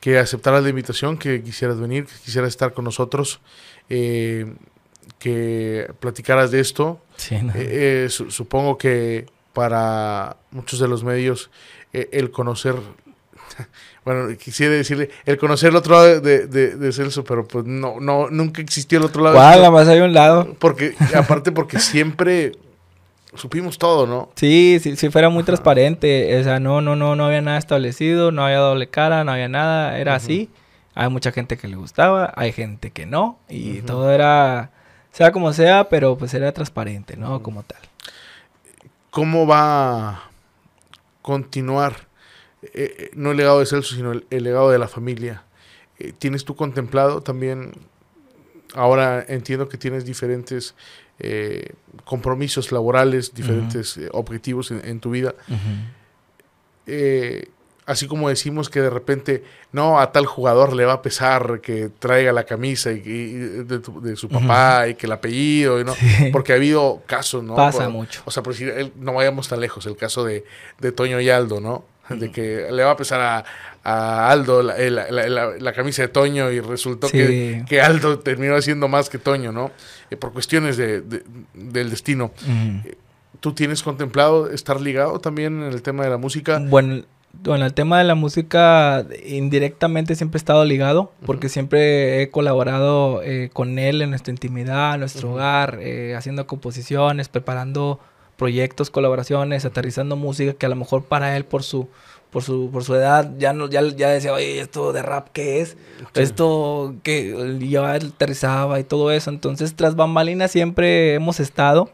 que 0.00 0.18
aceptaras 0.18 0.62
la 0.62 0.68
invitación, 0.68 1.18
que 1.18 1.42
quisieras 1.42 1.80
venir, 1.80 2.06
que 2.06 2.14
quisieras 2.24 2.50
estar 2.50 2.72
con 2.72 2.84
nosotros. 2.84 3.40
Eh, 3.88 4.54
que 5.18 5.92
platicaras 6.00 6.50
de 6.50 6.60
esto. 6.60 7.00
Eh, 7.30 7.50
eh, 7.54 8.08
supongo 8.08 8.78
que 8.78 9.26
para 9.52 10.36
muchos 10.50 10.78
de 10.78 10.88
los 10.88 11.02
medios 11.02 11.50
eh, 11.92 12.08
el 12.12 12.30
conocer, 12.30 12.74
bueno, 14.04 14.28
quisiera 14.36 14.74
decirle, 14.74 15.10
el 15.26 15.36
conocer 15.36 15.70
el 15.70 15.76
otro 15.76 15.94
lado 15.94 16.20
de, 16.20 16.46
de, 16.46 16.92
Celso, 16.92 17.24
pero 17.24 17.46
pues 17.46 17.64
no, 17.64 17.98
no, 18.00 18.30
nunca 18.30 18.62
existió 18.62 18.98
el 18.98 19.04
otro 19.04 19.22
lado. 19.22 19.36
¿Cuál? 19.36 19.70
más 19.72 19.88
hay 19.88 20.00
un 20.00 20.12
lado. 20.12 20.54
Porque, 20.58 20.94
aparte 21.14 21.50
porque 21.50 21.78
siempre 21.80 22.52
supimos 23.34 23.78
todo, 23.78 24.06
¿no? 24.06 24.30
Sí, 24.36 24.78
sí, 24.80 24.96
sí 24.96 25.10
fuera 25.10 25.28
muy 25.28 25.42
transparente, 25.42 26.38
o 26.38 26.44
sea, 26.44 26.60
no, 26.60 26.80
no, 26.80 26.96
no, 26.96 27.16
no 27.16 27.26
había 27.26 27.42
nada 27.42 27.58
establecido, 27.58 28.30
no 28.32 28.44
había 28.44 28.58
doble 28.58 28.88
cara, 28.88 29.24
no 29.24 29.32
había 29.32 29.48
nada, 29.48 29.98
era 29.98 30.14
así. 30.14 30.50
Hay 30.94 31.08
mucha 31.10 31.30
gente 31.30 31.56
que 31.56 31.68
le 31.68 31.76
gustaba, 31.76 32.32
hay 32.36 32.52
gente 32.52 32.90
que 32.90 33.06
no, 33.06 33.38
y 33.48 33.82
todo 33.82 34.10
era 34.12 34.72
sea 35.12 35.32
como 35.32 35.52
sea, 35.52 35.88
pero 35.88 36.16
pues 36.16 36.34
era 36.34 36.52
transparente, 36.52 37.16
¿no? 37.16 37.42
Como 37.42 37.62
tal. 37.62 37.80
¿Cómo 39.10 39.46
va 39.46 40.08
a 40.08 40.30
continuar, 41.22 42.08
eh, 42.62 42.70
eh, 42.74 43.10
no 43.14 43.30
el 43.32 43.36
legado 43.36 43.60
de 43.60 43.66
Celso, 43.66 43.94
sino 43.94 44.12
el, 44.12 44.26
legado 44.30 44.70
de 44.70 44.78
la 44.78 44.88
familia? 44.88 45.44
Eh, 45.98 46.12
¿Tienes 46.16 46.44
tú 46.44 46.54
contemplado 46.54 47.22
también, 47.22 47.72
ahora 48.74 49.24
entiendo 49.26 49.68
que 49.68 49.78
tienes 49.78 50.04
diferentes 50.04 50.74
compromisos 52.04 52.70
laborales, 52.70 53.34
diferentes 53.34 53.98
objetivos 54.12 54.70
en, 54.70 55.00
tu 55.00 55.10
vida? 55.10 55.34
Así 57.88 58.06
como 58.06 58.28
decimos 58.28 58.68
que 58.68 58.82
de 58.82 58.90
repente, 58.90 59.42
no, 59.72 59.98
a 59.98 60.12
tal 60.12 60.26
jugador 60.26 60.76
le 60.76 60.84
va 60.84 60.92
a 60.92 61.02
pesar 61.02 61.60
que 61.62 61.88
traiga 61.88 62.32
la 62.32 62.44
camisa 62.44 62.92
y, 62.92 63.00
de, 63.00 64.14
su 64.14 64.28
papá 64.28 64.88
y 64.88 64.94
que 64.94 65.06
el 65.06 65.12
apellido, 65.12 65.82
¿no? 65.82 65.94
Porque 66.30 66.52
ha 66.52 66.56
habido 66.56 67.02
casos, 67.06 67.42
¿no? 67.42 67.56
Pasa 67.56 67.88
mucho. 67.88 68.20
O 68.26 68.30
sea, 68.30 68.42
por 68.42 68.52
decir, 68.52 68.92
no 68.96 69.14
vayamos 69.14 69.48
tan 69.48 69.60
lejos, 69.60 69.86
el 69.86 69.96
caso 69.96 70.22
de, 70.22 70.44
Toño 70.94 71.18
y 71.18 71.30
Aldo, 71.30 71.60
¿no? 71.60 71.84
De 72.10 72.30
que 72.30 72.68
le 72.70 72.84
va 72.84 72.90
a 72.90 72.96
pesar 72.96 73.44
a, 73.82 74.30
Aldo 74.30 74.62
la, 74.62 75.72
camisa 75.74 76.02
de 76.02 76.08
Toño 76.08 76.50
y 76.50 76.60
resultó 76.60 77.08
que, 77.08 77.80
Aldo 77.82 78.18
terminó 78.18 78.54
haciendo 78.54 78.86
más 78.88 79.08
que 79.08 79.16
Toño, 79.16 79.50
¿no? 79.50 79.70
Eh, 80.10 80.16
por 80.16 80.34
cuestiones 80.34 80.76
de, 80.76 81.00
del 81.54 81.88
destino. 81.88 82.32
Eh, 82.84 82.98
¿Tú 83.40 83.54
tienes 83.54 83.82
contemplado 83.82 84.50
estar 84.50 84.78
ligado 84.78 85.20
también 85.20 85.62
en 85.62 85.72
el 85.72 85.80
tema 85.80 86.04
de 86.04 86.10
la 86.10 86.18
música? 86.18 86.60
Bueno, 86.60 87.04
bueno, 87.32 87.66
el 87.66 87.74
tema 87.74 87.98
de 87.98 88.04
la 88.04 88.14
música 88.14 89.06
indirectamente 89.24 90.16
siempre 90.16 90.38
he 90.38 90.40
estado 90.40 90.64
ligado, 90.64 91.12
porque 91.24 91.48
siempre 91.48 92.22
he 92.22 92.30
colaborado 92.30 93.22
eh, 93.22 93.50
con 93.52 93.78
él 93.78 94.02
en 94.02 94.10
nuestra 94.10 94.32
intimidad, 94.32 94.94
en 94.94 95.00
nuestro 95.00 95.32
hogar, 95.32 95.78
eh, 95.80 96.14
haciendo 96.16 96.46
composiciones, 96.46 97.28
preparando 97.28 98.00
proyectos, 98.36 98.90
colaboraciones, 98.90 99.64
aterrizando 99.64 100.16
música 100.16 100.52
que 100.54 100.66
a 100.66 100.68
lo 100.68 100.76
mejor 100.76 101.04
para 101.04 101.36
él 101.36 101.44
por 101.44 101.62
su 101.62 101.88
por 102.30 102.42
su 102.42 102.70
por 102.70 102.84
su 102.84 102.94
edad 102.94 103.32
ya 103.38 103.52
no 103.52 103.68
ya, 103.68 103.82
ya 103.82 104.10
decía, 104.10 104.32
"Oye, 104.32 104.60
esto 104.60 104.92
de 104.92 105.02
rap 105.02 105.28
qué 105.32 105.60
es?" 105.60 105.76
Esto 106.14 106.94
que 107.02 107.58
ya 107.60 107.94
aterrizaba 107.94 108.78
y 108.80 108.84
todo 108.84 109.10
eso. 109.10 109.30
Entonces, 109.30 109.74
tras 109.74 109.96
bambalinas 109.96 110.50
siempre 110.50 111.14
hemos 111.14 111.40
estado 111.40 111.90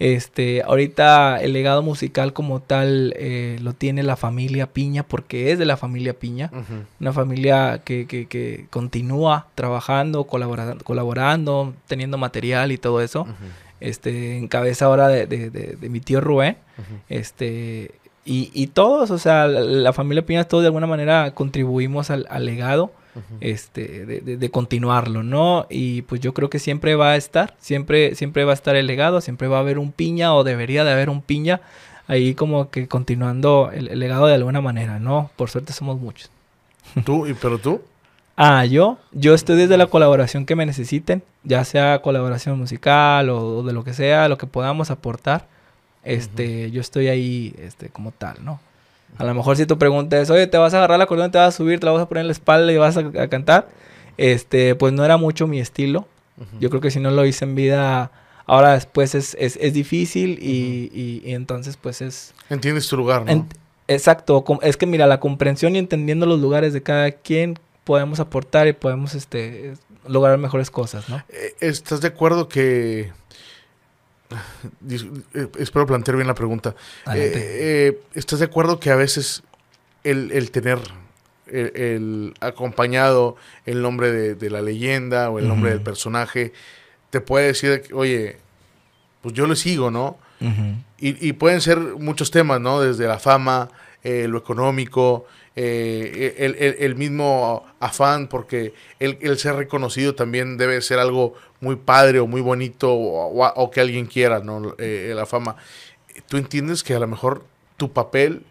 este, 0.00 0.62
ahorita 0.62 1.42
el 1.42 1.52
legado 1.52 1.82
musical 1.82 2.32
como 2.32 2.60
tal 2.60 3.12
eh, 3.18 3.58
lo 3.60 3.74
tiene 3.74 4.02
la 4.02 4.16
familia 4.16 4.66
Piña 4.66 5.02
porque 5.02 5.52
es 5.52 5.58
de 5.58 5.66
la 5.66 5.76
familia 5.76 6.18
Piña, 6.18 6.50
una 6.98 7.12
familia 7.12 7.82
que, 7.84 8.06
que, 8.06 8.26
que, 8.26 8.64
continúa 8.70 9.48
trabajando, 9.54 10.24
colaborando, 10.24 10.82
colaborando, 10.82 11.74
teniendo 11.86 12.16
material 12.16 12.72
y 12.72 12.78
todo 12.78 13.02
eso. 13.02 13.26
Este, 13.78 14.38
en 14.38 14.48
cabeza 14.48 14.86
ahora 14.86 15.08
de, 15.08 15.26
de, 15.26 15.50
de, 15.50 15.88
mi 15.90 16.00
tío 16.00 16.22
Rubén, 16.22 16.56
este, 17.10 17.90
y, 18.24 18.50
y, 18.54 18.68
todos, 18.68 19.10
o 19.10 19.18
sea, 19.18 19.46
la, 19.48 19.92
familia 19.92 20.24
Piña 20.24 20.44
todos 20.44 20.62
de 20.62 20.68
alguna 20.68 20.86
manera 20.86 21.32
contribuimos 21.34 22.10
al, 22.10 22.26
al 22.30 22.46
legado 22.46 22.90
este, 23.40 24.06
de, 24.06 24.20
de, 24.36 24.50
continuarlo, 24.50 25.22
¿no? 25.22 25.66
Y 25.68 26.02
pues 26.02 26.20
yo 26.20 26.34
creo 26.34 26.50
que 26.50 26.58
siempre 26.58 26.94
va 26.94 27.10
a 27.10 27.16
estar, 27.16 27.54
siempre, 27.58 28.14
siempre 28.14 28.44
va 28.44 28.52
a 28.52 28.54
estar 28.54 28.76
el 28.76 28.86
legado, 28.86 29.20
siempre 29.20 29.48
va 29.48 29.58
a 29.58 29.60
haber 29.60 29.78
un 29.78 29.92
piña 29.92 30.34
o 30.34 30.44
debería 30.44 30.84
de 30.84 30.92
haber 30.92 31.10
un 31.10 31.22
piña 31.22 31.60
ahí 32.10 32.34
como 32.34 32.70
que 32.70 32.88
continuando 32.88 33.70
el, 33.72 33.98
legado 33.98 34.26
de 34.26 34.34
alguna 34.34 34.60
manera, 34.60 34.98
¿no? 34.98 35.30
Por 35.36 35.48
suerte 35.48 35.72
somos 35.72 36.00
muchos. 36.00 36.30
¿Tú? 37.04 37.26
¿Y 37.26 37.34
pero 37.34 37.58
tú? 37.58 37.80
Ah, 38.36 38.64
yo, 38.64 38.98
yo 39.12 39.34
estoy 39.34 39.56
desde 39.56 39.76
la 39.76 39.86
colaboración 39.86 40.46
que 40.46 40.56
me 40.56 40.66
necesiten, 40.66 41.22
ya 41.44 41.64
sea 41.64 42.00
colaboración 42.00 42.58
musical 42.58 43.28
o, 43.30 43.62
de 43.62 43.72
lo 43.72 43.84
que 43.84 43.92
sea, 43.92 44.28
lo 44.28 44.38
que 44.38 44.46
podamos 44.46 44.90
aportar. 44.90 45.46
Este, 46.02 46.70
yo 46.70 46.80
estoy 46.80 47.08
ahí, 47.08 47.54
este, 47.58 47.90
como 47.90 48.12
tal, 48.12 48.44
¿no? 48.44 48.58
A 49.18 49.24
lo 49.24 49.34
mejor 49.34 49.56
si 49.56 49.66
tu 49.66 49.78
pregunta 49.78 50.18
es, 50.20 50.30
oye, 50.30 50.46
te 50.46 50.56
vas 50.56 50.72
a 50.74 50.78
agarrar 50.78 50.98
la 50.98 51.04
acordeón, 51.04 51.30
te 51.30 51.38
vas 51.38 51.54
a 51.54 51.56
subir, 51.56 51.78
te 51.78 51.86
la 51.86 51.92
vas 51.92 52.02
a 52.02 52.08
poner 52.08 52.22
en 52.22 52.28
la 52.28 52.32
espalda 52.32 52.72
y 52.72 52.76
vas 52.78 52.96
a, 52.96 53.28
cantar, 53.28 53.68
este, 54.16 54.74
pues 54.74 54.92
no 54.92 55.04
era 55.04 55.16
mucho 55.16 55.46
mi 55.46 55.60
estilo. 55.60 56.06
Yo 56.58 56.70
creo 56.70 56.80
que 56.80 56.90
si 56.90 57.00
no 57.00 57.10
lo 57.10 57.26
hice 57.26 57.44
en 57.44 57.54
vida, 57.54 58.10
Ahora 58.50 58.72
después 58.72 59.14
es, 59.14 59.36
es, 59.38 59.56
es 59.60 59.74
difícil 59.74 60.40
y, 60.42 60.90
y, 60.92 61.34
entonces 61.34 61.76
pues 61.76 62.00
es... 62.00 62.34
Entiendes 62.48 62.88
tu 62.88 62.96
lugar, 62.96 63.24
¿no? 63.24 63.46
exacto, 63.86 64.44
es 64.62 64.76
que 64.76 64.86
mira, 64.86 65.06
la 65.06 65.20
comprensión 65.20 65.76
y 65.76 65.78
entendiendo 65.78 66.26
los 66.26 66.40
lugares 66.40 66.72
de 66.72 66.82
cada 66.82 67.12
quien 67.12 67.60
podemos 67.84 68.18
aportar 68.18 68.66
y 68.66 68.72
podemos 68.72 69.14
este, 69.14 69.74
lograr 70.04 70.36
mejores 70.38 70.68
cosas, 70.68 71.08
¿no? 71.08 71.22
Eh, 71.28 71.54
¿Estás 71.60 72.00
de 72.00 72.08
acuerdo 72.08 72.48
que... 72.48 73.12
Eh, 75.34 75.48
espero 75.58 75.86
plantear 75.86 76.16
bien 76.16 76.26
la 76.26 76.34
pregunta. 76.34 76.74
Eh, 77.14 78.00
¿Estás 78.14 78.38
de 78.38 78.44
acuerdo 78.44 78.80
que 78.80 78.90
a 78.90 78.96
veces 78.96 79.42
el, 80.04 80.32
el 80.32 80.50
tener 80.50 80.78
el, 81.52 82.34
acompañado 82.40 83.36
el 83.66 83.82
nombre 83.82 84.34
de, 84.34 84.50
la 84.50 84.62
leyenda 84.62 85.30
o 85.30 85.38
el 85.38 85.48
nombre 85.48 85.70
del 85.70 85.80
personaje, 85.80 86.52
te 87.10 87.20
puede 87.20 87.48
decir, 87.48 87.82
oye, 87.92 88.38
pues 89.22 89.34
yo 89.34 89.46
le 89.46 89.56
sigo, 89.56 89.90
¿no? 89.90 90.18
y, 90.98 91.32
pueden 91.34 91.60
ser 91.60 91.78
muchos 91.78 92.30
temas, 92.30 92.60
¿no? 92.60 92.80
Desde 92.80 93.06
la 93.06 93.18
fama, 93.18 93.68
eh, 94.02 94.26
lo 94.26 94.38
económico, 94.38 95.26
eh, 95.56 96.76
el, 96.78 96.94
mismo 96.94 97.64
afán, 97.80 98.28
porque 98.28 98.72
el, 98.98 99.38
ser 99.38 99.56
reconocido 99.56 100.14
también 100.14 100.56
debe 100.56 100.80
ser 100.80 100.98
algo 100.98 101.34
muy 101.60 101.76
padre 101.76 102.20
o 102.20 102.26
muy 102.26 102.40
bonito 102.40 102.92
o, 102.94 103.70
que 103.70 103.80
alguien 103.80 104.06
quiera, 104.06 104.40
¿no? 104.40 104.74
Eh, 104.78 105.12
la 105.14 105.26
fama. 105.26 105.56
¿Tú 106.28 106.36
entiendes 106.36 106.82
que 106.82 106.94
a 106.94 107.00
lo 107.00 107.06
mejor 107.06 107.44
tu 107.76 107.92
papel 107.92 108.44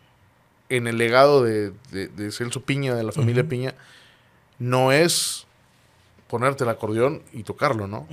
en 0.70 0.88
el 0.88 0.98
legado 0.98 1.44
de, 1.44 1.72
de, 1.92 2.32
Celso 2.32 2.62
Piña, 2.62 2.94
de 2.96 3.04
la 3.04 3.12
familia 3.12 3.44
Piña, 3.44 3.74
no 4.60 4.92
es 4.92 5.48
ponerte 6.28 6.64
el 6.64 6.70
acordeón 6.70 7.24
y 7.34 7.44
tocarlo, 7.44 7.88
¿no? 7.88 8.08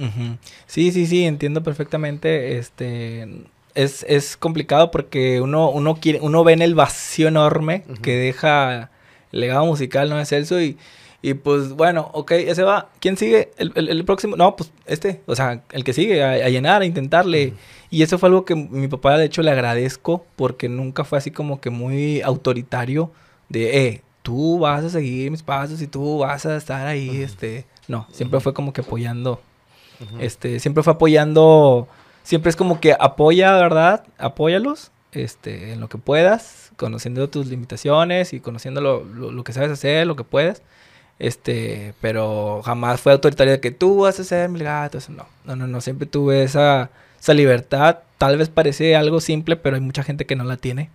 Sí, 0.67 0.91
sí, 0.93 1.07
sí, 1.07 1.25
entiendo 1.25 1.63
perfectamente. 1.63 2.59
Este 2.59 3.47
es, 3.77 4.05
es 4.09 4.37
complicado 4.37 4.91
porque 4.91 5.41
uno, 5.41 5.71
uno 5.71 5.97
quiere, 5.97 6.21
uno 6.21 6.43
ve 6.43 6.55
en 6.55 6.63
el 6.63 6.75
vacío 6.75 7.29
enorme 7.29 7.85
que 8.03 8.17
deja 8.17 8.91
el 9.33 9.41
legado 9.41 9.67
musical, 9.67 10.09
¿no? 10.09 10.17
De 10.17 10.25
Celso 10.25 10.61
y, 10.61 10.77
y 11.23 11.35
pues 11.35 11.71
bueno, 11.73 12.11
ok, 12.13 12.33
ese 12.33 12.63
va. 12.63 12.89
¿Quién 13.01 13.17
sigue? 13.17 13.51
El, 13.59 13.73
el, 13.77 14.05
próximo. 14.05 14.37
No, 14.37 14.57
pues 14.57 14.73
este. 14.87 15.21
O 15.27 15.37
sea, 15.37 15.63
el 15.73 15.85
que 15.85 15.93
sigue, 15.93 16.25
a, 16.25 16.49
llenar, 16.49 16.83
a 16.83 16.87
intentarle. 16.87 17.55
Y 17.91 18.03
eso 18.03 18.19
fue 18.19 18.29
algo 18.29 18.45
que 18.45 18.57
mi 18.57 18.89
papá, 18.89 19.17
de 19.17 19.27
hecho, 19.27 19.43
le 19.43 19.51
agradezco 19.51 20.25
porque 20.35 20.69
nunca 20.69 21.05
fue 21.05 21.19
así 21.19 21.31
como 21.31 21.61
que 21.61 21.71
muy 21.71 22.21
autoritario 22.23 23.13
de, 23.49 23.87
eh, 23.87 24.03
tú 24.23 24.59
vas 24.59 24.85
a 24.85 24.91
seguir 24.91 25.31
mis 25.31 25.43
pasos 25.43 25.81
y 25.81 25.87
tú 25.87 26.19
vas 26.19 26.47
a 26.47 26.57
estar 26.57 26.87
ahí, 26.87 27.23
este... 27.23 27.65
No, 27.87 28.09
siempre 28.11 28.41
fue 28.41 28.53
como 28.53 28.73
que 28.73 28.81
apoyando, 28.81 29.41
este, 30.19 30.59
siempre 30.59 30.83
fue 30.83 30.95
apoyando, 30.95 31.87
siempre 32.27 32.51
es 32.51 32.57
como 32.57 32.81
que 32.81 32.95
apoya, 32.99 33.55
¿verdad? 33.55 34.05
Apóyalos, 34.19 34.91
este, 35.13 35.73
en 35.73 35.81
lo 35.81 35.89
que 35.89 35.97
puedas, 35.97 36.73
conociendo 36.77 37.31
tus 37.31 37.47
limitaciones 37.47 38.33
y 38.33 38.41
conociendo 38.41 38.81
lo, 38.81 39.05
lo, 39.05 39.45
que 39.45 39.53
sabes 39.53 39.71
hacer, 39.71 40.07
lo 40.07 40.17
que 40.17 40.25
puedes. 40.25 40.61
Este, 41.19 41.95
pero 42.03 42.61
jamás 42.65 43.01
fue 43.01 43.13
autoritario 43.13 43.55
de 43.55 43.61
que 43.61 43.71
tú 43.71 44.01
vas 44.01 44.21
a 44.21 44.25
ser 44.25 44.51
mi 44.51 44.59
gato, 44.59 44.99
eso 44.99 45.13
no. 45.13 45.25
No, 45.45 45.57
no, 45.57 45.67
no, 45.67 45.81
siempre 45.81 46.07
tuve 46.07 46.43
esa 46.43 46.91
esa 47.19 47.33
libertad 47.33 47.99
tal 48.19 48.39
vez 48.39 48.49
parece 48.49 48.97
algo 48.97 49.21
simple, 49.21 49.57
pero 49.57 49.77
hay 49.77 49.83
mucha 49.83 50.03
gente 50.03 50.27
que 50.27 50.37
no 50.37 50.45
la 50.45 50.57
tiene. 50.57 50.91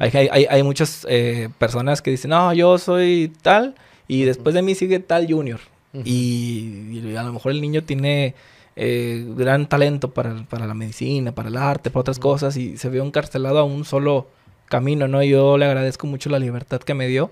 hay, 0.00 0.28
hay, 0.30 0.46
hay, 0.48 0.62
muchas 0.62 1.06
eh, 1.08 1.48
personas 1.58 2.00
que 2.00 2.10
dicen, 2.10 2.30
no, 2.30 2.52
yo 2.54 2.78
soy 2.78 3.32
tal 3.42 3.74
y 4.08 4.22
después 4.24 4.54
de 4.54 4.62
mí 4.62 4.74
sigue 4.74 5.00
tal 5.00 5.26
junior. 5.26 5.60
y, 6.04 7.14
a 7.16 7.22
lo 7.22 7.32
mejor 7.32 7.52
el 7.52 7.60
niño 7.60 7.82
tiene 7.82 8.34
eh, 8.76 9.24
gran 9.36 9.68
talento 9.68 10.12
para, 10.12 10.44
para, 10.44 10.66
la 10.66 10.74
medicina, 10.74 11.32
para 11.32 11.48
el 11.48 11.56
arte, 11.56 11.90
para 11.90 12.02
otras 12.02 12.18
cosas 12.18 12.56
y 12.56 12.76
se 12.76 12.88
ve 12.88 12.98
encarcelado 12.98 13.58
a 13.58 13.64
un 13.64 13.84
solo 13.84 14.28
camino, 14.68 15.08
¿no? 15.08 15.22
Yo 15.22 15.58
le 15.58 15.64
agradezco 15.64 16.06
mucho 16.06 16.30
la 16.30 16.38
libertad 16.38 16.80
que 16.80 16.94
me 16.94 17.08
dio 17.08 17.30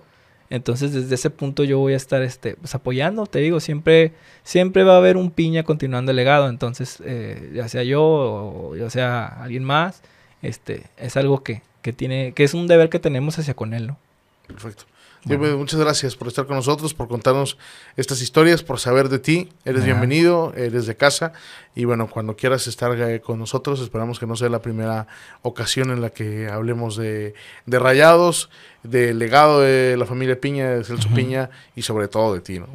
entonces, 0.51 0.92
desde 0.92 1.14
ese 1.14 1.30
punto 1.30 1.64
yo 1.64 1.78
voy 1.78 1.95
a 1.95 1.97
estar 1.97 2.22
este, 2.22 2.57
pues, 2.57 2.74
apoyando, 2.74 3.26
te 3.26 3.38
digo, 3.40 3.61
siempre, 3.61 4.12
siempre 4.42 4.84
va 4.84 4.95
a 4.95 4.99
haber 4.99 5.16
un 5.16 5.30
piña 5.30 5.62
continuando 5.64 6.11
el 6.11 6.16
legado. 6.16 6.49
Entonces, 6.49 7.03
eh, 7.05 7.51
ya 7.55 7.68
sea 7.68 7.82
yo 7.82 8.03
o 8.03 8.76
ya 8.76 8.90
sea 8.90 9.26
alguien 9.26 9.64
más, 9.64 10.03
este, 10.42 10.84
es 10.97 11.16
algo 11.16 11.42
que, 11.42 11.62
que 11.82 11.92
tiene, 11.92 12.32
que 12.32 12.45
es 12.45 12.55
un 12.55 12.66
deber 12.66 12.88
que 12.88 12.99
tenemos 12.99 13.38
hacia 13.38 13.55
con 13.55 13.74
él, 13.74 13.86
¿no? 13.86 13.99
Perfecto. 14.47 14.84
Muchas 15.25 15.81
gracias 15.81 16.16
por 16.16 16.29
estar 16.29 16.47
con 16.47 16.57
nosotros, 16.57 16.95
por 16.95 17.09
contarnos 17.09 17.57
estas 17.97 18.20
historias, 18.20 18.62
por 18.62 18.79
saber 18.79 19.09
de 19.09 19.18
ti. 19.18 19.49
Eres 19.64 19.85
bienvenido, 19.85 20.53
eres 20.57 20.87
de 20.87 20.97
casa. 20.97 21.33
Y 21.75 21.85
bueno, 21.85 22.09
cuando 22.09 22.37
quieras 22.37 22.66
estar 22.66 22.99
eh, 23.01 23.20
con 23.20 23.39
nosotros, 23.39 23.81
esperamos 23.81 24.18
que 24.18 24.27
no 24.27 24.37
sea 24.37 24.49
la 24.49 24.61
primera 24.61 25.07
ocasión 25.43 25.91
en 25.91 26.01
la 26.01 26.11
que 26.11 26.49
hablemos 26.49 26.97
de, 26.97 27.35
de 27.66 27.79
rayados, 27.79 28.51
del 28.83 29.18
legado 29.18 29.61
de 29.61 29.97
la 29.97 30.07
familia 30.07 30.41
Piña, 30.41 30.70
de 30.70 30.85
Celso 30.85 31.09
Piña 31.14 31.51
y 31.75 31.83
sobre 31.83 32.09
todo 32.09 32.35
de 32.35 32.41
ti, 32.41 32.59
¿no? 32.59 32.68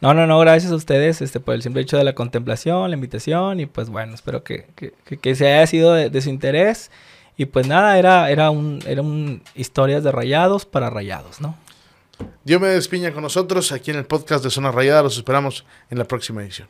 No, 0.00 0.14
no, 0.14 0.26
no, 0.26 0.40
gracias 0.40 0.72
a 0.72 0.74
ustedes 0.74 1.22
este, 1.22 1.38
por 1.38 1.54
el 1.54 1.62
simple 1.62 1.82
hecho 1.82 1.96
de 1.96 2.02
la 2.02 2.16
contemplación, 2.16 2.90
la 2.90 2.96
invitación 2.96 3.60
y 3.60 3.66
pues 3.66 3.88
bueno, 3.88 4.16
espero 4.16 4.42
que, 4.42 4.66
que, 4.74 5.34
se 5.36 5.46
haya 5.46 5.64
sido 5.68 5.94
de, 5.94 6.10
de 6.10 6.20
su 6.20 6.28
interés. 6.28 6.90
Y 7.36 7.46
pues 7.46 7.66
nada, 7.66 7.98
era, 7.98 8.28
era 8.30 8.50
un, 8.50 8.80
era 8.86 9.00
un 9.00 9.42
historias 9.54 10.04
de 10.04 10.12
rayados 10.12 10.66
para 10.66 10.90
rayados, 10.90 11.40
¿no? 11.40 11.56
Dios 12.44 12.60
me 12.60 12.68
despiña 12.68 13.12
con 13.12 13.22
nosotros 13.22 13.72
aquí 13.72 13.90
en 13.90 13.98
el 13.98 14.06
podcast 14.06 14.44
de 14.44 14.50
Zona 14.50 14.72
Rayada. 14.72 15.02
Los 15.02 15.16
esperamos 15.16 15.64
en 15.90 15.98
la 15.98 16.04
próxima 16.04 16.42
edición. 16.42 16.68